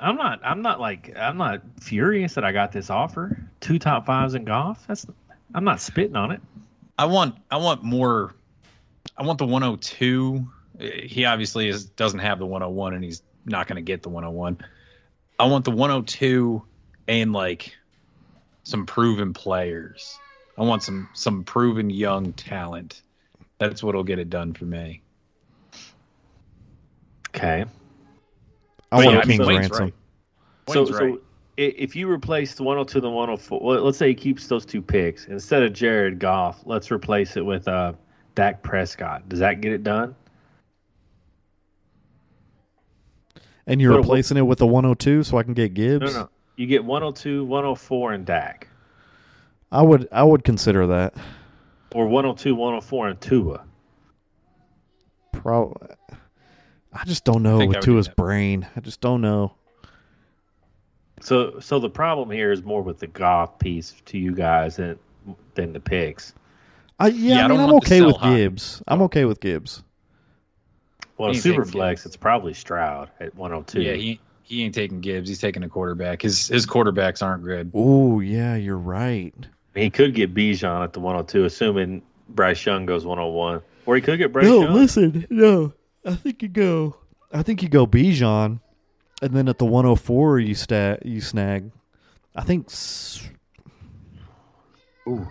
I'm 0.00 0.16
not. 0.16 0.40
I'm 0.44 0.62
not 0.62 0.80
like. 0.80 1.16
I'm 1.16 1.36
not 1.36 1.62
furious 1.80 2.34
that 2.34 2.44
I 2.44 2.52
got 2.52 2.72
this 2.72 2.90
offer. 2.90 3.42
Two 3.60 3.78
top 3.78 4.06
fives 4.06 4.34
in 4.34 4.44
Goff. 4.44 4.86
That's. 4.86 5.06
I'm 5.54 5.64
not 5.64 5.80
spitting 5.80 6.16
on 6.16 6.30
it. 6.30 6.40
I 6.98 7.06
want 7.06 7.36
I 7.50 7.56
want 7.58 7.84
more 7.84 8.34
I 9.16 9.22
want 9.22 9.38
the 9.38 9.46
102. 9.46 10.48
He 10.78 11.24
obviously 11.24 11.68
is 11.68 11.86
doesn't 11.86 12.20
have 12.20 12.38
the 12.38 12.46
101 12.46 12.94
and 12.94 13.02
he's 13.04 13.22
not 13.44 13.66
going 13.66 13.76
to 13.76 13.82
get 13.82 14.02
the 14.02 14.08
101. 14.08 14.58
I 15.38 15.46
want 15.46 15.64
the 15.64 15.70
102 15.70 16.62
and 17.08 17.32
like 17.32 17.76
some 18.62 18.86
proven 18.86 19.32
players. 19.32 20.18
I 20.56 20.62
want 20.62 20.82
some 20.82 21.08
some 21.14 21.44
proven 21.44 21.90
young 21.90 22.32
talent. 22.32 23.02
That's 23.58 23.82
what'll 23.82 24.04
get 24.04 24.18
it 24.18 24.30
done 24.30 24.52
for 24.52 24.64
me. 24.64 25.02
Okay. 27.30 27.64
I 28.92 28.96
want 28.96 29.08
I 29.08 29.10
a 29.10 29.14
mean, 29.26 29.36
King's 29.38 29.46
Wayne's 29.46 29.60
ransom. 29.70 29.84
right. 29.84 29.94
So, 30.74 30.80
right. 30.86 31.14
so 31.14 31.20
if 31.56 31.96
you 31.96 32.08
replace 32.10 32.54
the 32.54 32.62
102 32.62 32.98
and 32.98 33.04
the 33.04 33.10
104, 33.10 33.60
well, 33.60 33.82
let's 33.82 33.98
say 33.98 34.08
he 34.08 34.14
keeps 34.14 34.46
those 34.46 34.64
two 34.64 34.80
picks 34.80 35.26
instead 35.26 35.62
of 35.62 35.72
Jared 35.72 36.18
Goff. 36.18 36.60
Let's 36.64 36.90
replace 36.90 37.36
it 37.36 37.44
with 37.44 37.66
uh, 37.68 37.94
Dak 38.34 38.62
Prescott. 38.62 39.28
Does 39.28 39.40
that 39.40 39.60
get 39.60 39.72
it 39.72 39.82
done? 39.82 40.14
And 43.66 43.80
you're 43.80 43.92
What- 43.92 43.98
replacing 44.00 44.36
it 44.36 44.42
with 44.42 44.60
a 44.60 44.66
102 44.66 45.22
so 45.24 45.36
I 45.36 45.42
can 45.42 45.54
get 45.54 45.74
Gibbs? 45.74 46.14
No, 46.14 46.20
no. 46.22 46.28
You 46.56 46.66
get 46.66 46.84
102, 46.84 47.44
104, 47.44 48.12
and 48.12 48.26
Dak, 48.26 48.66
I 49.70 49.80
would 49.82 50.08
I 50.10 50.24
would 50.24 50.42
consider 50.44 50.86
that. 50.88 51.14
or 51.94 52.06
102, 52.08 52.54
104, 52.54 53.08
and 53.08 53.20
Tua. 53.20 53.64
Pro 55.32 55.76
I 56.92 57.04
just 57.04 57.24
don't 57.24 57.42
know 57.42 57.58
think 57.58 57.68
I 57.68 57.68
with 57.68 57.76
would 57.78 57.84
do 57.84 57.92
Tua's 57.92 58.08
brain. 58.08 58.66
I 58.76 58.80
just 58.80 59.00
don't 59.00 59.20
know. 59.20 59.54
So, 61.20 61.58
so 61.60 61.78
the 61.78 61.90
problem 61.90 62.30
here 62.30 62.52
is 62.52 62.62
more 62.62 62.82
with 62.82 62.98
the 63.00 63.06
Goff 63.08 63.58
piece 63.58 63.94
to 64.06 64.18
you 64.18 64.34
guys 64.34 64.76
than 64.76 64.98
than 65.54 65.72
the 65.72 65.80
picks. 65.80 66.32
I, 66.98 67.08
yeah, 67.08 67.36
Yeah, 67.36 67.42
I, 67.42 67.44
I 67.44 67.48
mean, 67.48 67.60
I 67.60 67.64
am 67.64 67.74
okay 67.74 68.02
with 68.02 68.16
high. 68.16 68.36
Gibbs. 68.36 68.82
I'm 68.88 69.02
okay 69.02 69.24
with 69.24 69.40
Gibbs. 69.40 69.82
Well, 71.16 71.32
He's 71.32 71.42
super 71.42 71.62
taking 71.62 71.72
flex, 71.72 72.00
Gibbs. 72.02 72.06
it's 72.06 72.16
probably 72.16 72.54
Stroud 72.54 73.10
at 73.20 73.34
102. 73.34 73.82
Yeah, 73.82 73.94
he 73.94 74.20
he 74.42 74.62
ain't 74.64 74.74
taking 74.74 75.00
Gibbs. 75.00 75.28
He's 75.28 75.40
taking 75.40 75.62
a 75.64 75.68
quarterback. 75.68 76.22
His 76.22 76.48
his 76.48 76.66
quarterbacks 76.66 77.22
aren't 77.22 77.44
good. 77.44 77.70
Oh, 77.74 78.20
yeah, 78.20 78.54
you're 78.56 78.78
right. 78.78 79.34
He 79.74 79.90
could 79.90 80.14
get 80.14 80.34
Bijan 80.34 80.82
at 80.82 80.92
the 80.92 81.00
102, 81.00 81.44
assuming 81.44 82.02
Bryce 82.30 82.64
Young 82.64 82.86
goes 82.86 83.04
101. 83.04 83.60
Or 83.86 83.96
he 83.96 84.00
could 84.02 84.18
get 84.18 84.32
Bryce 84.32 84.46
no, 84.46 84.62
Young. 84.62 84.74
listen. 84.74 85.26
No. 85.30 85.72
I 86.08 86.14
think 86.16 86.42
you 86.42 86.48
go 86.48 86.96
I 87.32 87.42
think 87.42 87.62
you 87.62 87.68
go 87.68 87.86
Bijan 87.86 88.60
and 89.20 89.34
then 89.34 89.48
at 89.48 89.58
the 89.58 89.64
104 89.66 90.38
you 90.40 90.54
stat 90.54 91.04
you 91.04 91.20
snag 91.20 91.70
I 92.34 92.42
think 92.42 92.66
s- 92.66 93.28
Ooh. 95.06 95.28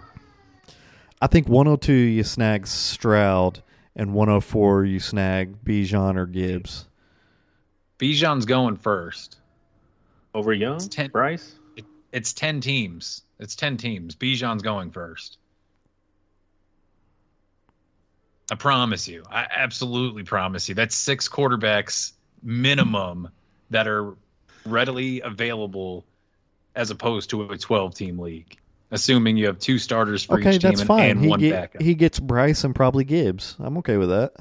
I 1.21 1.27
think 1.27 1.47
102 1.47 1.91
you 1.93 2.23
snag 2.23 2.67
Stroud 2.67 3.63
and 3.95 4.13
104 4.13 4.85
you 4.85 4.99
snag 4.99 5.63
Bijan 5.63 6.15
or 6.17 6.25
Gibbs. 6.27 6.87
Bijan's 7.99 8.45
going 8.45 8.75
first. 8.75 9.37
Over 10.35 10.53
Young? 10.53 10.75
It's 10.75 10.87
ten- 10.87 11.09
Bryce? 11.09 11.55
It's 12.11 12.33
ten 12.33 12.61
teams. 12.61 13.23
It's 13.39 13.55
ten 13.55 13.77
teams. 13.77 14.15
Bijan's 14.15 14.61
going 14.61 14.91
first. 14.91 15.37
I 18.51 18.55
promise 18.55 19.07
you. 19.07 19.23
I 19.29 19.45
absolutely 19.49 20.23
promise 20.23 20.69
you. 20.69 20.75
That's 20.75 20.95
six 20.95 21.27
quarterbacks 21.27 22.13
minimum 22.43 23.29
that 23.71 23.87
are 23.87 24.13
readily 24.65 25.21
available 25.21 26.05
as 26.75 26.89
opposed 26.91 27.29
to 27.31 27.49
a 27.51 27.57
12 27.57 27.95
team 27.95 28.19
league. 28.19 28.57
Assuming 28.91 29.35
you 29.35 29.47
have 29.47 29.59
two 29.59 29.77
starters 29.79 30.23
for 30.23 30.39
Okay, 30.39 30.55
each 30.55 30.61
team 30.61 30.69
that's 30.69 30.79
and, 30.81 30.87
fine. 30.87 31.09
and 31.09 31.21
he 31.21 31.27
one 31.27 31.39
get- 31.41 31.51
backup. 31.51 31.81
he 31.81 31.93
gets 31.93 32.19
Bryce 32.21 32.63
and 32.63 32.73
probably 32.73 33.03
Gibbs. 33.03 33.55
I'm 33.59 33.77
okay 33.79 33.97
with 33.97 34.09
that. 34.09 34.33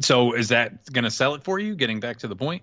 so 0.00 0.32
is 0.32 0.48
that 0.48 0.90
going 0.92 1.04
to 1.04 1.10
sell 1.10 1.34
it 1.34 1.42
for 1.44 1.58
you? 1.58 1.74
Getting 1.74 2.00
back 2.00 2.18
to 2.20 2.28
the 2.28 2.36
point? 2.36 2.62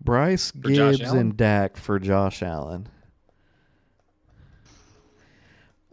Bryce 0.00 0.50
Gibbs 0.50 1.00
and 1.00 1.36
Dak 1.36 1.76
for 1.76 2.00
Josh 2.00 2.42
Allen. 2.42 2.88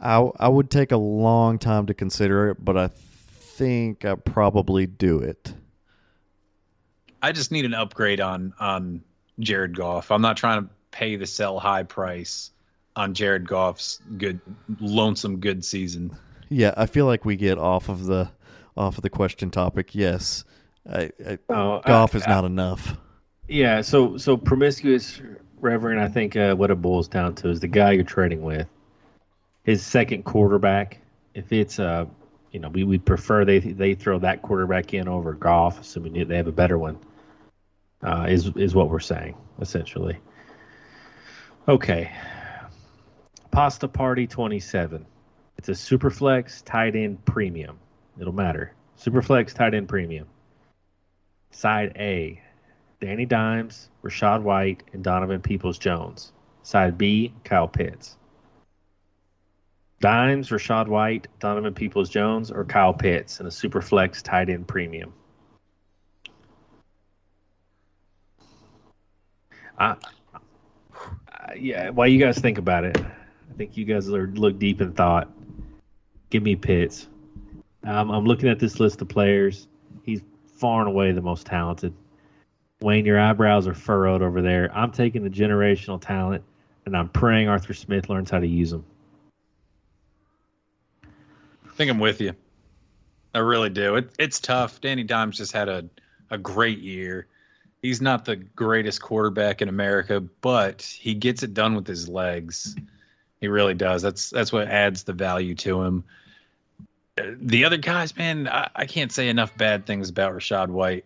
I 0.02 0.18
I 0.40 0.48
would 0.48 0.70
take 0.70 0.92
a 0.92 0.98
long 0.98 1.60
time 1.60 1.88
to 1.88 1.94
consider 1.94 2.50
it, 2.50 2.64
but 2.64 2.78
I 2.78 2.88
think 2.88 4.06
I 4.06 4.16
probably 4.16 4.86
do 4.88 5.20
it. 5.20 5.54
I 7.22 7.32
just 7.32 7.52
need 7.52 7.66
an 7.66 7.74
upgrade 7.74 8.22
on 8.22 8.54
on 8.60 9.04
Jared 9.40 9.76
Goff. 9.76 10.12
I'm 10.12 10.22
not 10.22 10.38
trying 10.38 10.64
to 10.64 10.70
pay 10.92 11.16
the 11.18 11.26
sell 11.26 11.60
high 11.60 11.84
price 11.84 12.52
on 12.96 13.14
Jared 13.14 13.48
Goff's 13.48 14.00
good 14.18 14.40
lonesome 14.80 15.40
good 15.40 15.64
season. 15.66 16.16
Yeah, 16.50 16.74
I 16.78 16.86
feel 16.88 17.06
like 17.06 17.26
we 17.26 17.36
get 17.36 17.58
off 17.58 17.90
of 17.90 18.06
the 18.06 18.30
off 18.78 18.98
of 18.98 19.02
the 19.04 19.10
question 19.10 19.52
topic. 19.52 19.94
Yes, 19.94 20.44
I, 20.90 21.12
I, 21.28 21.38
Oh, 21.50 21.82
Goff 21.86 22.16
I- 22.16 22.20
is 22.20 22.28
not 22.28 22.46
enough. 22.46 22.98
Yeah, 23.48 23.82
so 23.82 24.18
so 24.18 24.38
promiscuous 24.38 25.20
Reverend, 25.60 26.00
I 26.00 26.08
think 26.08 26.36
uh, 26.38 26.56
what 26.56 26.72
it 26.72 26.82
boils 26.82 27.08
down 27.10 27.36
to 27.36 27.50
is 27.50 27.60
the 27.60 27.68
guy 27.68 27.92
you're 27.92 28.04
trading 28.06 28.42
with, 28.44 28.68
his 29.70 29.86
second 29.86 30.26
quarterback. 30.26 31.00
If 31.36 31.54
it's 31.54 31.78
uh, 31.80 32.06
you 32.52 32.60
know, 32.60 32.70
we 32.70 32.84
we 32.84 32.98
prefer 32.98 33.46
they 33.46 33.60
they 33.60 33.94
throw 33.94 34.18
that 34.20 34.42
quarterback 34.42 34.94
in 34.96 35.08
over 35.08 35.34
Goff, 35.34 35.80
assuming 35.80 36.28
they 36.28 36.38
have 36.38 36.48
a 36.48 36.52
better 36.52 36.78
one. 36.78 36.98
Uh, 38.02 38.26
is 38.28 38.48
is 38.56 38.74
what 38.74 38.90
we're 38.90 39.00
saying 39.00 39.36
essentially. 39.62 40.18
Okay, 41.68 42.12
Pasta 43.52 43.88
Party 43.88 44.26
27. 44.26 45.06
It's 45.58 45.70
a 45.70 45.74
Superflex 45.74 46.64
tight 46.66 46.96
end 46.96 47.24
premium. 47.26 47.78
It'll 48.20 48.34
matter. 48.34 48.74
Superflex 48.98 49.54
tight 49.54 49.76
end 49.76 49.88
premium. 49.88 50.28
Side 51.52 51.94
A, 51.98 52.42
Danny 53.00 53.26
Dimes, 53.26 53.90
Rachaad 54.04 54.42
White, 54.42 54.82
and 54.94 55.04
Donovan 55.04 55.42
Peoples 55.42 55.78
Jones. 55.78 56.32
Side 56.64 56.98
B, 56.98 57.34
Kyle 57.44 57.68
Pitts. 57.68 58.16
Dimes, 60.00 60.50
Rachaad 60.50 60.88
White, 60.88 61.28
Donovan 61.40 61.74
Peoples 61.74 62.10
Jones, 62.10 62.52
or 62.52 62.64
Kyle 62.64 62.94
Pitts 62.94 63.40
in 63.40 63.46
a 63.46 63.52
super 63.52 63.82
flex 63.82 64.22
tight 64.22 64.50
end 64.50 64.68
premium. 64.68 65.14
I, 69.78 69.96
I, 71.28 71.54
yeah, 71.56 71.90
while 71.90 72.08
you 72.08 72.20
guys 72.20 72.38
think 72.38 72.58
about 72.58 72.84
it, 72.86 72.98
I 72.98 73.58
think 73.58 73.76
you 73.76 73.86
guys 73.86 74.10
are 74.10 74.28
look 74.28 74.60
deep 74.60 74.82
in 74.82 74.94
thought. 74.94 75.30
Give 76.30 76.44
me 76.44 76.56
Pitts. 76.56 77.08
Um, 77.84 78.12
I'm 78.12 78.26
looking 78.26 78.50
at 78.50 78.60
this 78.60 78.80
list 78.80 79.02
of 79.02 79.10
players. 79.10 79.68
He's 80.04 80.22
far 80.46 80.82
and 80.82 80.90
away 80.90 81.12
the 81.12 81.22
most 81.22 81.46
talented. 81.46 81.94
Wayne, 82.82 83.06
your 83.06 83.20
eyebrows 83.20 83.68
are 83.68 83.74
furrowed 83.74 84.22
over 84.22 84.42
there. 84.42 84.70
I'm 84.74 84.92
taking 84.92 85.24
the 85.24 85.30
generational 85.30 86.00
talent, 86.00 86.44
and 86.86 86.96
I'm 86.96 87.10
praying 87.10 87.50
Arthur 87.50 87.74
Smith 87.74 88.10
learns 88.10 88.30
how 88.30 88.40
to 88.40 88.48
use 88.48 88.72
them. 88.72 88.86
Think 91.80 91.92
I'm 91.92 92.00
with 92.00 92.20
you. 92.20 92.34
I 93.34 93.40
really 93.40 93.70
do. 93.70 93.96
It, 93.96 94.10
it's 94.20 94.42
tough. 94.42 94.82
Danny 94.82 95.04
Dimes 95.04 95.38
just 95.38 95.54
had 95.54 95.70
a, 95.70 95.86
a 96.30 96.38
great 96.38 96.80
year. 96.80 97.26
He's 97.82 98.02
not 98.02 98.26
the 98.26 98.36
greatest 98.36 99.02
quarterback 99.02 99.62
in 99.62 99.70
America, 99.70 100.20
but 100.20 100.82
he 100.82 101.14
gets 101.14 101.42
it 101.42 101.54
done 101.54 101.76
with 101.76 101.88
his 101.88 102.10
legs. 102.10 102.76
He 103.40 103.48
really 103.48 103.76
does. 103.76 104.02
That's 104.02 104.30
that's 104.30 104.52
what 104.52 104.68
adds 104.68 105.04
the 105.04 105.14
value 105.14 105.56
to 105.56 105.82
him. 105.84 106.04
The 107.16 107.64
other 107.64 107.78
guys, 107.78 108.14
man, 108.18 108.50
I, 108.50 108.70
I 108.76 108.86
can't 108.86 109.14
say 109.14 109.30
enough 109.30 109.56
bad 109.56 109.86
things 109.86 110.10
about 110.10 110.34
Rachaad 110.34 110.68
White. 110.68 111.06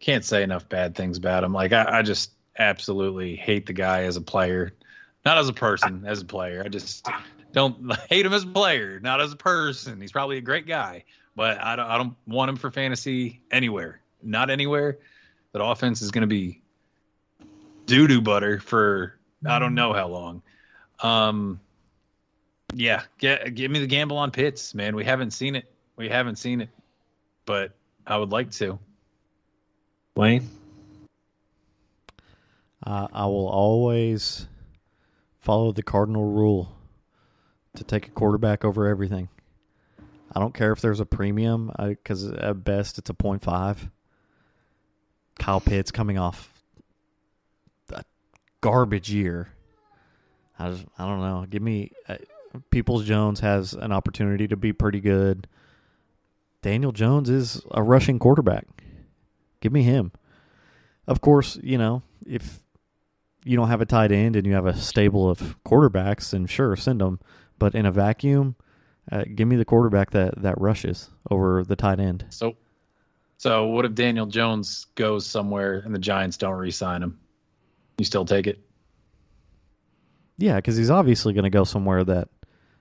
Can't 0.00 0.24
say 0.24 0.42
enough 0.42 0.68
bad 0.68 0.94
things 0.94 1.16
about 1.16 1.44
him. 1.44 1.54
Like 1.54 1.72
I, 1.72 2.00
I 2.00 2.02
just 2.02 2.30
absolutely 2.58 3.36
hate 3.36 3.64
the 3.64 3.72
guy 3.72 4.02
as 4.02 4.16
a 4.16 4.20
player, 4.20 4.74
not 5.24 5.38
as 5.38 5.48
a 5.48 5.54
person, 5.54 6.04
as 6.06 6.20
a 6.20 6.26
player. 6.26 6.62
I 6.62 6.68
just 6.68 7.08
don't 7.52 7.92
hate 8.08 8.26
him 8.26 8.32
as 8.32 8.44
a 8.44 8.48
player, 8.48 9.00
not 9.00 9.20
as 9.20 9.32
a 9.32 9.36
person. 9.36 10.00
He's 10.00 10.12
probably 10.12 10.38
a 10.38 10.42
great 10.42 10.66
guy, 10.66 11.04
but 11.36 11.58
I 11.60 11.76
don't, 11.76 11.86
I 11.86 11.98
don't 11.98 12.16
want 12.26 12.48
him 12.48 12.56
for 12.56 12.70
fantasy 12.70 13.40
anywhere. 13.50 14.00
Not 14.22 14.50
anywhere. 14.50 14.98
That 15.52 15.62
offense 15.64 16.02
is 16.02 16.10
going 16.10 16.22
to 16.22 16.28
be 16.28 16.60
doo 17.86 18.06
doo 18.06 18.20
butter 18.20 18.60
for 18.60 19.18
I 19.46 19.58
don't 19.58 19.74
know 19.74 19.92
how 19.92 20.08
long. 20.08 20.42
Um, 21.00 21.60
yeah, 22.74 23.02
get, 23.18 23.54
give 23.54 23.70
me 23.70 23.80
the 23.80 23.86
gamble 23.86 24.18
on 24.18 24.30
Pitts, 24.30 24.74
man. 24.74 24.94
We 24.94 25.04
haven't 25.04 25.32
seen 25.32 25.56
it. 25.56 25.64
We 25.96 26.08
haven't 26.08 26.36
seen 26.36 26.60
it, 26.60 26.68
but 27.46 27.72
I 28.06 28.16
would 28.16 28.30
like 28.30 28.50
to. 28.52 28.78
Wayne, 30.14 30.48
Uh, 32.84 33.08
I 33.12 33.26
will 33.26 33.48
always 33.48 34.46
follow 35.38 35.72
the 35.72 35.82
cardinal 35.82 36.24
rule 36.24 36.76
to 37.76 37.84
take 37.84 38.08
a 38.08 38.10
quarterback 38.10 38.64
over 38.64 38.86
everything. 38.86 39.28
I 40.32 40.40
don't 40.40 40.54
care 40.54 40.72
if 40.72 40.80
there's 40.80 41.00
a 41.00 41.06
premium 41.06 41.72
because 41.78 42.30
at 42.30 42.64
best 42.64 42.98
it's 42.98 43.10
a 43.10 43.14
0.5. 43.14 43.90
Kyle 45.38 45.60
Pitts 45.60 45.90
coming 45.90 46.18
off 46.18 46.52
a 47.92 48.04
garbage 48.60 49.10
year. 49.10 49.48
I 50.58 50.70
just, 50.70 50.84
I 50.98 51.06
don't 51.06 51.20
know. 51.20 51.46
Give 51.48 51.62
me 51.62 51.92
uh, 52.08 52.16
Peoples 52.70 53.04
Jones 53.04 53.40
has 53.40 53.72
an 53.72 53.92
opportunity 53.92 54.46
to 54.48 54.56
be 54.56 54.72
pretty 54.72 55.00
good. 55.00 55.46
Daniel 56.62 56.92
Jones 56.92 57.30
is 57.30 57.62
a 57.70 57.82
rushing 57.82 58.18
quarterback. 58.18 58.66
Give 59.60 59.72
me 59.72 59.82
him. 59.82 60.12
Of 61.06 61.20
course, 61.20 61.58
you 61.62 61.78
know, 61.78 62.02
if 62.26 62.60
you 63.44 63.56
don't 63.56 63.68
have 63.68 63.80
a 63.80 63.86
tight 63.86 64.12
end 64.12 64.36
and 64.36 64.46
you 64.46 64.52
have 64.52 64.66
a 64.66 64.76
stable 64.76 65.28
of 65.28 65.56
quarterbacks, 65.64 66.30
then 66.30 66.46
sure, 66.46 66.76
send 66.76 67.00
them. 67.00 67.20
But 67.60 67.76
in 67.76 67.86
a 67.86 67.92
vacuum, 67.92 68.56
uh, 69.12 69.24
give 69.32 69.46
me 69.46 69.54
the 69.54 69.64
quarterback 69.64 70.10
that, 70.10 70.42
that 70.42 70.60
rushes 70.60 71.10
over 71.30 71.62
the 71.62 71.76
tight 71.76 72.00
end. 72.00 72.24
So, 72.30 72.56
so 73.38 73.66
what 73.66 73.84
if 73.84 73.94
Daniel 73.94 74.26
Jones 74.26 74.86
goes 74.96 75.24
somewhere 75.26 75.82
and 75.84 75.94
the 75.94 75.98
Giants 76.00 76.36
don't 76.36 76.58
re-sign 76.58 77.04
him? 77.04 77.20
You 77.98 78.04
still 78.04 78.24
take 78.24 78.48
it? 78.48 78.58
Yeah, 80.38 80.56
because 80.56 80.76
he's 80.76 80.90
obviously 80.90 81.34
going 81.34 81.44
to 81.44 81.50
go 81.50 81.64
somewhere 81.64 82.02
that 82.02 82.28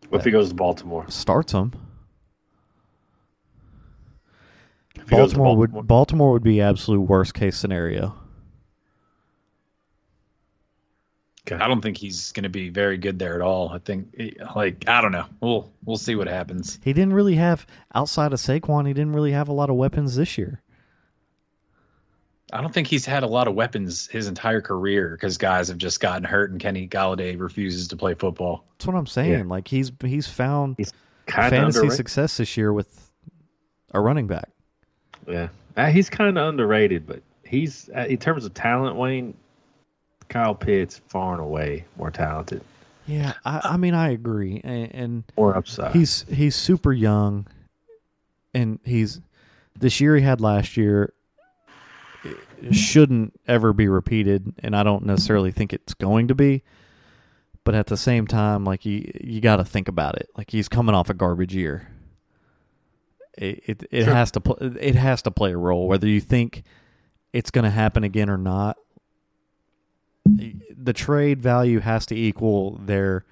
what 0.07 0.19
if 0.19 0.25
he 0.25 0.31
goes 0.31 0.49
to 0.49 0.55
Baltimore? 0.55 1.05
starts 1.09 1.51
him. 1.51 1.73
If 4.95 5.09
he 5.09 5.15
goes 5.15 5.33
to 5.33 5.37
Baltimore 5.37 5.57
would 5.57 5.87
Baltimore 5.87 6.31
would 6.31 6.43
be 6.43 6.61
absolute 6.61 7.01
worst 7.01 7.33
case 7.33 7.57
scenario. 7.57 8.15
I 11.51 11.67
don't 11.67 11.81
think 11.81 11.97
he's 11.97 12.31
going 12.31 12.43
to 12.43 12.49
be 12.49 12.69
very 12.69 12.97
good 12.97 13.19
there 13.19 13.35
at 13.35 13.41
all. 13.41 13.69
I 13.69 13.79
think, 13.79 14.15
like, 14.55 14.87
I 14.87 15.01
don't 15.01 15.11
know. 15.11 15.25
We'll 15.41 15.71
we'll 15.85 15.97
see 15.97 16.15
what 16.15 16.27
happens. 16.27 16.79
He 16.83 16.93
didn't 16.93 17.13
really 17.13 17.35
have 17.35 17.65
outside 17.93 18.33
of 18.33 18.39
Saquon. 18.39 18.87
He 18.87 18.93
didn't 18.93 19.13
really 19.13 19.31
have 19.31 19.47
a 19.47 19.53
lot 19.53 19.69
of 19.69 19.75
weapons 19.75 20.15
this 20.15 20.37
year. 20.37 20.61
I 22.51 22.61
don't 22.61 22.73
think 22.73 22.87
he's 22.87 23.05
had 23.05 23.23
a 23.23 23.27
lot 23.27 23.47
of 23.47 23.53
weapons 23.53 24.07
his 24.07 24.27
entire 24.27 24.61
career 24.61 25.11
because 25.11 25.37
guys 25.37 25.67
have 25.67 25.77
just 25.77 25.99
gotten 25.99 26.23
hurt 26.23 26.49
and 26.49 26.59
Kenny 26.59 26.87
Golladay 26.87 27.39
refuses 27.39 27.87
to 27.89 27.95
play 27.95 28.15
football. 28.15 28.65
That's 28.71 28.87
what 28.87 28.95
I'm 28.95 29.05
saying. 29.05 29.31
Yeah. 29.31 29.43
Like 29.43 29.67
he's 29.67 29.91
he's 30.03 30.27
found 30.27 30.75
He's 30.77 30.91
kind 31.27 31.51
fantasy 31.51 31.85
of 31.85 31.93
success 31.93 32.37
this 32.37 32.57
year 32.57 32.73
with 32.73 33.11
a 33.91 34.01
running 34.01 34.25
back. 34.25 34.49
Yeah, 35.27 35.49
uh, 35.77 35.87
he's 35.87 36.09
kind 36.09 36.35
of 36.35 36.47
underrated, 36.47 37.05
but 37.05 37.21
he's 37.45 37.89
uh, 37.95 38.05
in 38.09 38.17
terms 38.17 38.45
of 38.45 38.53
talent, 38.53 38.95
Wayne. 38.95 39.35
Kyle 40.29 40.55
Pitts 40.55 41.01
far 41.09 41.33
and 41.33 41.41
away 41.41 41.85
more 41.97 42.11
talented, 42.11 42.61
Yeah, 43.07 43.33
I, 43.43 43.61
I 43.73 43.77
mean 43.77 43.93
I 43.93 44.11
agree, 44.11 44.61
and, 44.63 44.95
and 44.95 45.23
more 45.37 45.55
upside. 45.57 45.93
he's 45.95 46.23
he's 46.31 46.55
super 46.55 46.93
young, 46.93 47.45
and 48.53 48.79
he's 48.85 49.19
this 49.77 49.99
year 49.99 50.15
he 50.15 50.21
had 50.21 50.39
last 50.41 50.77
year 50.77 51.13
shouldn't 52.71 53.39
ever 53.47 53.71
be 53.73 53.87
repeated, 53.87 54.53
and 54.59 54.75
I 54.75 54.83
don't 54.83 55.05
necessarily 55.05 55.51
think 55.51 55.71
it's 55.73 55.93
going 55.93 56.27
to 56.27 56.35
be. 56.35 56.63
But 57.63 57.75
at 57.75 57.87
the 57.87 57.97
same 57.97 58.25
time, 58.27 58.63
like 58.65 58.85
you 58.85 59.11
you 59.21 59.41
got 59.41 59.57
to 59.57 59.65
think 59.65 59.87
about 59.87 60.15
it. 60.17 60.29
Like 60.37 60.51
he's 60.51 60.67
coming 60.67 60.95
off 60.95 61.09
a 61.09 61.13
garbage 61.13 61.55
year. 61.55 61.87
It 63.37 63.61
it, 63.65 63.83
it 63.91 64.03
Sure. 64.05 64.13
has 64.13 64.31
to 64.31 64.41
pl- 64.41 64.57
it 64.59 64.95
has 64.95 65.21
to 65.23 65.31
play 65.31 65.51
a 65.53 65.57
role 65.57 65.87
whether 65.87 66.07
you 66.07 66.19
think 66.19 66.63
it's 67.31 67.51
going 67.51 67.63
to 67.63 67.69
happen 67.69 68.03
again 68.03 68.29
or 68.29 68.37
not. 68.37 68.77
The 70.77 70.93
trade 70.93 71.41
value 71.41 71.79
has 71.79 72.05
to 72.07 72.15
equal 72.15 72.77
their 72.77 73.25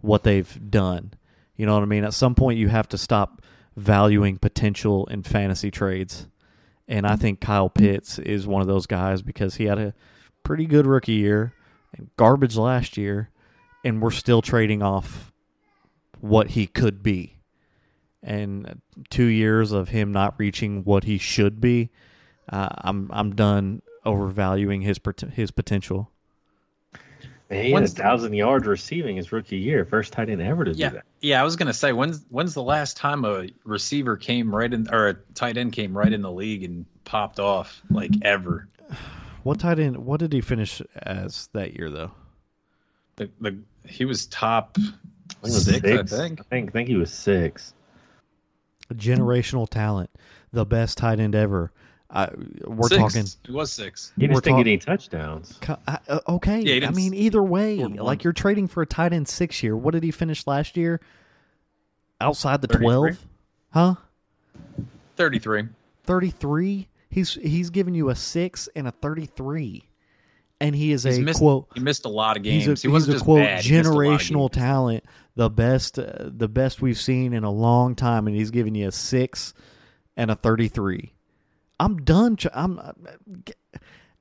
what 0.00 0.22
they've 0.24 0.70
done. 0.70 1.12
You 1.56 1.66
know 1.66 1.74
what 1.74 1.82
I 1.82 1.86
mean? 1.86 2.04
At 2.04 2.14
some 2.14 2.34
point, 2.34 2.58
you 2.58 2.68
have 2.68 2.88
to 2.88 2.98
stop 2.98 3.42
valuing 3.76 4.38
potential 4.38 5.06
in 5.06 5.22
fantasy 5.22 5.70
trades. 5.70 6.26
And 6.88 7.06
I 7.06 7.16
think 7.16 7.40
Kyle 7.40 7.68
Pitts 7.68 8.18
is 8.18 8.46
one 8.46 8.62
of 8.62 8.68
those 8.68 8.86
guys 8.86 9.22
because 9.22 9.56
he 9.56 9.64
had 9.64 9.78
a 9.78 9.94
pretty 10.42 10.66
good 10.66 10.86
rookie 10.86 11.12
year 11.12 11.54
and 11.96 12.10
garbage 12.16 12.56
last 12.56 12.96
year, 12.96 13.30
and 13.84 14.00
we're 14.02 14.10
still 14.10 14.42
trading 14.42 14.82
off 14.82 15.32
what 16.20 16.48
he 16.50 16.66
could 16.66 17.02
be. 17.02 17.36
And 18.22 18.80
two 19.08 19.24
years 19.24 19.72
of 19.72 19.88
him 19.88 20.12
not 20.12 20.34
reaching 20.38 20.84
what 20.84 21.04
he 21.04 21.16
should 21.16 21.60
be, 21.60 21.90
uh, 22.50 22.68
I'm 22.78 23.08
I'm 23.12 23.34
done 23.34 23.82
overvaluing 24.04 24.82
his 24.82 24.98
his 25.32 25.50
potential. 25.50 26.10
Man, 27.50 27.64
he 27.64 27.70
had 27.70 27.70
a 27.70 27.74
When's- 27.82 27.92
thousand 27.94 28.32
yards 28.34 28.66
receiving 28.66 29.16
his 29.16 29.32
rookie 29.32 29.56
year, 29.58 29.84
first 29.84 30.12
tight 30.12 30.28
end 30.30 30.40
ever 30.40 30.64
to 30.64 30.72
Yeah, 30.72 30.90
do 30.90 30.94
that. 30.96 31.04
yeah. 31.20 31.40
I 31.40 31.44
was 31.44 31.56
gonna 31.56 31.72
say 31.74 31.92
when's 31.92 32.24
when's 32.30 32.54
the 32.54 32.62
last 32.62 32.96
time 32.96 33.24
a 33.24 33.48
receiver 33.64 34.16
came 34.16 34.54
right 34.54 34.72
in 34.72 34.88
or 34.92 35.08
a 35.08 35.14
tight 35.34 35.56
end 35.56 35.72
came 35.72 35.96
right 35.96 36.12
in 36.12 36.22
the 36.22 36.30
league 36.30 36.62
and 36.64 36.86
popped 37.04 37.40
off 37.40 37.82
like 37.90 38.12
ever? 38.22 38.68
What 39.42 39.58
tight 39.60 39.78
end? 39.78 39.96
What 39.96 40.20
did 40.20 40.34
he 40.34 40.42
finish 40.42 40.82
as 40.94 41.48
that 41.54 41.72
year 41.74 41.88
though? 41.90 42.10
The, 43.16 43.30
the 43.40 43.58
he 43.86 44.04
was 44.04 44.26
top 44.26 44.76
I 44.78 44.82
was 45.42 45.64
six, 45.64 45.78
I 45.78 45.80
think. 45.80 46.00
I 46.00 46.04
think, 46.04 46.40
I 46.68 46.70
think 46.70 46.88
he 46.88 46.96
was 46.96 47.10
six. 47.10 47.72
generational 48.92 49.68
talent, 49.68 50.10
the 50.52 50.66
best 50.66 50.98
tight 50.98 51.20
end 51.20 51.34
ever. 51.34 51.72
I, 52.12 52.28
we're 52.64 52.88
Six. 52.88 52.98
talking. 53.00 53.26
It 53.44 53.50
was 53.52 53.70
six. 53.70 54.12
He 54.18 54.26
just 54.26 54.42
didn't 54.42 54.56
get 54.58 54.66
any 54.66 54.78
touchdowns. 54.78 55.56
uh, 55.68 55.76
uh, 56.08 56.18
Okay, 56.28 56.60
Yeah, 56.60 56.88
I 56.88 56.90
mean 56.90 57.14
either 57.14 57.42
way, 57.42 57.76
like 57.76 58.24
you're 58.24 58.32
trading 58.32 58.66
for 58.66 58.82
a 58.82 58.86
tight 58.86 59.12
end 59.12 59.28
six 59.28 59.62
year. 59.62 59.76
What 59.76 59.92
did 59.94 60.02
he 60.02 60.10
finish 60.10 60.44
last 60.46 60.76
year? 60.76 61.00
Outside 62.20 62.62
the 62.62 62.66
33? 62.68 62.84
twelve, 62.84 63.26
huh? 63.70 63.94
Thirty-three. 65.16 65.68
Thirty 66.04 66.30
three. 66.30 66.88
He's 67.10 67.34
he's 67.34 67.70
giving 67.70 67.94
you 67.94 68.08
a 68.10 68.14
six 68.14 68.68
and 68.74 68.86
a 68.88 68.90
thirty 68.90 69.26
three, 69.26 69.88
and 70.60 70.74
he 70.74 70.92
is 70.92 71.04
He's 71.04 71.18
a 71.18 71.22
missed, 71.22 71.38
quote. 71.38 71.68
he 71.74 71.80
missed 71.80 72.04
a 72.04 72.08
lot 72.08 72.36
of 72.36 72.42
games. 72.42 72.64
He's 72.66 72.84
a, 72.84 72.88
he 72.88 72.92
wasn't 72.92 73.08
he's 73.14 73.14
a 73.14 73.18
just 73.18 73.24
quote 73.24 73.44
bad. 73.44 73.64
he 73.64 73.76
a 73.76 73.82
lot 73.82 73.86
generational 73.92 74.50
talent, 74.52 75.04
the 75.34 75.50
best, 75.50 75.98
uh, 75.98 76.12
the 76.18 76.48
best 76.48 76.80
we've 76.82 76.98
seen 76.98 77.32
in 77.32 77.44
a 77.44 77.50
long 77.50 77.94
time, 77.94 78.26
and 78.26 78.36
he's 78.36 78.50
giving 78.50 78.74
you 78.74 78.88
a 78.88 78.92
six 78.92 79.54
and 80.16 80.30
a 80.30 80.34
thirty-three. 80.36 81.12
I'm 81.80 81.96
done. 82.04 82.36
ch- 82.36 82.46
I'm 82.54 82.78
uh, 82.78 82.92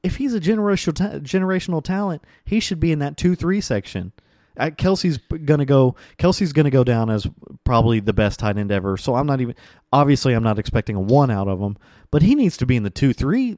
if 0.02 0.16
he's 0.16 0.34
a 0.34 0.40
generational 0.40 0.96
ta- 0.96 1.20
generational 1.20 1.84
talent, 1.84 2.24
he 2.46 2.60
should 2.60 2.80
be 2.80 2.92
in 2.92 3.00
that 3.00 3.18
two 3.18 3.36
three 3.36 3.62
section. 3.62 4.12
Uh, 4.58 4.70
Kelce's 4.72 5.18
gonna 5.46 5.66
go. 5.66 5.96
Kelce's 6.18 6.54
gonna 6.54 6.70
go 6.70 6.84
down 6.84 7.10
as 7.10 7.28
probably 7.64 8.00
the 8.00 8.14
best 8.14 8.40
tight 8.40 8.58
end 8.58 8.72
ever. 8.72 8.98
So 8.98 9.16
I'm 9.16 9.28
not 9.28 9.42
even. 9.42 9.56
Obviously, 9.94 10.34
I'm 10.34 10.44
not 10.44 10.58
expecting 10.60 10.96
a 10.96 11.00
one 11.02 11.30
out 11.32 11.48
of 11.48 11.60
him, 11.60 11.78
but 12.12 12.22
he 12.22 12.34
needs 12.36 12.58
to 12.58 12.66
be 12.66 12.76
in 12.76 12.84
the 12.84 12.90
two 12.90 13.14
three 13.14 13.58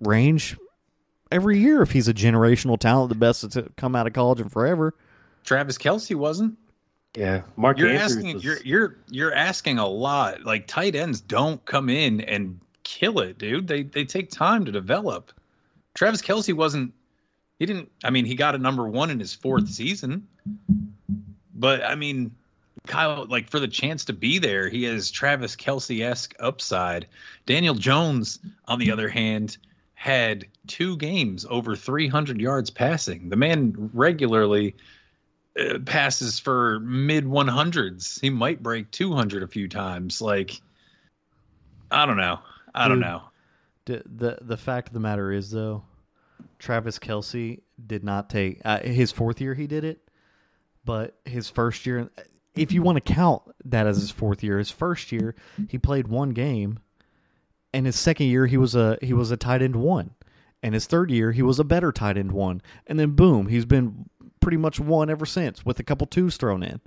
range 0.00 0.56
every 1.32 1.58
year 1.58 1.82
if 1.82 1.92
he's 1.92 2.08
a 2.08 2.14
generational 2.14 2.78
talent, 2.78 3.08
the 3.08 3.14
best 3.14 3.50
to 3.52 3.70
come 3.76 3.94
out 3.96 4.06
of 4.06 4.12
college 4.12 4.40
in 4.40 4.48
forever. 4.48 4.94
Travis 5.44 5.78
Kelce 5.78 6.14
wasn't. 6.14 6.58
Yeah, 7.16 7.42
Mark 7.56 7.78
You're 7.78 7.90
Andrews 7.90 8.16
asking. 8.16 8.34
was- 8.34 8.44
You're 8.44 8.58
you're 8.64 8.96
you're 9.08 9.34
asking 9.34 9.78
a 9.78 9.86
lot. 9.86 10.42
Like 10.44 10.66
tight 10.66 10.94
ends 10.96 11.20
don't 11.20 11.64
come 11.64 11.88
in 11.88 12.20
and 12.22 12.58
kill 12.84 13.20
it, 13.20 13.38
dude. 13.38 13.66
They 13.66 13.82
they 13.82 14.04
take 14.04 14.30
time 14.30 14.64
to 14.66 14.72
develop. 14.72 15.32
Travis 15.94 16.22
Kelce 16.22 16.54
wasn't. 16.54 16.94
He 17.58 17.66
didn't. 17.66 17.90
I 18.02 18.10
mean, 18.10 18.24
he 18.24 18.34
got 18.34 18.54
a 18.54 18.58
number 18.58 18.86
one 18.86 19.10
in 19.10 19.18
his 19.18 19.34
fourth 19.34 19.68
season. 19.68 20.28
But 21.54 21.84
I 21.84 21.94
mean, 21.94 22.34
Kyle, 22.86 23.26
like 23.26 23.48
for 23.48 23.60
the 23.60 23.68
chance 23.68 24.06
to 24.06 24.12
be 24.12 24.38
there, 24.38 24.68
he 24.68 24.84
has 24.84 25.10
Travis 25.10 25.56
Kelce 25.56 26.04
esque 26.04 26.34
upside. 26.38 27.06
Daniel 27.46 27.74
Jones, 27.74 28.38
on 28.66 28.78
the 28.78 28.92
other 28.92 29.08
hand, 29.08 29.56
had 29.94 30.46
two 30.66 30.96
games 30.96 31.46
over 31.48 31.76
300 31.76 32.40
yards 32.40 32.70
passing. 32.70 33.30
The 33.30 33.36
man 33.36 33.90
regularly 33.94 34.76
uh, 35.58 35.78
passes 35.78 36.38
for 36.38 36.80
mid 36.80 37.24
100s. 37.24 38.20
He 38.20 38.28
might 38.28 38.62
break 38.62 38.90
200 38.90 39.42
a 39.42 39.48
few 39.48 39.68
times. 39.68 40.20
Like, 40.20 40.60
I 41.90 42.04
don't 42.04 42.16
know. 42.16 42.40
I 42.74 42.88
don't 42.88 42.98
Dude. 42.98 43.06
know. 43.06 43.22
D- 43.86 44.02
the 44.04 44.38
the 44.40 44.56
fact 44.56 44.88
of 44.88 44.94
the 44.94 45.00
matter 45.00 45.30
is 45.30 45.50
though, 45.50 45.84
Travis 46.58 46.98
Kelce 46.98 47.60
did 47.86 48.02
not 48.04 48.30
take 48.30 48.60
uh, 48.64 48.80
his 48.80 49.12
fourth 49.12 49.40
year. 49.40 49.54
He 49.54 49.66
did 49.66 49.84
it, 49.84 50.08
but 50.84 51.16
his 51.24 51.48
first 51.50 51.86
year, 51.86 52.10
if 52.56 52.72
you 52.72 52.82
want 52.82 52.96
to 52.96 53.12
count 53.12 53.42
that 53.66 53.86
as 53.86 53.98
his 53.98 54.10
fourth 54.10 54.42
year, 54.42 54.58
his 54.58 54.70
first 54.70 55.12
year 55.12 55.34
he 55.68 55.78
played 55.78 56.08
one 56.08 56.30
game, 56.30 56.78
and 57.72 57.86
his 57.86 57.96
second 57.96 58.26
year 58.26 58.46
he 58.46 58.56
was 58.56 58.74
a 58.74 58.98
he 59.02 59.12
was 59.12 59.30
a 59.30 59.36
tight 59.36 59.62
end 59.62 59.76
one, 59.76 60.14
and 60.62 60.74
his 60.74 60.86
third 60.86 61.10
year 61.10 61.32
he 61.32 61.42
was 61.42 61.58
a 61.58 61.64
better 61.64 61.92
tight 61.92 62.16
end 62.16 62.32
one, 62.32 62.62
and 62.86 62.98
then 62.98 63.10
boom, 63.10 63.48
he's 63.48 63.66
been 63.66 64.08
pretty 64.40 64.56
much 64.56 64.80
one 64.80 65.10
ever 65.10 65.26
since 65.26 65.64
with 65.64 65.78
a 65.78 65.84
couple 65.84 66.06
twos 66.06 66.36
thrown 66.36 66.62
in. 66.62 66.80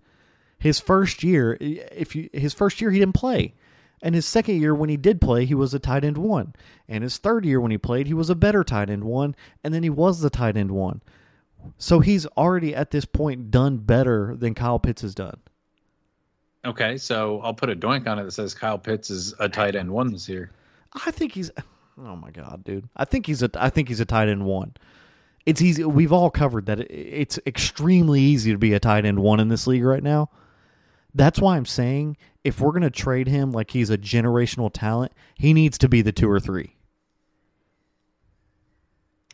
His 0.60 0.80
first 0.80 1.24
year, 1.24 1.58
if 1.62 2.16
you 2.16 2.30
his 2.34 2.54
first 2.54 2.82
year 2.82 2.90
he 2.92 3.00
didn't 3.00 3.16
play. 3.16 3.54
And 4.02 4.14
his 4.14 4.26
second 4.26 4.62
year, 4.62 4.76
when 4.76 4.90
he 4.90 4.98
did 4.98 5.20
play, 5.20 5.46
he 5.46 5.56
was 5.56 5.74
a 5.74 5.80
tight 5.80 6.04
end 6.04 6.18
one. 6.18 6.54
And 6.88 7.04
his 7.04 7.18
third 7.18 7.46
year, 7.46 7.60
when 7.60 7.72
he 7.72 7.78
played, 7.78 8.08
he 8.08 8.14
was 8.14 8.30
a 8.30 8.36
better 8.36 8.64
tight 8.64 8.90
end 8.90 9.04
one. 9.04 9.36
And 9.64 9.74
then 9.74 9.84
he 9.84 9.90
was 9.90 10.22
the 10.22 10.30
tight 10.30 10.56
end 10.56 10.72
one. 10.72 11.02
So 11.78 12.00
he's 12.00 12.26
already 12.28 12.76
at 12.76 12.92
this 12.92 13.06
point 13.06 13.52
done 13.52 13.78
better 13.78 14.36
than 14.38 14.54
Kyle 14.54 14.80
Pitts 14.80 15.02
has 15.02 15.16
done. 15.16 15.40
Okay, 16.66 16.98
so 16.98 17.40
I'll 17.42 17.54
put 17.54 17.70
a 17.70 17.76
doink 17.76 18.08
on 18.08 18.20
it 18.20 18.24
that 18.24 18.32
says 18.32 18.54
Kyle 18.54 18.78
Pitts 18.78 19.10
is 19.10 19.34
a 19.40 19.50
tight 19.50 19.76
end 19.76 19.92
one 19.92 20.12
this 20.12 20.28
year. 20.28 20.52
I 21.06 21.12
think 21.12 21.34
he's. 21.34 21.52
Oh 22.00 22.16
my 22.16 22.30
god, 22.30 22.64
dude! 22.64 22.88
I 22.96 23.06
think 23.06 23.26
he's 23.26 23.42
a. 23.42 23.50
I 23.56 23.70
think 23.70 23.88
he's 23.88 24.00
a 24.00 24.06
tight 24.06 24.30
end 24.30 24.46
one. 24.46 24.74
It's 25.46 25.62
easy. 25.62 25.84
We've 25.84 26.12
all 26.12 26.30
covered 26.30 26.66
that. 26.66 26.80
It's 26.92 27.40
extremely 27.46 28.22
easy 28.22 28.52
to 28.52 28.58
be 28.58 28.74
a 28.74 28.80
tight 28.80 29.06
end 29.06 29.20
one 29.20 29.40
in 29.40 29.48
this 29.48 29.66
league 29.66 29.84
right 29.84 30.04
now. 30.04 30.30
That's 31.14 31.40
why 31.40 31.58
I'm 31.58 31.66
saying 31.66 32.18
if 32.44 32.62
we're 32.62 32.72
gonna 32.72 32.90
trade 32.90 33.28
him 33.28 33.52
like 33.52 33.72
he's 33.72 33.90
a 33.90 33.98
generational 33.98 34.70
talent, 34.72 35.12
he 35.36 35.54
needs 35.54 35.78
to 35.80 35.90
be 35.90 36.02
the 36.02 36.12
two 36.12 36.30
or 36.30 36.40
three. 36.40 36.76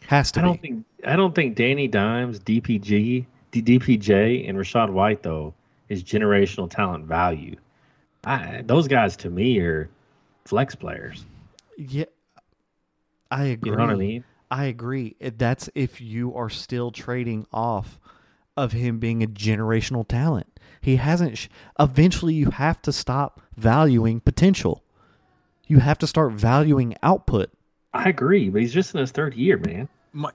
Has 0.07 0.31
to 0.33 0.41
I 0.41 0.43
don't 0.43 0.61
be. 0.61 0.67
think 0.67 0.85
I 1.05 1.15
don't 1.15 1.35
think 1.35 1.55
Danny 1.55 1.87
Dimes, 1.87 2.39
DPG, 2.39 3.25
DPJ, 3.51 4.49
and 4.49 4.57
Rachaad 4.57 4.89
White 4.89 5.23
though 5.23 5.53
is 5.89 6.03
generational 6.03 6.69
talent 6.69 7.05
value. 7.05 7.55
I, 8.25 8.63
those 8.65 8.87
guys 8.87 9.17
to 9.17 9.29
me 9.29 9.59
are 9.59 9.89
flex 10.45 10.75
players. 10.75 11.25
Yeah, 11.77 12.05
I 13.31 13.45
agree. 13.45 13.71
You 13.71 13.77
know 13.77 13.85
what 13.85 13.93
I 13.93 13.97
mean? 13.97 14.23
I 14.49 14.65
agree. 14.65 15.15
That's 15.19 15.69
if 15.75 15.99
you 15.99 16.35
are 16.35 16.49
still 16.49 16.91
trading 16.91 17.47
off 17.51 17.99
of 18.55 18.71
him 18.71 18.99
being 18.99 19.23
a 19.23 19.27
generational 19.27 20.07
talent. 20.07 20.52
He 20.83 20.97
hasn't. 20.97 21.37
Sh- 21.37 21.47
Eventually, 21.79 22.33
you 22.33 22.51
have 22.51 22.81
to 22.81 22.91
stop 22.91 23.41
valuing 23.55 24.19
potential. 24.19 24.83
You 25.65 25.79
have 25.79 25.97
to 25.99 26.07
start 26.07 26.33
valuing 26.33 26.95
output. 27.01 27.49
I 27.93 28.09
agree, 28.09 28.49
but 28.49 28.61
he's 28.61 28.73
just 28.73 28.93
in 28.93 28.99
his 28.99 29.11
third 29.11 29.33
year, 29.33 29.57
man. 29.57 29.87
My, 30.11 30.31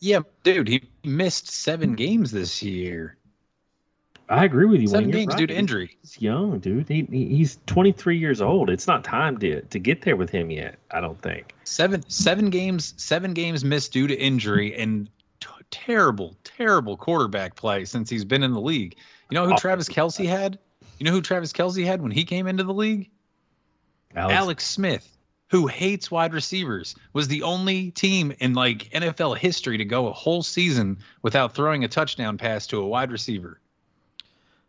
yeah, 0.00 0.20
dude, 0.42 0.66
he 0.66 0.82
missed 1.04 1.48
seven 1.48 1.94
games 1.94 2.32
this 2.32 2.64
year. 2.64 3.16
I 4.28 4.44
agree 4.44 4.66
with 4.66 4.80
you. 4.80 4.88
Seven 4.88 5.04
Wayne. 5.04 5.12
Games 5.12 5.28
right. 5.28 5.38
due 5.38 5.46
to 5.46 5.54
injury. 5.54 5.96
He's 6.00 6.20
young, 6.20 6.58
dude. 6.58 6.88
He, 6.88 7.06
he 7.08 7.36
he's 7.36 7.60
23 7.66 8.18
years 8.18 8.40
old. 8.40 8.70
It's 8.70 8.88
not 8.88 9.04
time 9.04 9.38
to 9.38 9.62
to 9.62 9.78
get 9.78 10.02
there 10.02 10.16
with 10.16 10.30
him 10.30 10.50
yet. 10.50 10.76
I 10.90 11.00
don't 11.00 11.20
think. 11.22 11.54
Seven 11.62 12.02
seven 12.08 12.50
games 12.50 12.94
seven 12.96 13.34
games 13.34 13.64
missed 13.64 13.92
due 13.92 14.08
to 14.08 14.14
injury 14.14 14.74
and 14.74 15.08
t- 15.38 15.48
terrible 15.70 16.34
terrible 16.42 16.96
quarterback 16.96 17.54
play 17.54 17.84
since 17.84 18.10
he's 18.10 18.24
been 18.24 18.42
in 18.42 18.52
the 18.52 18.60
league. 18.60 18.96
You 19.32 19.38
know 19.38 19.46
who. 19.46 19.56
Travis 19.56 19.88
Kelce 19.88 20.28
had? 20.28 20.58
You 20.98 21.06
know 21.06 21.12
who 21.12 21.22
Travis 21.22 21.54
Kelce 21.54 21.86
had 21.86 22.02
when 22.02 22.10
he 22.10 22.24
came 22.24 22.46
into 22.46 22.64
the 22.64 22.74
league? 22.74 23.08
Alex, 24.14 24.36
Alex 24.36 24.66
Smith, 24.66 25.16
who 25.48 25.66
hates 25.66 26.10
wide 26.10 26.34
receivers, 26.34 26.94
was 27.14 27.28
the 27.28 27.44
only 27.44 27.92
team 27.92 28.34
in 28.40 28.52
like 28.52 28.90
NFL 28.90 29.38
history 29.38 29.78
to 29.78 29.86
go 29.86 30.08
a 30.08 30.12
whole 30.12 30.42
season 30.42 30.98
without 31.22 31.54
throwing 31.54 31.82
a 31.82 31.88
touchdown 31.88 32.36
pass 32.36 32.66
to 32.66 32.80
a 32.82 32.86
wide 32.86 33.10
receiver. 33.10 33.58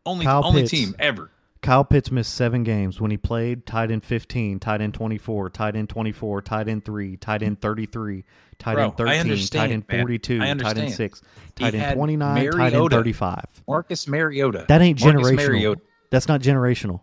Only 0.06 0.24
Kyle 0.24 0.46
only 0.46 0.62
Pitts. 0.62 0.72
team 0.72 0.96
ever. 0.98 1.30
Kyle 1.64 1.86
Pitts 1.86 2.12
missed 2.12 2.34
seven 2.34 2.64
games 2.64 3.00
when 3.00 3.10
he 3.10 3.16
played 3.16 3.66
tight 3.66 3.90
end 3.90 4.04
15, 4.04 4.60
tight 4.60 4.82
end 4.82 4.94
24, 4.94 5.50
tight 5.50 5.76
end 5.78 5.90
24, 5.90 6.42
tight 6.42 6.68
end 6.68 6.84
3, 6.84 7.16
tight 7.18 7.42
end 7.42 7.62
33, 7.62 8.24
tight 8.60 8.74
Bro, 8.74 8.84
end 8.84 8.98
13, 8.98 9.48
tight 9.48 9.72
end 9.72 9.86
42, 9.90 10.36
I 10.36 10.38
tight 10.40 10.50
end 10.50 10.62
understand. 10.62 10.94
6, 10.94 11.22
He 11.58 11.64
tight 11.64 11.76
end 11.76 11.96
29, 11.96 12.36
tight 12.36 12.44
end 12.44 12.58
Mariota. 12.58 12.96
35. 12.98 13.46
Marcus 13.66 14.08
Mariota. 14.10 14.66
That 14.68 14.82
ain't 14.82 15.02
Marcus 15.02 15.22
generational. 15.22 15.36
Mariota. 15.48 15.82
That's 16.12 16.28
not 16.28 16.42
generational. 16.42 17.00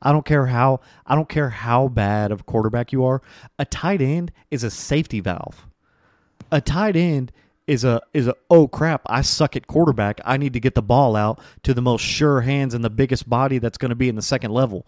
I 0.00 0.12
don't 0.12 0.24
care 0.24 0.46
how 0.46 0.80
I 1.06 1.14
don't 1.14 1.28
care 1.28 1.50
how 1.50 1.88
bad 1.88 2.32
of 2.32 2.40
a 2.40 2.44
quarterback 2.44 2.90
you 2.90 3.04
are. 3.04 3.20
A 3.58 3.66
tight 3.66 4.00
end 4.00 4.32
is 4.50 4.64
a 4.64 4.70
safety 4.70 5.20
valve. 5.20 5.66
A 6.50 6.62
tight 6.62 6.96
end 6.96 7.32
is 7.66 7.84
a 7.84 8.00
is 8.12 8.26
a 8.26 8.34
oh 8.50 8.68
crap, 8.68 9.02
I 9.06 9.22
suck 9.22 9.56
at 9.56 9.66
quarterback. 9.66 10.20
I 10.24 10.36
need 10.36 10.52
to 10.54 10.60
get 10.60 10.74
the 10.74 10.82
ball 10.82 11.16
out 11.16 11.40
to 11.62 11.74
the 11.74 11.82
most 11.82 12.02
sure 12.02 12.40
hands 12.40 12.74
and 12.74 12.84
the 12.84 12.90
biggest 12.90 13.28
body 13.28 13.58
that's 13.58 13.78
going 13.78 13.90
to 13.90 13.96
be 13.96 14.08
in 14.08 14.16
the 14.16 14.22
second 14.22 14.52
level. 14.52 14.86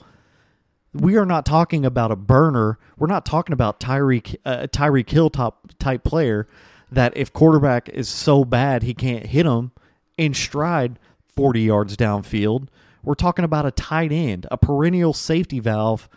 We 0.93 1.17
are 1.17 1.27
not 1.27 1.45
talking 1.45 1.85
about 1.85 2.13
a 2.13 2.17
burner. 2.17 2.79
We're 2.97 3.09
not 3.09 3.27
talking 3.27 3.53
about 3.53 3.81
Tyreek 3.81 4.37
uh, 4.45 4.67
Tyreek 4.69 5.33
top 5.33 5.73
type 5.79 6.05
player 6.05 6.49
that 6.91 7.17
if 7.17 7.33
quarterback 7.33 7.89
is 7.89 8.09
so 8.09 8.45
bad 8.45 8.83
he 8.83 8.95
can't 8.95 9.27
hit 9.27 9.47
him 9.47 9.73
in 10.17 10.35
stride 10.35 10.99
40 11.35 11.63
yards 11.63 11.97
downfield. 11.97 12.69
We're 13.03 13.15
talking 13.15 13.45
about 13.45 13.67
a 13.67 13.71
tight 13.71 14.13
end, 14.13 14.47
a 14.51 14.57
perennial 14.57 15.13
safety 15.13 15.61
valve 15.61 16.09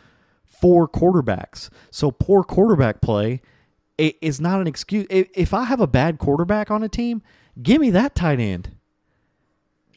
for 0.46 0.88
quarterbacks. 0.88 1.70
So 1.92 2.12
poor 2.12 2.44
quarterback 2.44 3.02
play 3.02 3.42
i- 4.00 4.16
is 4.22 4.40
not 4.42 4.62
an 4.62 4.68
excuse. 4.68 5.08
I- 5.12 5.28
If 5.34 5.54
I 5.54 5.64
have 5.66 5.80
a 5.82 5.88
bad 5.88 6.18
quarterback 6.20 6.72
on 6.72 6.84
a 6.84 6.90
team, 6.90 7.22
give 7.62 7.82
me 7.82 7.92
that 7.92 8.16
tight 8.16 8.40
end. 8.40 8.70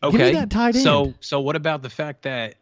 Give 0.03 0.15
me 0.15 0.21
Okay. 0.23 0.33
that 0.33 0.51
tight 0.51 0.75
So 0.77 1.05
end. 1.07 1.15
so 1.21 1.41
what 1.41 1.57
about 1.57 1.83
the 1.83 1.91
fact 1.91 2.23
that 2.23 2.55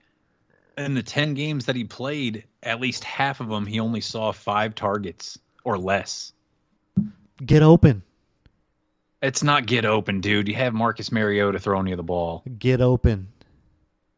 in 0.77 0.95
the 0.95 1.03
10 1.03 1.35
games 1.35 1.67
that 1.67 1.77
he 1.77 1.85
played, 1.85 2.45
at 2.63 2.81
least 2.81 3.05
half 3.05 3.41
of 3.41 3.49
them 3.49 3.67
he 3.67 3.79
only 3.81 4.01
saw 4.01 4.33
5 4.33 4.75
targets 4.75 5.39
or 5.65 5.79
less. 5.79 6.33
Get 7.45 7.63
open. 7.63 8.03
It's 9.23 9.43
not 9.43 9.67
get 9.67 9.85
open, 9.85 10.21
dude. 10.21 10.47
You 10.49 10.55
have 10.55 10.73
Marcus 10.75 11.11
Mariota 11.11 11.59
throwing 11.59 11.87
you 11.89 11.97
the 11.97 12.03
ball. 12.05 12.43
Get 12.59 12.81
open. 12.81 13.29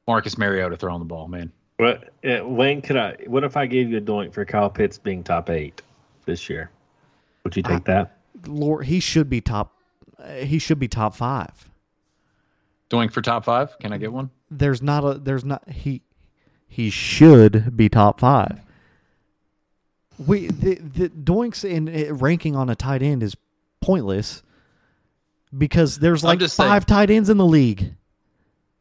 Marcus 0.06 0.36
Mariota 0.36 0.76
throwing 0.76 0.98
the 0.98 1.04
ball, 1.06 1.28
man. 1.28 1.52
What, 1.78 2.10
uh, 2.24 2.46
Wayne? 2.46 2.82
Could 2.82 2.96
I? 2.96 3.16
What 3.26 3.42
if 3.44 3.56
I 3.56 3.64
gave 3.66 3.90
you 3.90 3.96
a 3.96 4.00
doink 4.02 4.34
for 4.34 4.44
Kyle 4.44 4.68
Pitts 4.68 4.98
being 4.98 5.22
top 5.22 5.48
eight 5.48 5.80
this 6.26 6.50
year? 6.50 6.70
Would 7.44 7.56
you 7.56 7.62
take 7.62 7.84
that? 7.84 8.18
Lord, 8.46 8.86
he 8.86 9.00
should 9.00 9.28
be 9.30 9.40
top. 9.40 9.74
uh, 10.18 10.32
He 10.34 10.58
should 10.58 10.78
be 10.78 10.88
top 10.88 11.14
five. 11.14 11.68
Doing 12.88 13.08
for 13.08 13.22
top 13.22 13.44
5? 13.44 13.78
Can 13.78 13.92
I 13.92 13.98
get 13.98 14.12
one? 14.12 14.30
There's 14.50 14.82
not 14.82 15.04
a. 15.04 15.14
There's 15.14 15.44
not 15.44 15.68
he. 15.68 16.02
He 16.66 16.90
should 16.90 17.76
be 17.76 17.88
top 17.88 18.18
five. 18.20 18.60
We 20.18 20.48
the 20.48 20.74
the 20.74 21.08
doinks 21.08 21.64
in 21.64 21.88
uh, 21.88 22.14
ranking 22.14 22.56
on 22.56 22.68
a 22.68 22.74
tight 22.74 23.02
end 23.02 23.22
is 23.22 23.36
pointless 23.80 24.42
because 25.56 25.98
there's 25.98 26.22
like 26.24 26.38
just 26.40 26.56
saying. 26.56 26.68
five 26.68 26.84
tight 26.86 27.10
ends 27.10 27.30
in 27.30 27.36
the 27.38 27.46
league 27.46 27.94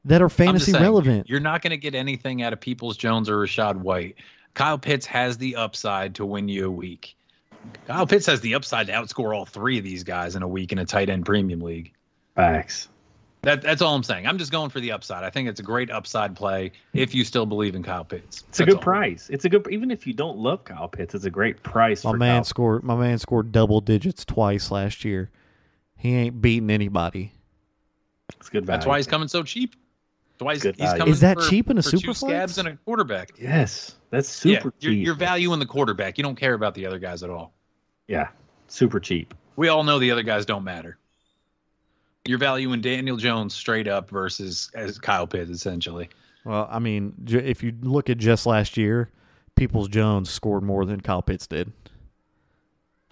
that 0.06 0.22
are 0.22 0.30
fantasy 0.30 0.72
saying, 0.72 0.84
relevant. 0.84 1.30
You're 1.30 1.40
not 1.40 1.62
going 1.62 1.72
to 1.72 1.78
get 1.78 1.94
anything 1.96 2.42
out 2.42 2.52
of 2.54 2.60
Peoples 2.60 2.98
Jones 2.98 3.30
or 3.30 3.38
Rachaad 3.38 3.76
White. 3.78 4.16
Kyle 4.56 4.78
Pitts 4.80 5.06
has 5.06 5.38
the 5.38 5.56
upside 5.56 6.16
to 6.16 6.26
win 6.26 6.48
you 6.48 6.66
a 6.66 6.72
week. 6.72 7.16
Kyle 7.88 8.08
Pitts 8.08 8.26
has 8.28 8.42
the 8.42 8.56
upside 8.56 8.88
to 8.88 8.94
outscore 8.94 9.36
all 9.36 9.46
three 9.46 9.78
of 9.78 9.84
these 9.84 10.04
guys 10.04 10.36
in 10.36 10.44
a 10.44 10.48
week 10.48 10.72
in 10.72 10.80
a 10.80 10.86
tight 10.86 11.10
end 11.10 11.26
premium 11.26 11.62
league. 11.62 11.94
Facts. 12.36 12.88
That, 13.42 13.62
that's 13.62 13.82
all 13.82 13.96
I'm 13.96 14.04
saying. 14.04 14.28
I'm 14.28 14.38
just 14.38 14.52
going 14.52 14.70
for 14.70 14.82
the 14.82 14.92
upside. 14.92 15.24
I 15.24 15.30
think 15.30 15.48
it's 15.48 15.62
a 15.62 15.64
great 15.64 15.90
upside 15.90 16.36
play 16.36 16.74
if 16.94 17.16
you 17.16 17.24
still 17.24 17.46
believe 17.46 17.74
in 17.74 17.84
Kyle 17.84 18.04
Pitts. 18.04 18.44
It's 18.50 18.60
a 18.60 18.66
good 18.66 18.76
all. 18.76 18.82
price. 18.82 19.30
It's 19.30 19.46
a 19.46 19.50
good 19.50 19.66
even 19.72 19.92
if 19.92 20.06
you 20.06 20.14
don't 20.14 20.38
love 20.38 20.66
Kyle 20.66 20.90
Pitts, 20.90 21.16
it's 21.16 21.24
a 21.24 21.30
great 21.30 21.64
price 21.64 22.04
My 22.04 22.12
for 22.12 22.18
man 22.18 22.38
Kyle. 22.38 22.44
scored. 22.44 22.84
My 22.84 22.96
man 22.96 23.18
scored 23.18 23.52
double 23.52 23.80
digits 23.80 24.26
twice 24.26 24.72
last 24.72 25.06
year. 25.06 25.32
He 25.96 26.16
ain't 26.16 26.42
beating 26.42 26.70
anybody. 26.70 27.34
It's 28.40 28.50
good 28.50 28.66
value. 28.66 28.78
That's 28.78 28.86
why 28.86 28.98
he's 28.98 29.08
coming 29.08 29.28
so 29.30 29.44
cheap. 29.44 29.76
That's 30.40 30.46
why 30.46 30.54
he's, 30.54 30.64
Good 30.64 30.76
he's 30.78 30.86
value. 30.86 31.00
coming 31.00 31.14
Is 31.14 31.20
that 31.20 31.38
for- 31.38 31.50
cheap 31.50 31.70
in 31.70 31.78
a 31.78 31.84
for 31.84 31.92
two 31.92 31.98
super 31.98 32.14
scabs 32.14 32.58
and 32.58 32.68
a 32.70 32.78
quarterback. 32.78 33.32
Yes, 33.38 33.96
that's 34.10 34.30
super 34.30 34.52
yeah, 34.52 34.62
you're, 34.80 34.94
cheap. 34.94 35.06
you're 35.06 35.16
valuing 35.16 35.60
the 35.60 35.66
quarterback. 35.66 36.18
You 36.18 36.24
don't 36.24 36.38
care 36.38 36.54
about 36.54 36.74
the 36.76 36.86
other 36.86 36.98
guys 36.98 37.24
at 37.24 37.30
all. 37.30 37.54
yeah, 38.08 38.30
super 38.68 39.00
cheap. 39.00 39.34
We 39.58 39.68
all 39.68 39.84
know 39.84 40.00
the 40.00 40.12
other 40.12 40.24
guys 40.24 40.46
don't 40.46 40.64
matter. 40.64 40.98
You're 42.26 42.38
valuing 42.38 42.80
Daniel 42.80 43.18
Jones 43.18 43.54
straight 43.54 43.88
up 43.88 44.10
versus 44.10 44.72
as 44.74 44.98
Kyle 44.98 45.28
Pitts, 45.28 45.50
essentially. 45.52 46.10
Well, 46.46 46.68
I 46.72 46.80
mean, 46.80 47.14
if 47.28 47.62
you 47.62 47.74
look 47.82 48.10
at 48.10 48.18
just 48.18 48.46
last 48.46 48.78
year, 48.78 49.12
Peoples 49.56 49.90
Jones 49.90 50.30
scored 50.30 50.64
more 50.64 50.86
than 50.86 51.02
Kyle 51.02 51.22
Pitts 51.22 51.48
did 51.48 51.74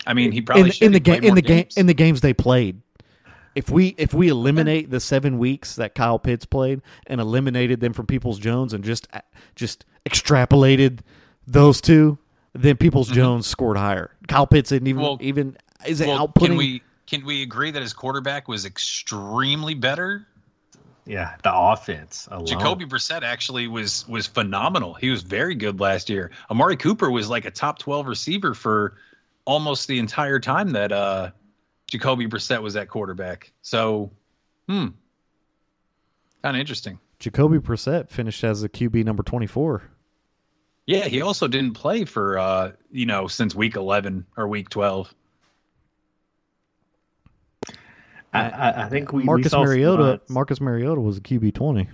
I 0.05 0.13
mean, 0.13 0.31
he 0.31 0.41
probably 0.41 0.65
in, 0.65 0.71
should. 0.71 0.85
in 0.85 0.91
the 0.93 0.99
game 0.99 1.23
in 1.23 1.27
more 1.27 1.35
the 1.35 1.41
game 1.41 1.67
in 1.75 1.85
the 1.85 1.93
games 1.93 2.21
they 2.21 2.33
played. 2.33 2.81
If 3.57 3.71
we 3.71 3.95
if 3.97 4.13
we 4.13 4.27
eliminate 4.27 4.91
the 4.91 4.99
seven 4.99 5.39
weeks 5.39 5.75
that 5.77 5.95
Kyle 5.95 6.19
Pitts 6.19 6.45
played 6.45 6.81
and 7.07 7.19
eliminated 7.19 7.79
them 7.79 7.91
from 7.91 8.05
Peoples 8.05 8.37
Jones 8.37 8.71
and 8.71 8.83
just 8.83 9.07
just 9.55 9.83
extrapolated 10.05 10.99
those 11.47 11.81
two, 11.81 12.19
then 12.53 12.77
Peoples 12.77 13.09
Jones 13.09 13.47
scored 13.47 13.77
higher. 13.77 14.11
Kyle 14.27 14.45
Pitts 14.45 14.69
didn't 14.69 14.87
even 14.87 15.01
Mm-hmm. 15.01 15.07
Well- 15.09 15.17
even 15.21 15.57
is 15.87 16.01
it 16.01 16.07
well, 16.07 16.27
outputting. 16.27 16.45
can 16.45 16.55
we 16.57 16.83
can 17.07 17.25
we 17.25 17.41
agree 17.41 17.71
that 17.71 17.81
his 17.81 17.93
quarterback 17.93 18.47
was 18.47 18.63
extremely 18.65 19.73
better? 19.73 20.27
Yeah, 21.05 21.35
the 21.41 21.51
offense 21.51 22.27
alone. 22.29 22.45
Jacoby 22.45 22.85
Brissett 22.85 23.23
actually 23.23 23.67
was 23.67 24.07
was 24.07 24.27
phenomenal. 24.27 24.93
He 24.93 25.09
was 25.09 25.23
very 25.23 25.55
good 25.55 25.79
last 25.79 26.09
year. 26.11 26.29
Amari 26.51 26.77
Cooper 26.77 27.09
was 27.09 27.27
like 27.27 27.45
a 27.45 27.51
top 27.51 27.79
twelve 27.79 28.05
receiver 28.05 28.53
for 28.53 28.97
almost 29.45 29.87
the 29.87 29.97
entire 29.97 30.39
time 30.39 30.71
that 30.71 30.91
uh, 30.91 31.31
Jacoby 31.87 32.27
Brissett 32.27 32.61
was 32.61 32.75
at 32.75 32.89
quarterback. 32.89 33.51
So, 33.61 34.11
hmm, 34.67 34.87
kind 36.43 36.55
of 36.55 36.59
interesting. 36.59 36.99
Jacoby 37.19 37.59
Brissett 37.59 38.09
finished 38.09 38.43
as 38.43 38.63
a 38.63 38.69
QB 38.69 39.05
number 39.05 39.23
twenty 39.23 39.47
four. 39.47 39.83
Yeah, 40.85 41.05
he 41.05 41.21
also 41.21 41.47
didn't 41.47 41.73
play 41.73 42.05
for 42.05 42.37
uh, 42.37 42.71
you 42.91 43.05
know 43.05 43.27
since 43.27 43.55
week 43.55 43.75
eleven 43.75 44.25
or 44.35 44.47
week 44.47 44.69
twelve. 44.69 45.13
I, 48.33 48.49
I, 48.49 48.83
I 48.85 48.89
think 48.89 49.13
we 49.13 49.19
we 49.19 49.25
Marcus 49.25 49.51
saw 49.51 49.63
some 49.63 49.65
Mariota. 49.65 50.21
Marcus 50.29 50.61
Mariota 50.61 51.01
was 51.01 51.17
a 51.17 51.21
QB 51.21 51.53
twenty. 51.53 51.89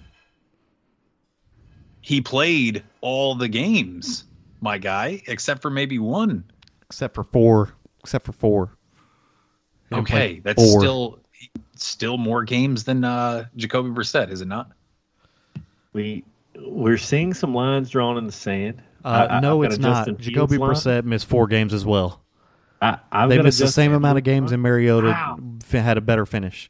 He 2.02 2.20
played 2.20 2.84
all 3.00 3.36
the 3.36 3.48
games, 3.48 4.26
my 4.60 4.78
guy, 4.78 5.22
except 5.28 5.62
for 5.62 5.70
maybe 5.70 6.00
one. 6.00 6.44
Except 6.82 7.16
for 7.16 7.24
four. 7.24 7.74
Except 8.02 8.26
for 8.26 8.34
four. 8.34 8.78
He 9.90 9.96
didn't 9.96 10.08
play 10.08 10.18
Okay, 10.18 10.40
that's 10.44 10.62
four. 10.64 10.80
still 10.82 11.20
still 11.76 12.18
more 12.18 12.44
games 12.44 12.84
than 12.84 13.04
uh, 13.04 13.46
Jacoby 13.56 13.90
Brissett, 13.90 14.32
is 14.32 14.42
it 14.42 14.48
not? 14.48 14.72
we 15.94 16.24
we're 16.60 16.98
seeing 16.98 17.34
some 17.34 17.54
lines 17.54 17.90
drawn 17.90 18.18
in 18.18 18.26
the 18.26 18.32
sand. 18.32 18.82
Uh, 19.04 19.28
I- 19.30 19.38
I- 19.38 19.40
no, 19.42 19.64
I've 19.64 19.72
it's 19.72 19.80
not. 19.80 20.08
Justin 20.08 20.18
Jacoby 20.18 20.56
Fields 20.58 20.86
line. 20.86 21.02
Brissett 21.02 21.06
missed 21.06 21.26
four 21.28 21.48
games 21.48 21.74
as 21.74 21.86
well. 21.86 22.22
I, 22.82 22.98
I've 23.12 23.30
they 23.30 23.42
missed 23.42 23.60
the 23.60 23.68
same 23.68 23.94
amount 23.94 24.18
of 24.18 24.24
games, 24.24 24.52
and 24.52 24.62
Mariota 24.62 25.08
Wow. 25.08 25.40
had 25.72 25.98
a 25.98 26.02
better 26.02 26.26
finish. 26.26 26.70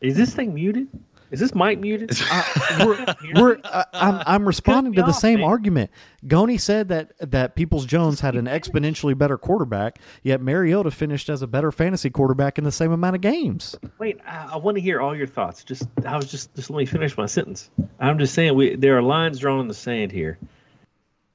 Is 0.00 0.16
this 0.16 0.34
thing 0.34 0.54
muted? 0.54 0.88
Is 1.32 1.40
this 1.40 1.54
mic 1.54 1.80
muted? 1.80 2.10
we're, 2.80 3.06
we're 3.34 3.58
I, 3.64 3.84
I'm 3.94 4.22
I'm 4.26 4.46
responding 4.46 4.92
to 4.92 5.00
the 5.00 5.08
off, 5.08 5.18
same 5.18 5.40
man. 5.40 5.48
argument. 5.48 5.90
Goni 6.28 6.58
said 6.58 6.88
that 6.88 7.12
that 7.30 7.54
Peoples 7.54 7.86
Jones 7.86 8.20
had 8.20 8.36
an 8.36 8.44
exponentially 8.44 9.16
better 9.16 9.38
quarterback, 9.38 9.98
yet 10.22 10.42
Mariota 10.42 10.90
finished 10.90 11.30
as 11.30 11.40
a 11.40 11.46
better 11.46 11.72
fantasy 11.72 12.10
quarterback 12.10 12.58
in 12.58 12.64
the 12.64 12.70
same 12.70 12.92
amount 12.92 13.16
of 13.16 13.22
games. 13.22 13.74
Wait, 13.98 14.20
I, 14.26 14.50
I 14.52 14.56
want 14.58 14.76
to 14.76 14.82
hear 14.82 15.00
all 15.00 15.16
your 15.16 15.26
thoughts. 15.26 15.64
Just 15.64 15.88
I 16.04 16.16
was 16.16 16.30
just 16.30 16.54
just 16.54 16.68
let 16.68 16.76
me 16.76 16.84
finish 16.84 17.16
my 17.16 17.26
sentence. 17.26 17.70
I'm 17.98 18.18
just 18.18 18.34
saying 18.34 18.54
we 18.54 18.76
there 18.76 18.98
are 18.98 19.02
lines 19.02 19.38
drawn 19.38 19.60
in 19.60 19.68
the 19.68 19.74
sand 19.74 20.12
here. 20.12 20.38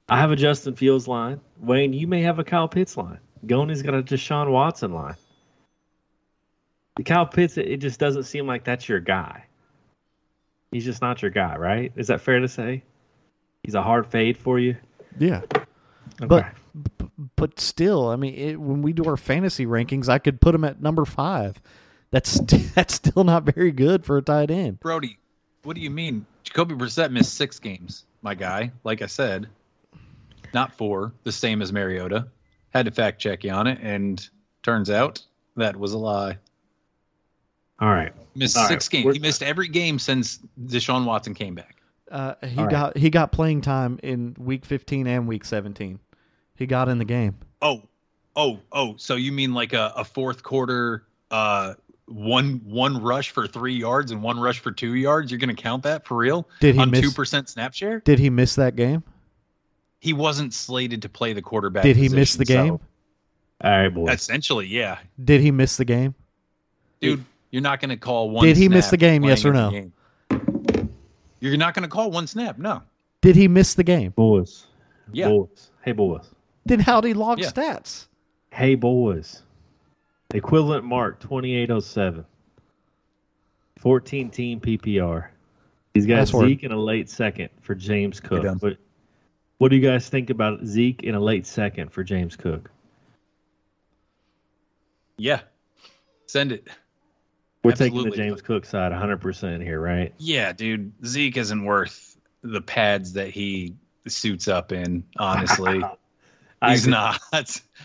I 0.08 0.20
have 0.20 0.32
a 0.32 0.36
Justin 0.36 0.76
Fields 0.76 1.08
line. 1.08 1.42
Wayne, 1.60 1.94
you 1.94 2.06
may 2.06 2.22
have 2.22 2.38
a 2.38 2.44
Kyle 2.44 2.68
Pitts 2.68 2.98
line. 2.98 3.20
Goni's 3.48 3.82
got 3.82 3.96
a 3.96 4.04
Deshaun 4.04 4.52
Watson 4.52 4.94
line. 4.94 5.16
The 6.98 7.04
Kyle 7.04 7.26
Pitts, 7.26 7.58
it, 7.58 7.68
it 7.68 7.78
just 7.78 8.00
doesn't 8.00 8.24
seem 8.24 8.46
like 8.46 8.64
that's 8.64 8.88
your 8.88 9.00
guy. 9.00 9.47
He's 10.72 10.86
just 10.86 11.02
not 11.02 11.22
your 11.22 11.32
guy, 11.32 11.56
right? 11.58 11.92
Is 11.96 12.08
that 12.08 12.22
fair 12.22 12.40
to 12.40 12.48
say? 12.48 12.84
He's 13.64 13.76
a 13.76 13.82
hard 13.82 14.08
fade 14.08 14.38
for 14.38 14.60
you. 14.60 14.76
Yeah, 15.18 15.42
but 16.20 16.46
but 17.36 17.60
still, 17.60 18.10
I 18.10 18.16
mean, 18.16 18.34
it, 18.36 18.60
when 18.60 18.82
we 18.82 18.94
do 18.94 19.06
our 19.06 19.18
fantasy 19.18 19.66
rankings, 19.66 20.10
I 20.10 20.20
could 20.20 20.40
put 20.40 20.54
him 20.56 20.64
at 20.64 20.82
number 20.82 21.06
five. 21.06 21.62
That's 22.12 22.30
st- 22.50 22.74
that's 22.76 22.96
still 22.96 23.24
not 23.24 23.44
very 23.44 23.72
good 23.72 24.06
for 24.06 24.18
a 24.18 24.22
tight 24.22 24.52
end. 24.52 24.80
Brody, 24.80 25.18
what 25.64 25.76
do 25.76 25.82
you 25.82 25.90
mean? 25.90 26.26
Jacoby 26.44 26.76
Brissett 26.76 27.12
missed 27.12 27.34
six 27.34 27.60
games, 27.60 28.06
my 28.22 28.36
guy. 28.36 28.72
Like 28.84 29.02
I 29.02 29.08
said, 29.08 29.48
not 30.54 30.74
four, 30.74 31.14
the 31.24 31.32
same 31.32 31.62
as 31.62 31.74
Mariota. 31.74 32.28
Had 32.70 32.86
to 32.86 32.92
fact 32.92 33.20
check 33.20 33.44
you 33.44 33.52
on 33.52 33.68
it, 33.68 33.80
and 33.82 34.28
turns 34.64 34.90
out 34.90 35.24
that 35.56 35.76
was 35.76 35.94
a 35.94 35.98
lie. 35.98 36.38
All 37.80 37.90
right. 37.90 38.14
Missed 38.36 38.58
All 38.58 38.64
right, 38.64 38.70
six 38.70 38.88
games. 38.90 39.06
we're- 39.06 39.16
He 39.16 39.20
missed 39.22 39.42
every 39.44 39.68
game 39.68 39.98
since 40.00 40.40
Deshaun 40.66 41.06
Watson 41.06 41.34
came 41.34 41.56
back. 41.56 41.76
Uh, 42.12 42.36
he 42.46 42.58
All 42.58 42.66
right. 42.66 42.72
got 42.72 42.98
he 42.98 43.10
got 43.10 43.32
playing 43.32 43.62
time 43.62 44.00
in 44.04 44.36
week 44.40 44.64
15 44.66 45.08
and 45.08 45.28
week 45.28 45.44
17. 45.44 46.00
He 46.56 46.66
got 46.66 46.88
in 46.88 47.00
the 47.00 47.06
game. 47.06 47.36
Oh, 47.62 47.82
oh, 48.36 48.60
oh. 48.72 48.96
So 48.98 49.16
you 49.16 49.32
mean 49.32 49.54
like 49.54 49.74
a, 49.74 49.92
a 49.96 50.06
fourth 50.06 50.42
quarter, 50.44 51.04
uh, 51.32 51.74
one 52.06 52.62
one 52.64 53.02
rush 53.04 53.32
for 53.32 53.46
three 53.48 53.76
yards 53.76 54.12
and 54.12 54.24
one 54.24 54.40
rush 54.40 54.60
for 54.60 54.72
two 54.72 54.94
yards? 54.96 55.30
You're 55.32 55.40
going 55.40 55.54
to 55.54 55.62
count 55.62 55.84
that 55.84 56.06
for 56.08 56.16
real? 56.16 56.48
Did 56.62 56.76
he 56.76 56.82
on 56.82 56.92
miss- 56.92 57.02
two 57.02 57.12
percent 57.12 57.50
snap 57.50 57.74
share? 57.74 58.00
Did 58.00 58.20
he 58.20 58.30
miss 58.30 58.56
that 58.56 58.76
game? 58.78 59.04
He 60.00 60.14
wasn't 60.14 60.54
slated 60.54 61.02
to 61.02 61.10
play 61.10 61.34
the 61.34 61.42
quarterback. 61.42 61.84
Did 61.84 61.98
he 61.98 62.08
miss 62.08 62.36
the 62.36 62.46
game? 62.46 62.80
All 63.62 63.72
right, 63.72 63.90
boys. 63.90 64.14
Essentially, 64.14 64.68
yeah, 64.68 65.00
Did 65.22 65.42
he 65.42 65.52
miss 65.52 65.76
the 65.76 65.86
game? 65.86 66.16
dude. 67.02 67.26
You're 67.52 67.62
not 67.62 67.80
going 67.80 67.90
to 67.90 67.98
call 67.98 68.30
one. 68.30 68.46
Did 68.46 68.58
he 68.58 68.68
miss 68.68 68.90
the 68.90 68.98
game, 68.98 69.24
yes 69.24 69.46
or 69.46 69.54
no? 69.54 69.72
game. 69.72 69.94
You're 71.40 71.58
not 71.58 71.74
going 71.74 71.84
to 71.84 71.90
call 71.90 72.12
one 72.12 72.28
snap, 72.28 72.58
no. 72.58 72.82
Did 73.22 73.36
he 73.36 73.48
miss 73.48 73.74
the 73.74 73.84
game? 73.84 74.12
boys. 74.12 74.66
Yeah. 75.12 75.30
Boys. 75.30 75.72
Hey, 75.84 75.92
boys. 75.94 76.26
Then 76.66 76.80
how 76.80 77.00
did 77.00 77.10
he 77.10 77.14
log 77.14 77.40
Yeah. 77.40 77.50
stats? 77.52 78.08
Hey, 78.52 78.76
boys. 78.76 79.44
Equivalent 80.34 80.84
mark 80.84 81.20
2807. 81.22 82.26
14 83.80 84.30
team 84.30 84.60
PPR. 84.60 85.28
He's 85.94 86.06
got 86.06 86.18
Password. 86.18 86.50
Zeke 86.50 86.64
in 86.64 86.72
a 86.72 86.78
late 86.80 87.10
second 87.10 87.50
for 87.62 87.74
James 87.76 88.20
Cook. 88.20 88.44
done. 88.44 88.58
What, 88.58 88.78
what 89.60 89.70
do 89.70 89.78
you 89.78 89.82
guys 89.82 90.10
think 90.10 90.30
about 90.30 90.66
Zeke 90.66 91.04
in 91.04 91.16
a 91.16 91.20
late 91.20 91.48
second 91.48 91.92
for 91.92 92.04
James 92.04 92.36
Cook? 92.36 92.70
Yeah, 95.18 95.42
send 96.28 96.52
it. 96.52 96.68
We're 97.68 97.76
taking 97.76 98.04
the 98.04 98.16
James 98.16 98.42
Cook 98.42 98.66
side 98.66 98.92
100% 98.92 99.62
here, 99.62 99.80
right? 99.80 100.14
Yeah, 100.18 100.54
dude. 100.54 100.92
Zeke 101.06 101.38
isn't 101.38 101.64
worth 101.64 102.18
the 102.42 102.62
pads 102.62 103.14
that 103.14 103.30
he 103.30 103.76
suits 104.08 104.48
up 104.48 104.72
in. 104.72 105.04
Honestly, 105.18 105.84
he's 106.66 106.84
agree. 106.84 106.92
not. 106.92 107.22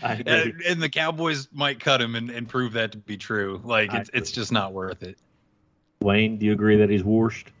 I 0.01 0.13
agree. 0.13 0.33
and, 0.33 0.61
and 0.61 0.81
the 0.81 0.89
Cowboys 0.89 1.47
might 1.51 1.79
cut 1.79 2.01
him 2.01 2.15
and, 2.15 2.29
and 2.29 2.47
prove 2.47 2.73
that 2.73 2.93
to 2.93 2.97
be 2.97 3.17
true. 3.17 3.61
Like 3.63 3.93
it's 3.93 4.09
it's 4.13 4.31
just 4.31 4.51
not 4.51 4.73
worth 4.73 5.03
it. 5.03 5.17
Wayne, 6.01 6.37
do 6.37 6.45
you 6.45 6.53
agree 6.53 6.77
that 6.77 6.89
he's 6.89 7.03
washed? 7.03 7.51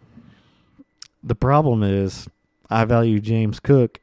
The 1.23 1.35
problem 1.35 1.83
is 1.83 2.27
I 2.69 2.85
value 2.85 3.19
James 3.19 3.59
Cook 3.59 3.99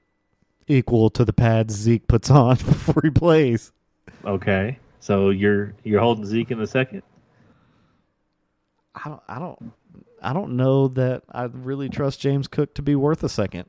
equal 0.67 1.11
to 1.11 1.25
the 1.25 1.33
pads 1.33 1.75
Zeke 1.75 2.07
puts 2.07 2.31
on 2.31 2.57
before 2.57 3.03
he 3.03 3.11
plays. 3.11 3.73
Okay. 4.25 4.79
So 5.01 5.31
you're 5.31 5.75
you're 5.85 6.01
holding 6.01 6.25
Zeke 6.27 6.51
in 6.51 6.59
the 6.59 6.67
second? 6.67 7.03
I 9.05 9.09
don't 9.09 9.23
I 9.29 9.39
don't 9.39 9.73
I 10.23 10.33
don't 10.33 10.57
know 10.57 10.89
that 10.89 11.23
I 11.31 11.45
really 11.45 11.89
trust 11.89 12.21
James 12.21 12.47
Cook 12.49 12.75
to 12.75 12.83
be 12.83 12.95
worth 12.95 13.23
a 13.25 13.29
second. 13.29 13.67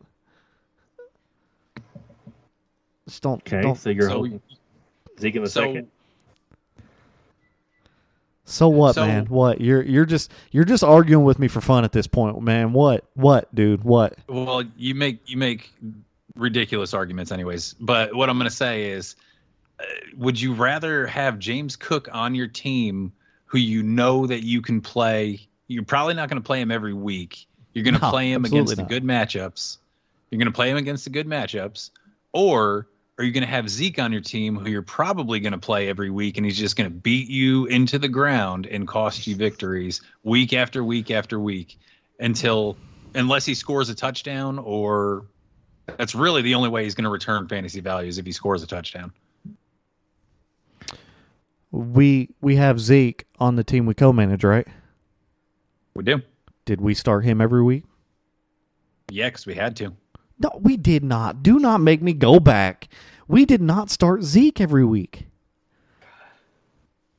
Just 3.07 3.23
don't 3.23 3.41
Okay. 3.41 3.61
don't 3.61 3.77
So 3.77 3.89
you're 3.89 4.09
So- 4.09 4.13
holding 4.15 4.41
Zeke 5.19 5.35
in 5.35 5.43
the 5.43 5.49
so- 5.49 5.61
second? 5.61 5.87
So 8.45 8.67
what, 8.67 8.95
So- 8.95 9.05
man? 9.05 9.25
What? 9.27 9.61
You're 9.61 9.81
you're 9.83 10.05
just 10.05 10.31
you're 10.51 10.65
just 10.65 10.83
arguing 10.83 11.23
with 11.23 11.39
me 11.39 11.47
for 11.47 11.61
fun 11.61 11.83
at 11.85 11.91
this 11.93 12.07
point, 12.07 12.41
man. 12.41 12.73
What? 12.73 13.05
What, 13.13 13.53
dude? 13.55 13.83
What? 13.83 14.15
Well, 14.27 14.63
you 14.75 14.93
make 14.95 15.19
you 15.29 15.37
make 15.37 15.71
ridiculous 16.35 16.93
arguments, 16.93 17.31
anyways. 17.31 17.75
But 17.79 18.13
what 18.13 18.29
I'm 18.29 18.37
going 18.37 18.49
to 18.49 18.55
say 18.55 18.91
is, 18.91 19.15
uh, 19.79 19.83
would 20.17 20.39
you 20.39 20.53
rather 20.53 21.07
have 21.07 21.39
James 21.39 21.75
Cook 21.75 22.09
on 22.11 22.35
your 22.35 22.47
team, 22.47 23.11
who 23.51 23.57
you 23.57 23.83
know 23.83 24.25
that 24.27 24.43
you 24.45 24.61
can 24.61 24.79
play? 24.79 25.45
You're 25.67 25.83
probably 25.83 26.13
not 26.13 26.29
going 26.29 26.41
to 26.41 26.45
play 26.45 26.61
him 26.61 26.71
every 26.71 26.93
week. 26.93 27.47
You're 27.73 27.83
going 27.83 27.95
to 27.95 28.01
No, 28.01 28.09
play 28.09 28.31
him 28.31 28.45
against 28.45 28.77
the 28.77 28.83
good 28.83 29.03
matchups. 29.03 29.77
You're 30.29 30.37
going 30.39 30.47
to 30.47 30.53
play 30.53 30.69
him 30.69 30.77
against 30.77 31.03
the 31.03 31.09
good 31.09 31.27
matchups, 31.27 31.89
or 32.31 32.87
are 33.17 33.25
you 33.25 33.31
going 33.33 33.43
to 33.43 33.49
have 33.49 33.67
Zeke 33.67 33.99
on 33.99 34.13
your 34.13 34.21
team, 34.21 34.55
who 34.55 34.69
you're 34.69 34.81
probably 34.81 35.41
going 35.41 35.51
to 35.51 35.59
play 35.59 35.89
every 35.89 36.09
week, 36.09 36.37
and 36.37 36.45
he's 36.45 36.57
just 36.57 36.77
going 36.77 36.89
to 36.89 36.95
beat 36.95 37.27
you 37.27 37.65
into 37.65 37.99
the 37.99 38.07
ground 38.07 38.67
and 38.67 38.87
cost 38.87 39.27
you 39.27 39.35
victories 39.35 39.99
week 40.23 40.53
after 40.53 40.81
week 40.81 41.11
after 41.11 41.37
week 41.37 41.77
until 42.21 42.77
unless 43.13 43.45
he 43.45 43.53
scores 43.53 43.89
a 43.89 43.95
touchdown 43.95 44.59
or 44.59 45.25
that's 45.97 46.15
really 46.15 46.41
the 46.41 46.55
only 46.55 46.69
way 46.69 46.85
he's 46.85 46.95
going 46.95 47.03
to 47.03 47.09
return 47.09 47.49
fantasy 47.49 47.81
values 47.81 48.17
if 48.17 48.25
he 48.25 48.31
scores 48.31 48.63
a 48.63 48.67
touchdown. 48.67 49.11
We 51.71 52.29
we 52.41 52.57
have 52.57 52.79
Zeke 52.79 53.25
on 53.39 53.55
the 53.55 53.63
team 53.63 53.85
we 53.85 53.93
co-manage, 53.93 54.43
right? 54.43 54.67
We 55.95 56.03
do. 56.03 56.21
Did 56.65 56.81
we 56.81 56.93
start 56.93 57.23
him 57.23 57.41
every 57.41 57.63
week? 57.63 57.85
Yeah, 59.09 59.27
because 59.27 59.45
we 59.45 59.55
had 59.55 59.75
to. 59.77 59.93
No, 60.39 60.51
we 60.61 60.77
did 60.77 61.03
not. 61.03 61.43
Do 61.43 61.59
not 61.59 61.81
make 61.81 62.01
me 62.01 62.13
go 62.13 62.39
back. 62.39 62.89
We 63.27 63.45
did 63.45 63.61
not 63.61 63.89
start 63.89 64.23
Zeke 64.23 64.59
every 64.59 64.85
week. 64.85 65.27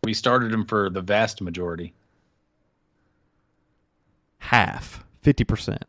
We 0.04 0.14
started 0.14 0.52
him 0.52 0.66
for 0.66 0.90
the 0.90 1.00
vast 1.00 1.40
majority. 1.40 1.94
Half, 4.38 5.04
fifty 5.22 5.44
percent. 5.44 5.84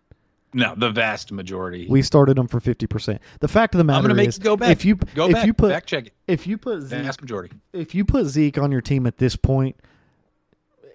No, 0.54 0.76
the 0.76 0.90
vast 0.92 1.32
majority. 1.32 1.88
We 1.90 2.02
started 2.02 2.38
them 2.38 2.48
for 2.48 2.60
fifty 2.60 2.88
percent. 2.88 3.22
The 3.40 3.48
fact 3.48 3.74
of 3.74 3.80
the 3.80 3.84
matter 3.84 4.10
I'm 4.10 4.16
make 4.16 4.30
is, 4.30 4.38
you 4.38 4.44
go 4.44 4.56
back. 4.58 4.72
if 4.72 4.86
you 4.86 4.96
go 4.96 5.28
if 5.28 5.34
back, 5.34 5.46
you 5.46 5.54
put 5.54 5.72
fact 5.72 5.88
check 5.88 6.08
it. 6.08 6.14
if 6.28 6.46
you 6.46 6.58
put 6.58 6.82
Zeke 6.82 7.04
Vast 7.04 7.22
majority. 7.22 7.56
if 7.74 7.96
you 7.96 8.06
put 8.06 8.26
Zeke 8.26 8.58
on 8.58 8.72
your 8.72 8.82
team 8.82 9.08
at 9.08 9.18
this 9.18 9.36
point, 9.36 9.76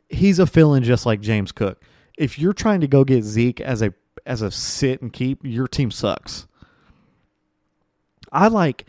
he's 0.08 0.38
a 0.38 0.46
fill-in 0.46 0.84
just 0.84 1.06
like 1.06 1.20
James 1.20 1.52
Cook. 1.52 1.82
If 2.16 2.38
you're 2.38 2.52
trying 2.52 2.80
to 2.80 2.88
go 2.88 3.04
get 3.04 3.24
Zeke 3.24 3.60
as 3.60 3.82
a 3.82 3.92
as 4.26 4.42
a 4.42 4.50
sit 4.50 5.02
and 5.02 5.12
keep, 5.12 5.40
your 5.44 5.66
team 5.68 5.90
sucks. 5.90 6.46
I 8.30 8.48
like, 8.48 8.84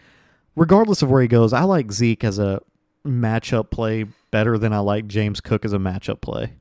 regardless 0.55 1.01
of 1.01 1.09
where 1.09 1.21
he 1.21 1.27
goes, 1.27 1.53
I 1.53 1.63
like 1.63 1.91
Zeke 1.91 2.23
as 2.23 2.39
a 2.39 2.61
matchup 3.05 3.69
play 3.71 4.05
better 4.31 4.57
than 4.57 4.73
I 4.73 4.79
like 4.79 5.07
James 5.07 5.39
Cook 5.41 5.63
as 5.65 5.73
a 5.73 5.77
matchup 5.77 6.21
play. 6.21 6.53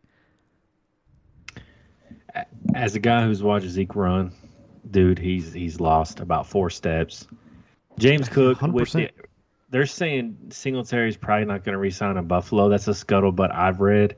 As 2.74 2.94
a 2.94 3.00
guy 3.00 3.24
who's 3.24 3.42
watched 3.42 3.66
Zeke 3.66 3.94
run, 3.94 4.32
dude, 4.90 5.18
he's 5.18 5.52
he's 5.52 5.80
lost 5.80 6.20
about 6.20 6.46
four 6.46 6.70
steps. 6.70 7.26
James 7.98 8.28
Cook, 8.28 8.60
with 8.62 8.88
100%. 8.88 8.92
the, 8.92 9.10
they're 9.70 9.86
saying 9.86 10.36
Singletary's 10.50 11.16
probably 11.16 11.46
not 11.46 11.64
going 11.64 11.72
to 11.72 11.78
resign 11.78 12.16
in 12.16 12.26
Buffalo. 12.26 12.68
That's 12.68 12.88
a 12.88 12.92
scuttlebutt 12.92 13.52
I've 13.52 13.80
read. 13.80 14.16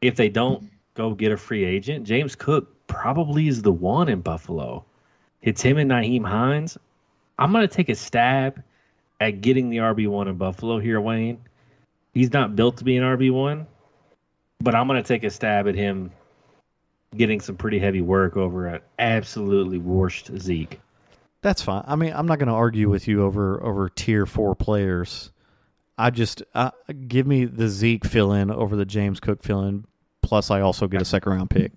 If 0.00 0.16
they 0.16 0.28
don't 0.28 0.70
go 0.94 1.14
get 1.14 1.32
a 1.32 1.36
free 1.36 1.64
agent, 1.64 2.06
James 2.06 2.36
Cook 2.36 2.86
probably 2.86 3.48
is 3.48 3.62
the 3.62 3.72
one 3.72 4.08
in 4.08 4.20
Buffalo. 4.20 4.84
It's 5.42 5.62
him 5.62 5.78
and 5.78 5.90
Nyheim 5.90 6.26
Hines. 6.26 6.78
I'm 7.38 7.52
going 7.52 7.66
to 7.66 7.74
take 7.74 7.88
a 7.88 7.94
stab 7.94 8.62
at 9.20 9.40
getting 9.40 9.70
the 9.70 9.78
RB1 9.78 10.28
in 10.28 10.36
Buffalo 10.36 10.78
here, 10.78 11.00
Wayne. 11.00 11.40
He's 12.12 12.32
not 12.32 12.56
built 12.56 12.78
to 12.78 12.84
be 12.84 12.96
an 12.96 13.04
RB1, 13.04 13.66
but 14.60 14.74
I'm 14.74 14.86
going 14.86 15.02
to 15.02 15.06
take 15.06 15.24
a 15.24 15.30
stab 15.30 15.68
at 15.68 15.74
him 15.74 16.10
getting 17.16 17.40
some 17.40 17.56
pretty 17.56 17.78
heavy 17.78 18.00
work 18.00 18.36
over 18.36 18.66
an 18.66 18.80
absolutely 18.98 19.78
washed 19.78 20.30
Zeke. 20.38 20.80
That's 21.42 21.62
fine. 21.62 21.84
I 21.86 21.96
mean, 21.96 22.12
I'm 22.14 22.26
not 22.26 22.38
going 22.38 22.48
to 22.48 22.54
argue 22.54 22.88
with 22.88 23.08
you 23.08 23.24
over 23.24 23.62
over 23.64 23.88
tier 23.88 24.26
four 24.26 24.54
players. 24.54 25.30
I 25.96 26.10
just 26.10 26.42
uh, 26.54 26.70
give 27.08 27.26
me 27.26 27.44
the 27.44 27.68
Zeke 27.68 28.04
fill 28.04 28.32
in 28.32 28.50
over 28.50 28.76
the 28.76 28.84
James 28.84 29.20
Cook 29.20 29.42
fill 29.42 29.62
in. 29.62 29.86
Plus, 30.22 30.50
I 30.50 30.60
also 30.60 30.86
get 30.86 31.02
a 31.02 31.04
second 31.04 31.32
round 31.32 31.50
pick. 31.50 31.72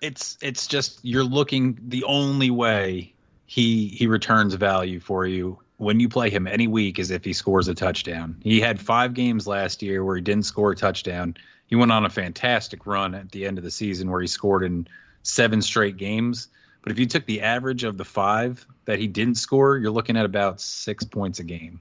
It's 0.00 0.36
it's 0.42 0.66
just 0.66 1.00
you're 1.02 1.24
looking 1.24 1.78
the 1.80 2.04
only 2.04 2.50
way 2.50 3.14
he 3.46 3.88
he 3.88 4.06
returns 4.06 4.54
value 4.54 5.00
for 5.00 5.26
you 5.26 5.58
when 5.78 6.00
you 6.00 6.08
play 6.08 6.30
him 6.30 6.46
any 6.46 6.66
week 6.66 6.98
is 6.98 7.10
if 7.10 7.24
he 7.24 7.32
scores 7.32 7.68
a 7.68 7.74
touchdown. 7.74 8.36
He 8.42 8.60
had 8.60 8.80
five 8.80 9.14
games 9.14 9.46
last 9.46 9.82
year 9.82 10.04
where 10.04 10.16
he 10.16 10.22
didn't 10.22 10.46
score 10.46 10.72
a 10.72 10.76
touchdown. 10.76 11.36
He 11.66 11.76
went 11.76 11.92
on 11.92 12.04
a 12.04 12.10
fantastic 12.10 12.86
run 12.86 13.14
at 13.14 13.30
the 13.32 13.46
end 13.46 13.58
of 13.58 13.64
the 13.64 13.70
season 13.70 14.10
where 14.10 14.20
he 14.20 14.26
scored 14.26 14.62
in 14.62 14.86
seven 15.22 15.60
straight 15.60 15.96
games. 15.96 16.48
But 16.82 16.92
if 16.92 16.98
you 16.98 17.06
took 17.06 17.26
the 17.26 17.40
average 17.40 17.82
of 17.82 17.96
the 17.96 18.04
five 18.04 18.64
that 18.84 18.98
he 18.98 19.08
didn't 19.08 19.36
score, 19.36 19.78
you're 19.78 19.90
looking 19.90 20.16
at 20.16 20.24
about 20.24 20.60
six 20.60 21.02
points 21.04 21.38
a 21.40 21.44
game. 21.44 21.80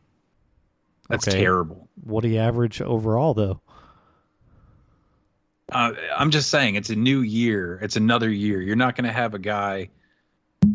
That's 1.09 1.27
Okay. 1.27 1.39
terrible. 1.41 1.89
What 2.03 2.21
do 2.21 2.29
you 2.29 2.39
average 2.39 2.81
overall, 2.81 3.33
though? 3.33 3.59
Uh, 5.71 5.91
I'm 6.15 6.31
just 6.31 6.49
saying, 6.49 6.75
it's 6.75 6.89
a 6.89 6.95
new 6.95 7.21
year. 7.21 7.79
It's 7.81 7.95
another 7.95 8.29
year. 8.29 8.61
You're 8.61 8.75
not 8.75 8.95
going 8.95 9.05
to 9.05 9.13
have 9.13 9.33
a 9.33 9.39
guy. 9.39 9.89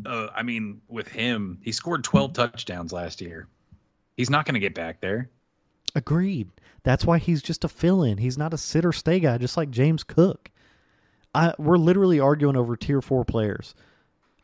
Uh, 0.06 0.28
I 0.34 0.42
mean, 0.42 0.80
with 0.88 1.08
him, 1.08 1.58
he 1.62 1.72
scored 1.72 2.04
12 2.04 2.32
touchdowns 2.32 2.92
last 2.92 3.20
year. 3.20 3.48
He's 4.16 4.30
not 4.30 4.44
going 4.44 4.54
to 4.54 4.60
get 4.60 4.74
back 4.74 5.00
there. 5.00 5.30
Agreed. 5.94 6.48
That's 6.82 7.04
why 7.04 7.18
he's 7.18 7.42
just 7.42 7.64
a 7.64 7.68
fill 7.68 8.02
in. 8.02 8.18
He's 8.18 8.38
not 8.38 8.54
a 8.54 8.58
sit 8.58 8.84
or 8.84 8.92
stay 8.92 9.20
guy, 9.20 9.38
just 9.38 9.56
like 9.56 9.70
James 9.70 10.04
Cook. 10.04 10.50
I, 11.34 11.54
we're 11.58 11.76
literally 11.76 12.20
arguing 12.20 12.56
over 12.56 12.76
tier 12.76 13.00
four 13.00 13.24
players. 13.24 13.74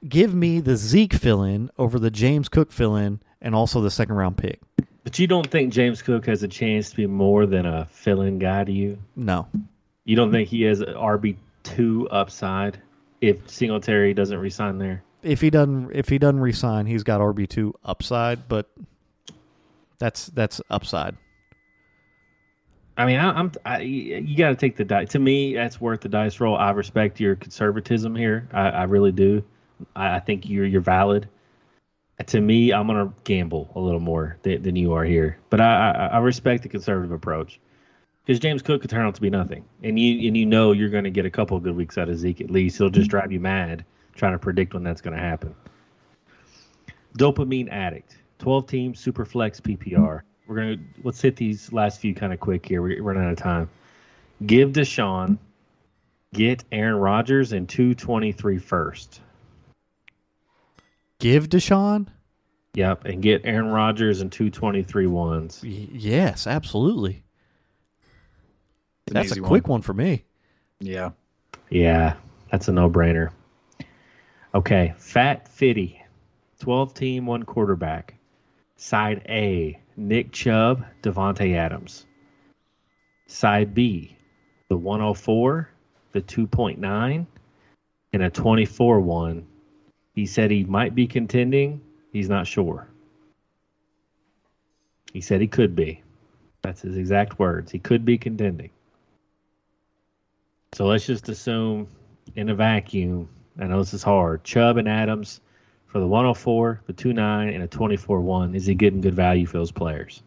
Give 0.07 0.35
me 0.35 0.61
the 0.61 0.77
Zeke 0.77 1.15
fill 1.15 1.43
in 1.43 1.71
over 1.79 1.99
the 1.99 2.11
James 2.11 2.49
Cook 2.49 2.71
fill 2.71 2.97
in 2.97 3.21
and 3.41 3.55
also 3.55 3.81
the 3.81 3.91
second 3.91 4.17
round 4.17 4.37
pick. 4.37 4.61
But 5.05 5.19
you 5.19 5.27
don't 5.27 5.51
think 5.51 5.73
James 5.73 6.01
Cook 6.03 6.27
has 6.27 6.43
a 6.43 6.49
chance 6.49 6.91
to 6.91 6.97
be 6.97 7.07
more 7.07 7.47
than 7.47 7.67
a 7.67 7.85
fill-in 7.87 8.39
guy 8.39 8.65
to 8.65 8.73
you? 8.73 8.99
No. 9.17 9.47
You 10.05 10.17
don't 10.17 10.33
think 10.33 10.49
he 10.49 10.63
has 10.63 10.81
an 10.81 10.95
RB 10.95 11.37
two 11.63 12.09
upside 12.11 12.79
if 13.21 13.49
Singletary 13.49 14.15
doesn't 14.15 14.39
resign 14.39 14.79
there? 14.79 15.03
If 15.25 15.41
he 15.41 15.51
doesn't 15.51 15.91
if 15.95 16.09
he 16.09 16.19
doesn't 16.19 16.41
resign, 16.41 16.87
he's 16.87 17.03
got 17.03 17.21
RB 17.21 17.49
two 17.49 17.75
upside, 17.85 18.49
but 18.49 18.71
that's 19.99 20.27
that's 20.27 20.61
upside. 20.71 21.17
I 22.97 23.07
mean, 23.07 23.19
I, 23.19 23.31
I'm 23.31 23.53
I, 23.65 23.81
you 23.81 24.37
got 24.37 24.51
to 24.51 24.57
take 24.57 24.77
the 24.77 24.85
dice. 24.85 25.11
To 25.11 25.19
me, 25.19 25.55
that's 25.55 25.81
worth 25.81 26.01
the 26.01 26.09
dice 26.09 26.39
roll. 26.41 26.57
I 26.57 26.71
respect 26.71 27.19
your 27.19 27.37
conservatism 27.37 28.15
here. 28.15 28.49
I, 28.53 28.69
I 28.69 28.83
really 28.85 29.13
do. 29.13 29.43
I, 29.97 30.17
I 30.17 30.21
think 30.21 30.49
you're 30.49 30.67
you're 30.67 30.81
valid. 30.81 31.29
To 32.25 32.41
me, 32.41 32.73
I'm 32.73 32.87
gonna 32.87 33.13
gamble 33.25 33.73
a 33.75 33.81
little 33.81 34.01
more 34.01 34.39
than, 34.43 34.63
than 34.63 34.77
you 34.77 34.93
are 34.93 35.05
here, 35.05 35.39
but 35.51 35.61
I, 35.61 35.91
I 35.91 36.07
I 36.07 36.19
respect 36.19 36.63
the 36.63 36.69
conservative 36.69 37.11
approach 37.11 37.59
because 38.25 38.39
James 38.39 38.63
Cook 38.63 38.83
could 38.83 38.91
turn 38.91 39.05
out 39.05 39.17
to 39.17 39.21
be 39.21 39.31
nothing, 39.31 39.65
and 39.83 39.99
you 39.99 40.29
and 40.29 40.37
you 40.37 40.47
know 40.47 40.71
you're 40.71 40.91
gonna 40.91 41.11
get 41.11 41.27
a 41.27 41.31
couple 41.31 41.57
of 41.57 41.65
good 41.65 41.75
weeks 41.75 41.99
out 41.99 42.09
of 42.09 42.17
Zeke 42.17 42.41
at 42.41 42.51
least. 42.51 42.79
He'll 42.79 42.89
just 42.89 43.09
mm-hmm. 43.09 43.11
drive 43.11 43.33
you 43.33 43.41
mad 43.41 43.85
trying 44.15 44.33
to 44.33 44.39
predict 44.39 44.75
when 44.75 44.83
that's 44.83 45.01
gonna 45.01 45.19
happen. 45.19 45.55
Dopamine 47.19 47.69
addict, 47.71 48.19
12 48.39 48.67
team 48.67 48.95
super 48.95 49.25
flex 49.25 49.61
PPR. 49.61 50.23
We're 50.47 50.57
gonna 50.57 50.77
let's 51.03 51.21
hit 51.21 51.37
these 51.37 51.73
last 51.73 52.01
few 52.01 52.15
kind 52.15 52.33
of 52.33 52.41
quick 52.41 52.67
here. 52.67 52.83
We're 52.83 53.03
running 53.03 53.25
out 53.25 53.33
of 53.33 53.39
time. 53.39 53.69
Give 54.45 54.71
Deshaun, 54.73 55.39
get 56.33 56.65
Aaron 56.73 56.97
Rodgers 56.97 57.53
and 57.53 57.69
223 57.69 58.59
first. 58.59 59.21
Give 61.19 61.49
Deshaun? 61.49 62.09
Yep, 62.75 63.05
and 63.05 63.23
get 63.23 63.43
Aaron 63.45 63.69
Rodgers 63.69 64.21
and 64.21 64.33
223 64.33 65.07
ones. 65.07 65.63
Y- 65.63 65.89
yes, 65.93 66.47
absolutely. 66.47 67.23
That's 69.07 69.31
a 69.31 69.35
easy 69.35 69.41
quick 69.41 69.69
one. 69.69 69.81
for 69.81 69.95
me. 69.95 70.25
Yeah. 70.81 71.11
Yeah, 71.71 72.17
that's 72.51 72.67
a 72.69 72.73
no-brainer. 72.73 73.31
Okay, 74.55 74.95
Fat 74.99 75.49
Fitty, 75.49 76.01
12 76.61 76.95
team, 76.95 77.27
one 77.27 77.43
quarterback. 77.43 78.15
Side 78.77 79.23
A, 79.29 79.81
Nick 79.97 80.31
Chubb, 80.31 80.85
Davante 81.03 81.57
Adams. 81.57 82.07
Side 83.27 83.75
B, 83.75 84.17
the 84.69 84.77
104, 84.77 85.69
the 86.13 86.23
2.9, 86.23 87.27
and 88.13 88.23
a 88.23 88.31
24 88.31 89.01
one. 89.01 89.45
He 90.15 90.27
said 90.27 90.53
he 90.53 90.63
might 90.63 90.95
be 90.95 91.09
contending. 91.09 91.81
He's 92.13 92.29
not 92.29 92.47
sure. 92.47 92.87
He 95.13 95.21
said 95.21 95.41
he 95.41 95.49
could 95.49 95.75
be. 95.75 96.01
That's 96.63 96.83
his 96.83 96.97
exact 96.97 97.41
words. 97.41 97.73
He 97.73 97.81
could 97.81 98.05
be 98.05 98.19
contending. 98.19 98.71
So 100.75 100.87
let's 100.87 101.07
just 101.07 101.29
assume 101.29 101.89
in 102.37 102.51
a 102.51 102.55
vacuum, 102.55 103.29
I 103.59 103.67
know 103.67 103.79
this 103.79 103.95
is 103.95 104.03
hard. 104.03 104.45
Chubb 104.45 104.77
and 104.77 104.89
Adams 104.89 105.41
for 105.87 106.01
the 106.01 106.07
104, 106.07 106.83
the 106.87 106.93
29, 106.93 107.49
and 107.49 107.63
a 107.63 107.69
24 107.69 108.21
1. 108.21 108.55
Is 108.55 108.67
he 108.67 108.75
getting 108.75 109.01
good 109.01 109.15
value 109.15 109.47
for 109.47 109.59
those 109.59 109.71
players? 109.71 110.23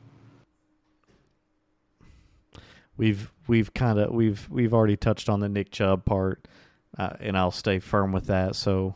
We've 2.96 3.32
we've 3.48 3.74
kind 3.74 4.00
of 4.00 4.12
we've 4.12 4.48
we've 4.50 4.74
already 4.74 4.98
touched 4.98 5.30
on 5.30 5.40
the 5.40 5.50
Nick 5.50 5.72
Chubb 5.72 6.06
part, 6.06 6.48
uh, 6.98 7.14
and 7.20 7.38
I'll 7.38 7.52
stay 7.52 7.80
firm 7.80 8.12
with 8.12 8.28
that. 8.28 8.56
So, 8.56 8.96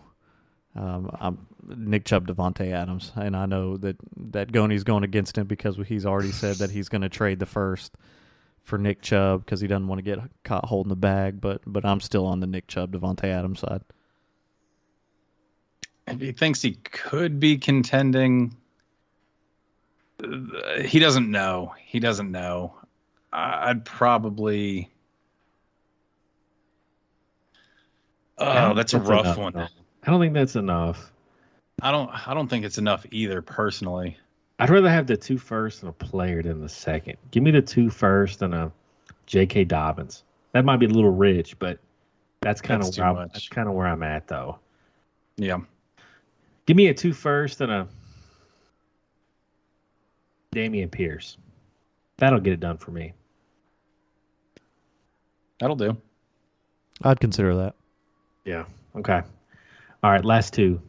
um, 0.75 1.15
I'm 1.19 1.45
Nick 1.67 2.05
Chubb, 2.05 2.25
Davante 2.25 2.71
Adams, 2.71 3.11
and 3.15 3.36
I 3.36 3.45
know 3.45 3.77
that 3.77 3.97
that 4.32 4.51
Goni's 4.51 4.84
going 4.84 5.03
against 5.03 5.38
him 5.38 5.45
because 5.45 5.77
he's 5.88 6.05
already 6.05 6.32
said 6.32 6.55
that 6.57 6.71
he's 6.71 6.89
going 6.89 7.01
to 7.01 7.09
trade 7.09 7.38
the 7.38 7.45
first 7.45 7.95
for 8.63 8.79
Nick 8.79 9.01
Chubb 9.01 9.45
because 9.45 9.61
he 9.61 9.67
doesn't 9.67 9.88
want 9.88 9.99
to 9.99 10.03
get 10.03 10.19
caught 10.43 10.65
holding 10.65 10.89
the 10.89 10.95
bag. 10.95 11.39
But 11.39 11.61
but 11.67 11.86
I'm 11.86 11.99
still 11.99 12.25
on 12.25 12.39
the 12.39 12.47
Nick 12.47 12.67
Chubb, 12.67 12.93
Davante 12.93 13.25
Adams 13.25 13.59
side. 13.59 13.84
If 16.12 16.20
he 16.20 16.32
thinks 16.32 16.62
he 16.62 16.74
could 16.74 17.39
be 17.39 17.57
contending, 17.57 18.55
he 20.82 20.99
doesn't 20.99 21.30
know. 21.30 21.74
He 21.84 21.99
doesn't 21.99 22.32
know. 22.32 22.76
I'd 23.32 23.86
probably. 23.86 24.91
Oh, 28.38 28.74
that's 28.74 28.93
a 28.93 28.99
rough 28.99 29.26
enough, 29.26 29.38
one. 29.38 29.53
though. 29.53 29.68
I 30.03 30.12
don't 30.12 30.20
think 30.20 30.34
that's 30.34 30.55
enough. 30.55 31.12
I 31.82 31.91
don't. 31.91 32.09
I 32.28 32.34
don't 32.34 32.47
think 32.47 32.66
it's 32.66 32.78
enough 32.78 33.05
either, 33.12 33.41
personally. 33.41 34.18
I'd 34.59 34.70
rather 34.70 34.89
have 34.89 35.07
the 35.07 35.18
two 35.18 35.38
first 35.38 35.82
and 35.82 35.89
a 35.89 35.93
player 35.93 36.43
than 36.43 36.62
the 36.62 36.70
second. 36.70 37.18
Give 37.32 37.41
me 37.41 37.51
the 37.51 37.64
two 37.64 37.89
first 37.89 38.41
and 38.43 38.53
a 38.53 38.72
J.K. 39.26 39.64
Dobbins. 39.64 40.24
That 40.51 40.66
might 40.66 40.78
be 40.78 40.86
a 40.86 40.89
little 40.89 41.12
rich, 41.12 41.57
but 41.57 41.80
that's 42.41 42.62
kind 42.62 42.84
of 42.84 42.95
where 42.95 43.07
I'm, 43.07 43.16
that's 43.16 43.47
kind 43.47 43.68
of 43.68 43.74
where 43.74 43.88
I'm 43.88 44.03
at 44.03 44.28
though. 44.28 44.59
Yeah. 45.38 45.62
Give 46.66 46.78
me 46.78 46.88
a 46.88 46.93
two 46.93 47.14
first 47.14 47.62
and 47.62 47.72
a 47.72 47.88
Dameon 50.53 50.91
Pierce. 50.91 51.38
That'll 52.18 52.39
get 52.39 52.53
it 52.53 52.59
done 52.59 52.78
for 52.78 52.91
me. 52.91 53.14
That'll 55.59 55.76
do. 55.76 55.97
I'd 57.03 57.20
consider 57.20 57.55
that. 57.55 57.76
Yeah. 58.45 58.66
Okay. 58.95 59.22
All 60.03 60.12
right. 60.12 60.26
Last 60.26 60.53
two. 60.53 60.82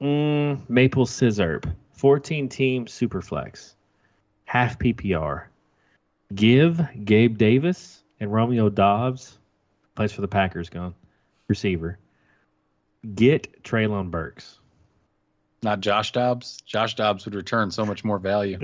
Mm, 0.00 0.68
Maple 0.68 1.06
Scissorp. 1.06 1.72
14 1.92 2.48
team 2.48 2.86
Superflex. 2.86 3.74
Half 4.44 4.78
PPR. 4.78 5.44
Give 6.34 6.80
Gabe 7.04 7.36
Davis 7.36 8.02
and 8.20 8.32
Romeo 8.32 8.68
Doubs, 8.68 9.38
plays 9.94 10.12
for 10.12 10.20
the 10.20 10.28
Packers, 10.28 10.70
gone, 10.70 10.94
receiver. 11.48 11.98
Get 13.14 13.62
Treylon 13.62 14.10
Burks. 14.10 14.60
Not 15.62 15.80
Josh 15.80 16.12
Dobbs. 16.12 16.60
Josh 16.66 16.94
Dobbs 16.96 17.24
would 17.24 17.34
return 17.34 17.70
so 17.70 17.84
much 17.86 18.04
more 18.04 18.18
value. 18.18 18.58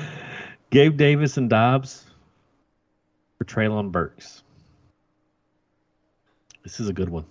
Gabe 0.70 0.96
Davis 0.96 1.36
and 1.36 1.48
Doubs 1.48 2.04
for 3.38 3.44
Treylon 3.44 3.92
Burks. 3.92 4.42
This 6.64 6.80
is 6.80 6.88
a 6.88 6.92
good 6.92 7.08
one. 7.08 7.24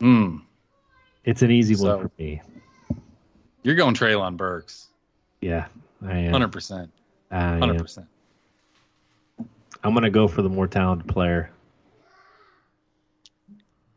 mm. 0.00 0.42
It's 1.24 1.42
an 1.42 1.50
easy 1.50 1.74
So- 1.74 1.96
one 1.98 2.08
for 2.08 2.12
me. 2.18 2.40
You're 3.62 3.76
going 3.76 3.94
Treylon 3.94 4.36
Burks. 4.36 4.88
Yeah, 5.40 5.66
I 6.06 6.18
am. 6.18 6.32
Hundred 6.32 6.52
percent. 6.52 6.90
I 7.30 7.54
am. 7.54 7.60
Hundred 7.60 7.78
percent. 7.80 8.06
I'm 9.82 9.94
gonna 9.94 10.10
go 10.10 10.28
for 10.28 10.42
the 10.42 10.48
more 10.50 10.66
talented 10.66 11.08
player. 11.08 11.50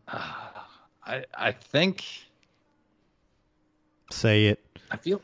I 0.12 1.24
I 1.38 1.51
think 1.51 2.03
Say 4.12 4.45
it. 4.47 4.60
I 4.89 4.97
feel 4.97 5.22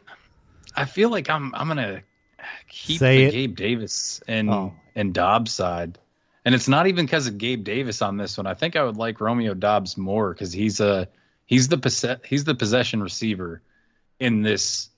I 0.76 0.86
feel 0.86 1.10
like 1.10 1.30
I'm 1.30 1.54
I'm 1.56 1.68
gonna 1.68 2.02
keep 2.70 3.00
Say 3.00 3.18
the 3.18 3.24
it. 3.28 3.32
Gabe 3.32 3.56
Davis 3.56 4.22
and 4.28 4.50
Oh. 4.50 4.74
and 4.96 5.14
Doubs 5.14 5.52
side. 5.54 5.98
And 6.46 6.54
it's 6.54 6.68
not 6.68 6.88
even 6.88 7.06
because 7.06 7.28
of 7.28 7.38
Gabe 7.38 7.64
Davis 7.64 8.02
on 8.02 8.18
this 8.18 8.38
one. 8.38 8.46
I 8.46 8.54
think 8.54 8.76
I 8.76 8.84
would 8.84 8.98
like 8.98 9.22
Romeo 9.22 9.54
Doubs 9.54 9.96
more 9.98 10.34
because 10.34 10.52
he's 10.52 10.82
a 10.82 11.08
he's 11.46 11.70
the 11.70 11.78
posse- 11.78 12.18
he's 12.26 12.44
the 12.44 12.56
possession 12.56 13.02
receiver 13.02 13.62
in 14.20 14.42
this 14.42 14.90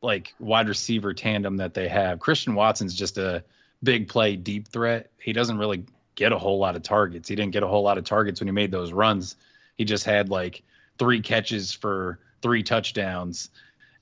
like 0.00 0.32
wide 0.38 0.68
receiver 0.68 1.12
tandem 1.12 1.56
that 1.56 1.74
they 1.74 1.88
have. 1.88 2.20
Christian 2.20 2.54
Watson's 2.54 2.94
just 2.94 3.18
a 3.18 3.42
big 3.82 4.06
play 4.08 4.36
deep 4.36 4.68
threat. 4.68 5.10
He 5.20 5.32
doesn't 5.32 5.58
really 5.58 5.84
get 6.18 6.32
a 6.32 6.38
whole 6.38 6.58
lot 6.58 6.74
of 6.74 6.82
targets. 6.82 7.28
He 7.28 7.36
didn't 7.36 7.52
get 7.52 7.62
a 7.62 7.68
whole 7.68 7.84
lot 7.84 7.96
of 7.96 8.04
targets 8.04 8.40
when 8.40 8.48
he 8.48 8.52
made 8.52 8.72
those 8.72 8.92
runs. 8.92 9.36
He 9.76 9.84
just 9.84 10.04
had 10.04 10.28
like 10.28 10.64
three 10.98 11.20
catches 11.20 11.72
for 11.72 12.18
three 12.42 12.64
touchdowns 12.64 13.50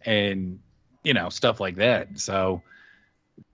and 0.00 0.60
you 1.04 1.12
know 1.12 1.28
stuff 1.28 1.60
like 1.60 1.76
that. 1.76 2.18
So 2.18 2.62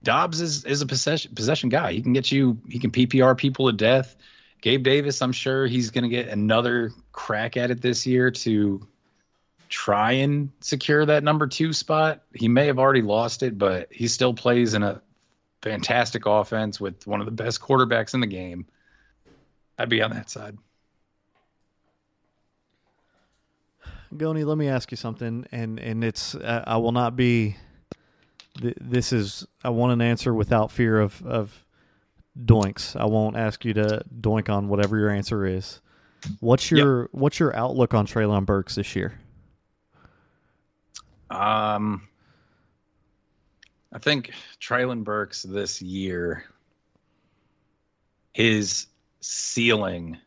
Doubs 0.01 0.39
is 0.39 0.63
is 0.63 0.81
a 0.81 0.85
possession 0.85 1.35
possession 1.35 1.67
guy. 1.67 1.91
He 1.91 2.01
can 2.01 2.13
get 2.13 2.31
you. 2.31 2.57
He 2.69 2.79
can 2.79 2.91
PPR 2.91 3.37
people 3.37 3.67
to 3.67 3.73
death. 3.73 4.15
Gabe 4.61 4.81
Davis, 4.81 5.21
I'm 5.21 5.33
sure 5.33 5.67
he's 5.67 5.91
going 5.91 6.05
to 6.05 6.09
get 6.09 6.29
another 6.29 6.93
crack 7.11 7.57
at 7.57 7.69
it 7.69 7.81
this 7.81 8.07
year 8.07 8.31
to 8.31 8.87
try 9.67 10.13
and 10.13 10.51
secure 10.61 11.05
that 11.05 11.21
number 11.21 11.47
two 11.47 11.73
spot. 11.73 12.23
He 12.33 12.47
may 12.47 12.67
have 12.67 12.79
already 12.79 13.01
lost 13.01 13.43
it, 13.43 13.57
but 13.57 13.89
he 13.91 14.07
still 14.07 14.33
plays 14.33 14.73
in 14.73 14.83
a 14.83 15.01
fantastic 15.63 16.25
offense 16.25 16.79
with 16.79 17.07
one 17.07 17.21
of 17.21 17.25
the 17.25 17.31
best 17.31 17.61
quarterbacks 17.61 18.13
in 18.13 18.19
the 18.19 18.27
game. 18.27 18.67
I'd 19.79 19.89
be 19.89 20.01
on 20.01 20.11
that 20.11 20.29
side. 20.29 20.57
Goni, 24.15 24.43
let 24.43 24.57
me 24.57 24.67
ask 24.67 24.91
you 24.91 24.97
something, 24.97 25.47
and 25.51 25.79
and 25.79 26.03
it's 26.03 26.35
uh, 26.35 26.63
I 26.67 26.77
will 26.77 26.91
not 26.91 27.15
be. 27.15 27.55
Th- 28.61 28.77
this 28.79 29.11
is 29.11 29.47
I 29.63 29.69
want 29.69 29.93
an 29.93 30.01
answer 30.01 30.33
without 30.33 30.71
fear 30.71 30.99
of 30.99 31.19
of 31.25 31.65
doinks. 32.37 32.95
I 32.95 33.05
won't 33.05 33.35
ask 33.35 33.65
you 33.65 33.73
to 33.73 34.03
doink 34.21 34.49
on 34.49 34.67
whatever 34.67 34.99
your 34.99 35.09
answer 35.09 35.47
is. 35.47 35.81
What's 36.39 36.69
your 36.69 37.09
what's 37.11 37.39
your 37.39 37.55
outlook 37.55 37.95
on 37.95 38.05
Treylon 38.05 38.45
Burks 38.45 38.75
this 38.75 38.95
year? 38.95 39.19
Um, 41.31 42.07
I 43.93 43.99
think 43.99 44.31
Treylon 44.59 45.03
Burks 45.03 45.43
this 45.43 45.81
year, 45.81 46.45
his 48.33 48.87
ceiling 49.21 50.17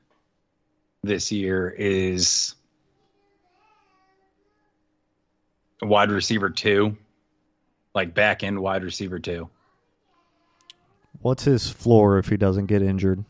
this 1.02 1.32
year 1.32 1.74
is 1.76 2.54
wide 5.82 6.10
receiver 6.10 6.48
two, 6.48 6.96
like 7.92 8.14
back 8.14 8.44
end 8.44 8.60
wide 8.60 8.84
receiver 8.84 9.18
two. 9.18 9.50
What's 11.20 11.44
his 11.44 11.68
floor 11.68 12.18
if 12.18 12.28
he 12.28 12.36
doesn't 12.36 12.66
get 12.66 12.82
injured? 12.82 13.24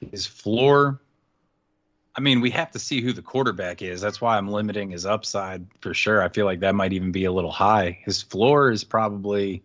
His 0.00 0.24
floor, 0.24 1.00
I 2.14 2.20
mean, 2.20 2.40
we 2.40 2.50
have 2.50 2.70
to 2.72 2.78
see 2.78 3.00
who 3.00 3.12
the 3.12 3.22
quarterback 3.22 3.80
is. 3.80 4.00
That's 4.00 4.20
why 4.20 4.36
I'm 4.36 4.48
limiting 4.48 4.90
his 4.90 5.06
upside 5.06 5.66
for 5.80 5.94
sure. 5.94 6.22
I 6.22 6.28
feel 6.28 6.44
like 6.44 6.60
that 6.60 6.74
might 6.74 6.92
even 6.92 7.10
be 7.10 7.24
a 7.24 7.32
little 7.32 7.50
high. 7.50 8.00
His 8.04 8.20
floor 8.20 8.70
is 8.70 8.84
probably 8.84 9.62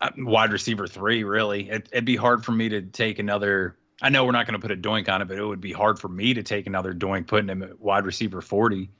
uh, 0.00 0.10
wide 0.16 0.52
receiver 0.52 0.86
three, 0.86 1.24
really. 1.24 1.68
It, 1.68 1.88
it'd 1.90 2.04
be 2.04 2.16
hard 2.16 2.44
for 2.44 2.52
me 2.52 2.68
to 2.70 2.82
take 2.82 3.18
another. 3.18 3.76
I 4.00 4.10
know 4.10 4.24
we're 4.24 4.32
not 4.32 4.46
going 4.46 4.60
to 4.60 4.66
put 4.66 4.70
a 4.70 4.80
doink 4.80 5.08
on 5.08 5.20
it, 5.20 5.26
but 5.26 5.36
it 5.36 5.44
would 5.44 5.60
be 5.60 5.72
hard 5.72 5.98
for 5.98 6.08
me 6.08 6.34
to 6.34 6.44
take 6.44 6.68
another 6.68 6.94
doink 6.94 7.26
putting 7.26 7.48
him 7.48 7.62
at 7.62 7.80
wide 7.80 8.06
receiver 8.06 8.40
40. 8.40 8.90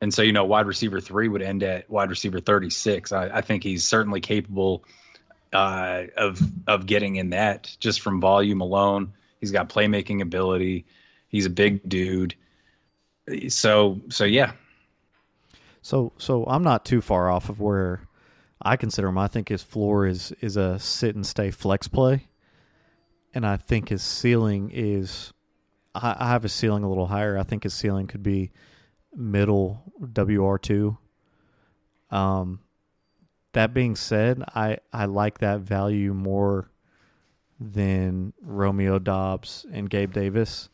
And 0.00 0.12
so, 0.12 0.22
you 0.22 0.32
know, 0.32 0.44
wide 0.44 0.66
receiver 0.66 1.00
three 1.00 1.28
would 1.28 1.42
end 1.42 1.62
at 1.62 1.88
wide 1.88 2.10
receiver 2.10 2.40
36. 2.40 3.12
I, 3.12 3.28
I 3.28 3.40
think 3.40 3.62
he's 3.62 3.84
certainly 3.84 4.20
capable 4.20 4.84
uh, 5.52 6.04
of 6.16 6.40
of 6.66 6.86
getting 6.86 7.16
in 7.16 7.30
that 7.30 7.74
just 7.78 8.00
from 8.00 8.20
volume 8.20 8.60
alone. 8.60 9.12
He's 9.40 9.52
got 9.52 9.68
playmaking 9.68 10.22
ability. 10.22 10.86
He's 11.28 11.46
a 11.46 11.50
big 11.50 11.88
dude. 11.88 12.34
So 13.48 14.00
so 14.08 14.24
yeah, 14.24 14.52
So 15.82 16.12
so 16.18 16.44
I'm 16.46 16.62
not 16.64 16.84
too 16.84 17.00
far 17.00 17.30
off 17.30 17.48
of 17.48 17.60
where 17.60 18.02
I 18.62 18.76
consider 18.76 19.08
him. 19.08 19.18
I 19.18 19.28
think 19.28 19.48
his 19.48 19.62
floor 19.62 20.06
is 20.06 20.32
is 20.40 20.56
a 20.56 20.78
sit 20.78 21.14
and 21.14 21.26
stay 21.26 21.50
flex 21.50 21.88
play, 21.88 22.28
and 23.34 23.46
I 23.46 23.56
think 23.56 23.88
his 23.90 24.02
ceiling 24.02 24.70
is. 24.72 25.32
I, 25.94 26.16
I 26.18 26.28
have 26.30 26.42
his 26.42 26.52
ceiling 26.52 26.84
a 26.84 26.88
little 26.88 27.06
higher. 27.06 27.38
I 27.38 27.44
think 27.44 27.62
his 27.62 27.74
ceiling 27.74 28.06
could 28.08 28.22
be 28.22 28.50
middle 29.14 29.82
WR 30.00 30.56
two. 30.58 30.98
Um, 32.10 32.60
that 33.52 33.74
being 33.74 33.96
said, 33.96 34.42
I 34.54 34.78
I 34.92 35.06
like 35.06 35.38
that 35.38 35.60
value 35.60 36.14
more 36.14 36.70
than 37.60 38.32
Romeo 38.42 38.98
Doubs 38.98 39.64
and 39.72 39.88
Gabe 39.88 40.12
Davis. 40.12 40.68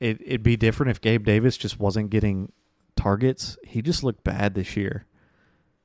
It 0.00 0.20
it'd 0.20 0.42
be 0.42 0.56
different 0.56 0.90
if 0.90 1.00
Gabe 1.00 1.24
Davis 1.24 1.56
just 1.56 1.78
wasn't 1.78 2.10
getting 2.10 2.52
targets. 2.96 3.56
He 3.64 3.82
just 3.82 4.02
looked 4.02 4.24
bad 4.24 4.54
this 4.54 4.76
year. 4.76 5.06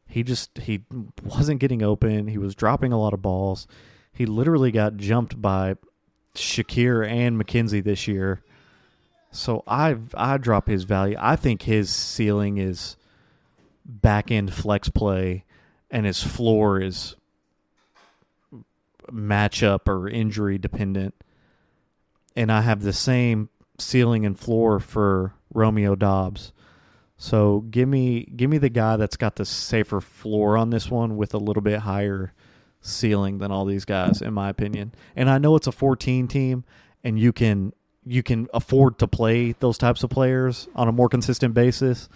He 0.08 0.24
just 0.24 0.58
he 0.58 0.84
wasn't 1.24 1.60
getting 1.60 1.84
open. 1.84 2.28
He 2.28 2.38
was 2.38 2.56
dropping 2.56 2.92
a 2.92 3.00
lot 3.00 3.14
of 3.14 3.22
balls. 3.22 3.68
He 4.12 4.26
literally 4.26 4.72
got 4.72 4.98
jumped 4.98 5.40
by 5.42 5.76
Shakir 6.36 7.08
and 7.08 7.40
McKenzie 7.40 7.84
this 7.84 8.08
year. 8.08 8.42
So 9.32 9.64
I 9.68 9.98
I 10.16 10.38
drop 10.38 10.68
his 10.68 10.84
value. 10.84 11.16
I 11.20 11.36
think 11.36 11.62
his 11.62 11.90
ceiling 11.90 12.58
is 12.58 12.98
back 13.86 14.32
end 14.32 14.54
flex 14.54 14.90
play 14.90 15.46
and 15.92 16.06
his 16.06 16.22
floor 16.22 16.82
is 16.82 17.16
matchup 19.12 19.88
or 19.88 20.10
injury 20.10 20.58
dependent. 20.58 21.16
And 22.36 22.52
I 22.52 22.62
have 22.62 22.82
the 22.82 22.94
same 22.94 23.50
ceiling 23.82 24.26
and 24.26 24.40
floor 24.40 24.80
for 24.80 25.34
Romeo 25.54 25.96
Doubs. 25.96 26.54
So 27.18 27.62
give 27.70 27.90
me 27.90 28.24
give 28.36 28.50
me 28.50 28.58
the 28.58 28.70
guy 28.70 28.96
that's 28.96 29.18
got 29.18 29.36
the 29.36 29.46
safer 29.46 30.00
floor 30.00 30.58
on 30.58 30.70
this 30.70 30.90
one 30.90 31.18
with 31.18 31.34
a 31.34 31.38
little 31.38 31.62
bit 31.62 31.80
higher 31.80 32.34
ceiling 32.82 33.40
than 33.40 33.52
all 33.52 33.66
these 33.66 33.86
guys, 33.86 34.22
in 34.22 34.34
my 34.34 34.50
opinion. 34.50 34.94
And 35.16 35.30
I 35.30 35.38
know 35.38 35.56
it's 35.56 35.68
a 35.68 35.72
14 35.72 36.28
team, 36.28 36.64
and 37.04 37.20
you 37.20 37.34
can 37.34 37.74
you 38.06 38.24
can 38.24 38.48
afford 38.54 38.98
to 39.00 39.08
play 39.08 39.52
those 39.60 39.78
types 39.78 40.04
of 40.04 40.10
players 40.10 40.68
on 40.76 40.88
a 40.88 40.94
more 40.94 41.10
consistent 41.10 41.54
basis. 41.54 42.10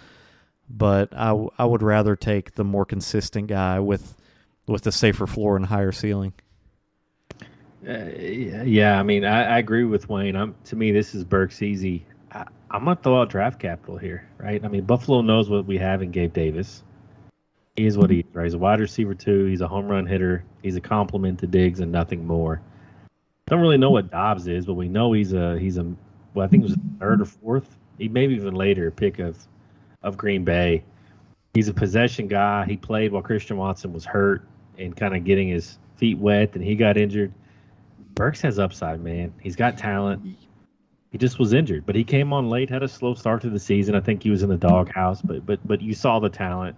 But 0.69 1.13
I, 1.13 1.47
I 1.57 1.65
would 1.65 1.83
rather 1.83 2.15
take 2.15 2.55
the 2.55 2.63
more 2.63 2.85
consistent 2.85 3.47
guy 3.47 3.79
with 3.79 4.15
with 4.67 4.83
the 4.83 4.91
safer 4.91 5.27
floor 5.27 5.57
and 5.57 5.65
higher 5.65 5.91
ceiling. 5.91 6.33
Uh, 7.87 8.09
yeah, 8.63 8.97
I 8.99 9.03
mean, 9.03 9.25
I, 9.25 9.55
I 9.55 9.57
agree 9.59 9.83
with 9.83 10.07
Wayne. 10.07 10.35
I'm 10.35 10.55
to 10.65 10.75
me, 10.75 10.91
this 10.91 11.13
is 11.13 11.23
Burks 11.23 11.61
easy. 11.61 12.05
I, 12.31 12.45
I'm 12.71 12.85
gonna 12.85 12.95
throw 13.01 13.21
out 13.21 13.29
draft 13.29 13.59
capital 13.59 13.97
here, 13.97 14.27
right? 14.37 14.63
I 14.63 14.67
mean, 14.67 14.85
Buffalo 14.85 15.21
knows 15.21 15.49
what 15.49 15.65
we 15.65 15.77
have 15.77 16.01
in 16.01 16.11
Gabe 16.11 16.33
Davis. 16.33 16.83
He 17.75 17.85
is 17.85 17.97
what 17.97 18.09
he 18.09 18.19
is, 18.19 18.25
right? 18.33 18.45
He's 18.45 18.53
a 18.53 18.59
wide 18.59 18.79
receiver 18.79 19.13
too. 19.13 19.45
He's 19.45 19.61
a 19.61 19.67
home 19.67 19.87
run 19.87 20.05
hitter. 20.05 20.43
He's 20.61 20.75
a 20.75 20.81
complement 20.81 21.39
to 21.39 21.47
Diggs 21.47 21.79
and 21.81 21.91
nothing 21.91 22.25
more. 22.25 22.61
Don't 23.47 23.59
really 23.59 23.77
know 23.77 23.91
what 23.91 24.11
Doubs 24.11 24.47
is, 24.47 24.65
but 24.65 24.75
we 24.75 24.87
know 24.87 25.11
he's 25.11 25.33
a 25.33 25.59
he's 25.59 25.77
a 25.77 25.83
well, 26.33 26.45
I 26.45 26.47
think 26.47 26.63
it 26.63 26.69
was 26.69 26.77
third 26.99 27.21
or 27.21 27.25
fourth, 27.25 27.77
he 27.97 28.07
maybe 28.07 28.35
even 28.35 28.55
later 28.55 28.91
pick 28.91 29.19
of 29.19 29.37
of 30.01 30.17
Green 30.17 30.43
Bay. 30.43 30.83
He's 31.53 31.67
a 31.67 31.73
possession 31.73 32.27
guy. 32.27 32.65
He 32.65 32.77
played 32.77 33.11
while 33.11 33.21
Christian 33.21 33.57
Watson 33.57 33.93
was 33.93 34.05
hurt 34.05 34.47
and 34.77 34.95
kind 34.95 35.15
of 35.15 35.23
getting 35.23 35.49
his 35.49 35.77
feet 35.97 36.17
wet, 36.17 36.55
and 36.55 36.63
he 36.63 36.75
got 36.75 36.97
injured. 36.97 37.31
Burks 38.15 38.41
has 38.41 38.59
upside, 38.59 39.01
man. 39.01 39.33
He's 39.41 39.55
got 39.55 39.77
talent. 39.77 40.37
He 41.11 41.17
just 41.17 41.37
was 41.37 41.53
injured, 41.53 41.85
but 41.85 41.95
he 41.95 42.03
came 42.03 42.33
on 42.33 42.49
late, 42.49 42.69
had 42.69 42.83
a 42.83 42.87
slow 42.87 43.13
start 43.13 43.41
to 43.43 43.49
the 43.49 43.59
season. 43.59 43.95
I 43.95 43.99
think 43.99 44.23
he 44.23 44.29
was 44.29 44.43
in 44.43 44.49
the 44.49 44.57
doghouse, 44.57 45.21
but 45.21 45.45
but 45.45 45.59
but 45.65 45.81
you 45.81 45.93
saw 45.93 46.19
the 46.19 46.29
talent. 46.29 46.75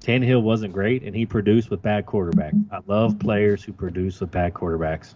Tannehill 0.00 0.42
wasn't 0.42 0.72
great, 0.72 1.02
and 1.02 1.14
he 1.14 1.26
produced 1.26 1.70
with 1.70 1.82
bad 1.82 2.06
quarterbacks. 2.06 2.62
I 2.70 2.80
love 2.86 3.18
players 3.18 3.62
who 3.62 3.72
produce 3.72 4.20
with 4.20 4.30
bad 4.30 4.54
quarterbacks. 4.54 5.14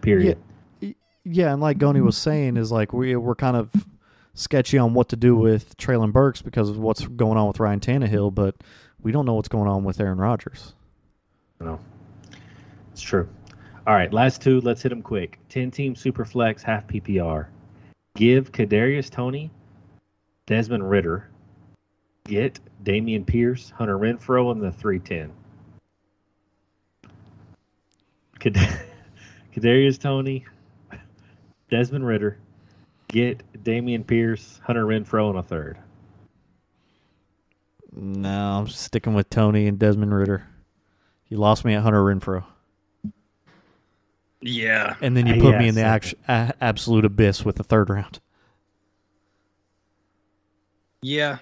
Period. 0.00 0.38
Yeah, 0.80 0.92
yeah 1.24 1.52
and 1.52 1.60
like 1.60 1.78
Goni 1.78 2.00
was 2.00 2.16
saying, 2.16 2.56
is 2.56 2.72
like 2.72 2.92
we 2.92 3.14
we're 3.16 3.34
kind 3.34 3.56
of 3.56 3.72
sketchy 4.34 4.78
on 4.78 4.94
what 4.94 5.08
to 5.08 5.16
do 5.16 5.34
with 5.34 5.76
Treylon 5.76 6.12
Burks 6.12 6.42
because 6.42 6.68
of 6.68 6.78
what's 6.78 7.06
going 7.06 7.38
on 7.38 7.48
with 7.48 7.58
Ryan 7.58 7.80
Tannehill, 7.80 8.34
but 8.34 8.56
we 9.00 9.12
don't 9.12 9.26
know 9.26 9.34
what's 9.34 9.48
going 9.48 9.68
on 9.68 9.84
with 9.84 10.00
Aaron 10.00 10.18
Rodgers. 10.18 10.74
No, 11.60 11.78
it's 12.92 13.02
true. 13.02 13.28
All 13.86 13.94
right, 13.94 14.12
last 14.12 14.42
two. 14.42 14.60
Let's 14.62 14.82
hit 14.82 14.88
them 14.88 15.00
quick. 15.02 15.38
Ten 15.48 15.70
team 15.70 15.94
super 15.94 16.24
flex, 16.24 16.60
half 16.64 16.88
PPR. 16.88 17.46
Give 18.16 18.50
Kadarius 18.50 19.08
Toney, 19.08 19.50
Desmond 20.46 20.90
Ridder. 20.90 21.28
get 22.24 22.58
Dameon 22.82 23.24
Pierce, 23.24 23.70
Hunter 23.70 23.96
Renfrow, 23.96 24.50
in 24.52 24.58
the 24.58 24.72
three 24.72 24.98
ten. 24.98 25.32
Kadarius 29.54 30.00
Toney, 30.00 30.44
Desmond 31.70 32.06
Ridder. 32.06 32.38
get 33.06 33.42
Dameon 33.62 34.04
Pierce, 34.04 34.60
Hunter 34.64 34.84
Renfrow, 34.84 35.30
in 35.30 35.36
a 35.36 35.42
third. 35.44 35.78
No, 37.92 38.58
I'm 38.58 38.66
sticking 38.66 39.14
with 39.14 39.30
Toney 39.30 39.68
and 39.68 39.78
Desmond 39.78 40.12
Ridder. 40.12 40.44
You 41.28 41.36
lost 41.36 41.64
me 41.64 41.74
at 41.74 41.84
Hunter 41.84 42.02
Renfrow. 42.02 42.44
Yeah. 44.40 44.96
And 45.00 45.16
then 45.16 45.26
you 45.26 45.34
ah, 45.38 45.40
put 45.40 45.58
me 45.58 45.68
in 45.68 45.74
the 45.74 45.82
act- 45.82 46.14
a- 46.28 46.54
absolute 46.60 47.04
abyss 47.04 47.44
with 47.44 47.56
the 47.56 47.64
third 47.64 47.90
round. 47.90 48.20
Yeah. 51.02 51.38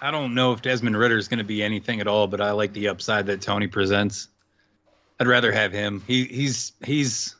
I 0.00 0.10
don't 0.10 0.34
know 0.34 0.52
if 0.52 0.62
Desmond 0.62 0.96
Ridder 0.96 1.16
is 1.16 1.28
going 1.28 1.38
to 1.38 1.44
be 1.44 1.62
anything 1.62 2.00
at 2.00 2.06
all, 2.06 2.26
but 2.26 2.40
I 2.40 2.52
like 2.52 2.72
the 2.72 2.88
upside 2.88 3.26
that 3.26 3.40
Toney 3.40 3.66
presents. 3.66 4.28
I'd 5.18 5.26
rather 5.26 5.50
have 5.50 5.72
him. 5.72 6.02
He 6.06 6.24
he's 6.24 6.72
he's 6.84 7.34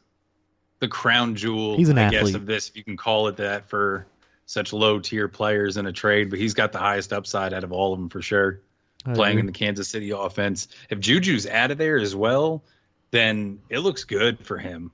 the 0.80 0.88
crown 0.88 1.34
jewel, 1.34 1.76
he's 1.76 1.90
an 1.90 1.98
I 1.98 2.04
athlete. 2.04 2.24
guess, 2.24 2.34
of 2.34 2.46
this, 2.46 2.68
if 2.70 2.76
you 2.76 2.84
can 2.84 2.96
call 2.96 3.28
it 3.28 3.36
that, 3.36 3.68
for 3.68 4.06
such 4.46 4.72
low 4.72 4.98
tier 4.98 5.28
players 5.28 5.76
in 5.76 5.86
a 5.86 5.92
trade. 5.92 6.30
But 6.30 6.38
he's 6.38 6.54
got 6.54 6.72
the 6.72 6.78
highest 6.78 7.12
upside 7.12 7.52
out 7.52 7.64
of 7.64 7.72
all 7.72 7.92
of 7.92 7.98
them 7.98 8.08
for 8.08 8.22
sure. 8.22 8.62
I 9.04 9.12
playing 9.12 9.32
agree. 9.32 9.40
in 9.40 9.46
the 9.46 9.52
Kansas 9.52 9.88
City 9.88 10.10
offense. 10.10 10.68
If 10.88 10.98
Juju's 10.98 11.46
out 11.46 11.70
of 11.70 11.76
there 11.76 11.98
as 11.98 12.16
well, 12.16 12.64
then 13.10 13.60
it 13.68 13.80
looks 13.80 14.04
good 14.04 14.44
for 14.44 14.56
him. 14.56 14.90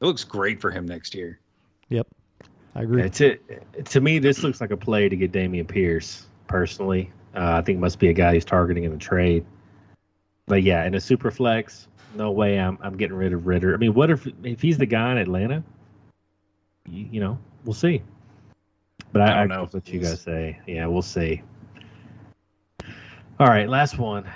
It 0.00 0.04
looks 0.04 0.24
great 0.24 0.60
for 0.60 0.70
him 0.70 0.86
next 0.86 1.14
year. 1.14 1.40
Yep. 1.88 2.06
I 2.74 2.82
agree. 2.82 3.02
It's 3.02 3.20
it. 3.20 3.42
To 3.86 4.00
me, 4.00 4.18
this 4.18 4.42
looks 4.42 4.60
like 4.60 4.70
a 4.70 4.76
play 4.76 5.08
to 5.08 5.16
get 5.16 5.32
Dameon 5.32 5.68
Pierce. 5.68 6.26
Personally, 6.46 7.10
uh, 7.34 7.58
I 7.58 7.62
think 7.62 7.78
it 7.78 7.80
must 7.80 7.98
be 7.98 8.08
a 8.08 8.12
guy 8.12 8.34
he's 8.34 8.44
targeting 8.44 8.84
in 8.84 8.90
the 8.90 8.98
trade. 8.98 9.46
But 10.46 10.62
yeah, 10.62 10.84
in 10.84 10.94
a 10.94 11.00
super 11.00 11.30
flex, 11.30 11.88
no 12.14 12.32
way 12.32 12.58
I'm 12.58 12.78
I'm 12.82 12.96
getting 12.96 13.16
rid 13.16 13.32
of 13.32 13.46
Ridder. 13.46 13.74
I 13.74 13.76
mean, 13.78 13.94
what 13.94 14.10
if 14.10 14.26
if 14.42 14.60
he's 14.60 14.76
the 14.76 14.86
guy 14.86 15.12
in 15.12 15.18
Atlanta? 15.18 15.62
You, 16.86 17.08
you 17.12 17.20
know, 17.20 17.38
we'll 17.64 17.74
see. 17.74 18.02
But 19.12 19.22
I, 19.22 19.24
I 19.24 19.28
don't 19.28 19.38
I 19.38 19.46
know 19.46 19.62
know 19.62 19.68
what 19.70 19.86
he 19.86 19.94
you 19.94 20.00
guys 20.00 20.20
say. 20.20 20.60
Yeah, 20.66 20.86
we'll 20.86 21.02
see. 21.02 21.42
All 23.40 23.48
right, 23.48 23.68
last 23.68 23.98
one. 23.98 24.28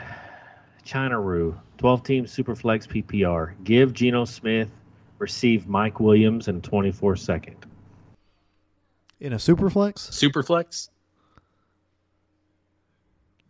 China 0.84 1.20
Rue, 1.20 1.58
12 1.76 2.02
team 2.02 2.26
super 2.26 2.56
flex 2.56 2.86
PPR. 2.86 3.52
Give 3.62 3.92
Geno 3.92 4.24
Smith, 4.24 4.70
receive 5.18 5.66
Mike 5.66 6.00
Williams 6.00 6.48
in 6.48 6.60
24 6.62 7.16
second. 7.16 7.56
in 9.20 9.32
a 9.32 9.38
super 9.38 9.68
flex? 9.68 10.08
Superflex? 10.10 10.90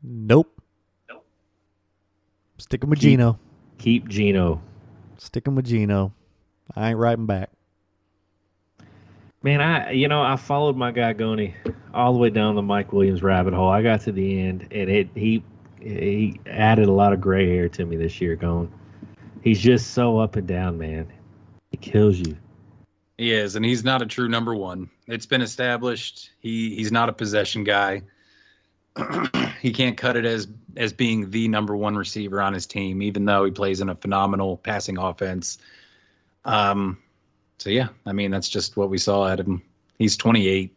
Nope. 0.02 0.60
Nope. 1.08 1.24
Sticking 2.58 2.88
with 2.90 3.00
Geno. 3.00 3.38
Keep- 3.78 4.08
Geno. 4.08 4.60
Stick 5.18 5.46
him 5.46 5.56
with 5.56 5.66
Geno. 5.66 6.12
I 6.76 6.90
ain't 6.90 6.98
writing 6.98 7.26
back. 7.26 7.50
Man, 9.42 9.60
I 9.60 9.92
you 9.92 10.08
know 10.08 10.22
I 10.22 10.36
followed 10.36 10.76
my 10.76 10.90
guy 10.90 11.12
Goni 11.12 11.54
all 11.94 12.12
the 12.12 12.18
way 12.18 12.30
down 12.30 12.54
the 12.56 12.62
Mike 12.62 12.92
Williams 12.92 13.22
rabbit 13.22 13.54
hole. 13.54 13.68
I 13.68 13.82
got 13.82 14.00
to 14.02 14.12
the 14.12 14.40
end, 14.40 14.68
and 14.72 14.90
it 14.90 15.08
he 15.14 15.42
he 15.80 16.40
added 16.46 16.88
a 16.88 16.92
lot 16.92 17.12
of 17.12 17.20
gray 17.20 17.48
hair 17.48 17.68
to 17.70 17.84
me 17.84 17.96
this 17.96 18.20
year. 18.20 18.34
Going, 18.36 18.72
he's 19.42 19.60
just 19.60 19.92
so 19.92 20.18
up 20.18 20.34
and 20.36 20.46
down, 20.46 20.76
man. 20.78 21.12
He 21.70 21.76
kills 21.76 22.18
you. 22.18 22.36
He 23.16 23.32
is, 23.32 23.56
and 23.56 23.64
he's 23.64 23.82
not 23.84 24.00
a 24.00 24.06
true 24.06 24.28
number 24.28 24.54
one. 24.54 24.88
It's 25.06 25.26
been 25.26 25.42
established. 25.42 26.30
He 26.40 26.74
he's 26.76 26.92
not 26.92 27.08
a 27.08 27.12
possession 27.12 27.64
guy. 27.64 28.02
he 29.60 29.72
can't 29.72 29.96
cut 29.96 30.16
it 30.16 30.24
as 30.24 30.46
as 30.76 30.92
being 30.92 31.30
the 31.30 31.48
number 31.48 31.74
one 31.76 31.96
receiver 31.96 32.40
on 32.40 32.52
his 32.52 32.66
team, 32.66 33.02
even 33.02 33.24
though 33.24 33.44
he 33.44 33.50
plays 33.50 33.80
in 33.80 33.88
a 33.88 33.94
phenomenal 33.96 34.56
passing 34.56 34.98
offense. 34.98 35.58
Um, 36.44 36.98
so 37.58 37.70
yeah, 37.70 37.88
I 38.06 38.12
mean 38.12 38.30
that's 38.30 38.48
just 38.48 38.76
what 38.76 38.88
we 38.88 38.98
saw 38.98 39.24
out 39.24 39.40
of 39.40 39.46
him. 39.46 39.62
He's 39.98 40.16
28. 40.16 40.74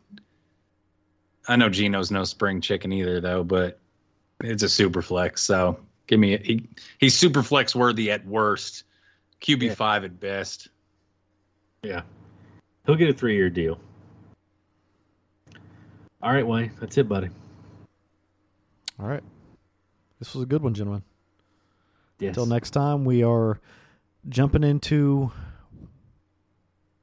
I 1.47 1.55
know 1.55 1.69
Geno's 1.69 2.11
no 2.11 2.23
spring 2.23 2.61
chicken 2.61 2.91
either, 2.91 3.19
though, 3.21 3.43
but 3.43 3.79
it's 4.43 4.63
a 4.63 4.69
super 4.69 5.01
flex. 5.03 5.43
So 5.43 5.79
give 6.07 6.19
me 6.19 6.33
a, 6.33 6.37
he 6.39 6.67
he's 6.97 7.15
super 7.15 7.43
flex 7.43 7.75
worthy 7.75 8.09
at 8.09 8.25
worst, 8.25 8.83
QB 9.41 9.61
Yeah. 9.63 9.75
five 9.75 10.03
at 10.03 10.19
best. 10.19 10.69
Yeah, 11.83 12.01
he'll 12.85 12.95
get 12.95 13.09
a 13.09 13.13
three 13.13 13.35
year 13.35 13.49
deal. 13.49 13.79
All 16.21 16.31
right, 16.31 16.45
Wayne, 16.45 16.71
that's 16.79 16.97
it, 16.97 17.09
buddy. 17.09 17.29
All 18.99 19.07
right. 19.07 19.23
This 20.19 20.35
was 20.35 20.43
a 20.43 20.45
good 20.45 20.61
one, 20.61 20.75
gentlemen. 20.75 21.01
Yes. 22.19 22.29
Until 22.29 22.45
next 22.45 22.69
time, 22.69 23.03
we 23.03 23.23
are 23.23 23.59
jumping 24.29 24.63
into 24.63 25.31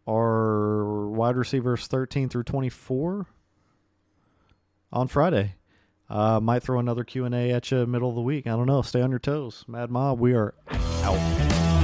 our 0.09 1.09
wide 1.09 1.35
receivers 1.37 1.89
13 1.89 2.29
through 2.29 2.45
24 2.45 3.27
on 4.93 5.09
Friday. 5.09 5.57
Uh, 6.09 6.39
might 6.39 6.63
throw 6.63 6.79
another 6.79 7.03
Q&A 7.03 7.51
at 7.51 7.71
you 7.71 7.79
in 7.79 7.83
the 7.83 7.87
middle 7.89 8.09
of 8.09 8.15
the 8.15 8.23
week. 8.23 8.47
I 8.47 8.51
don't 8.51 8.67
know. 8.67 8.83
Stay 8.83 9.03
on 9.03 9.11
your 9.11 9.19
toes. 9.19 9.65
Mad 9.67 9.91
Mob, 9.91 10.21
we 10.21 10.35
are 10.35 10.55
out. 11.03 11.78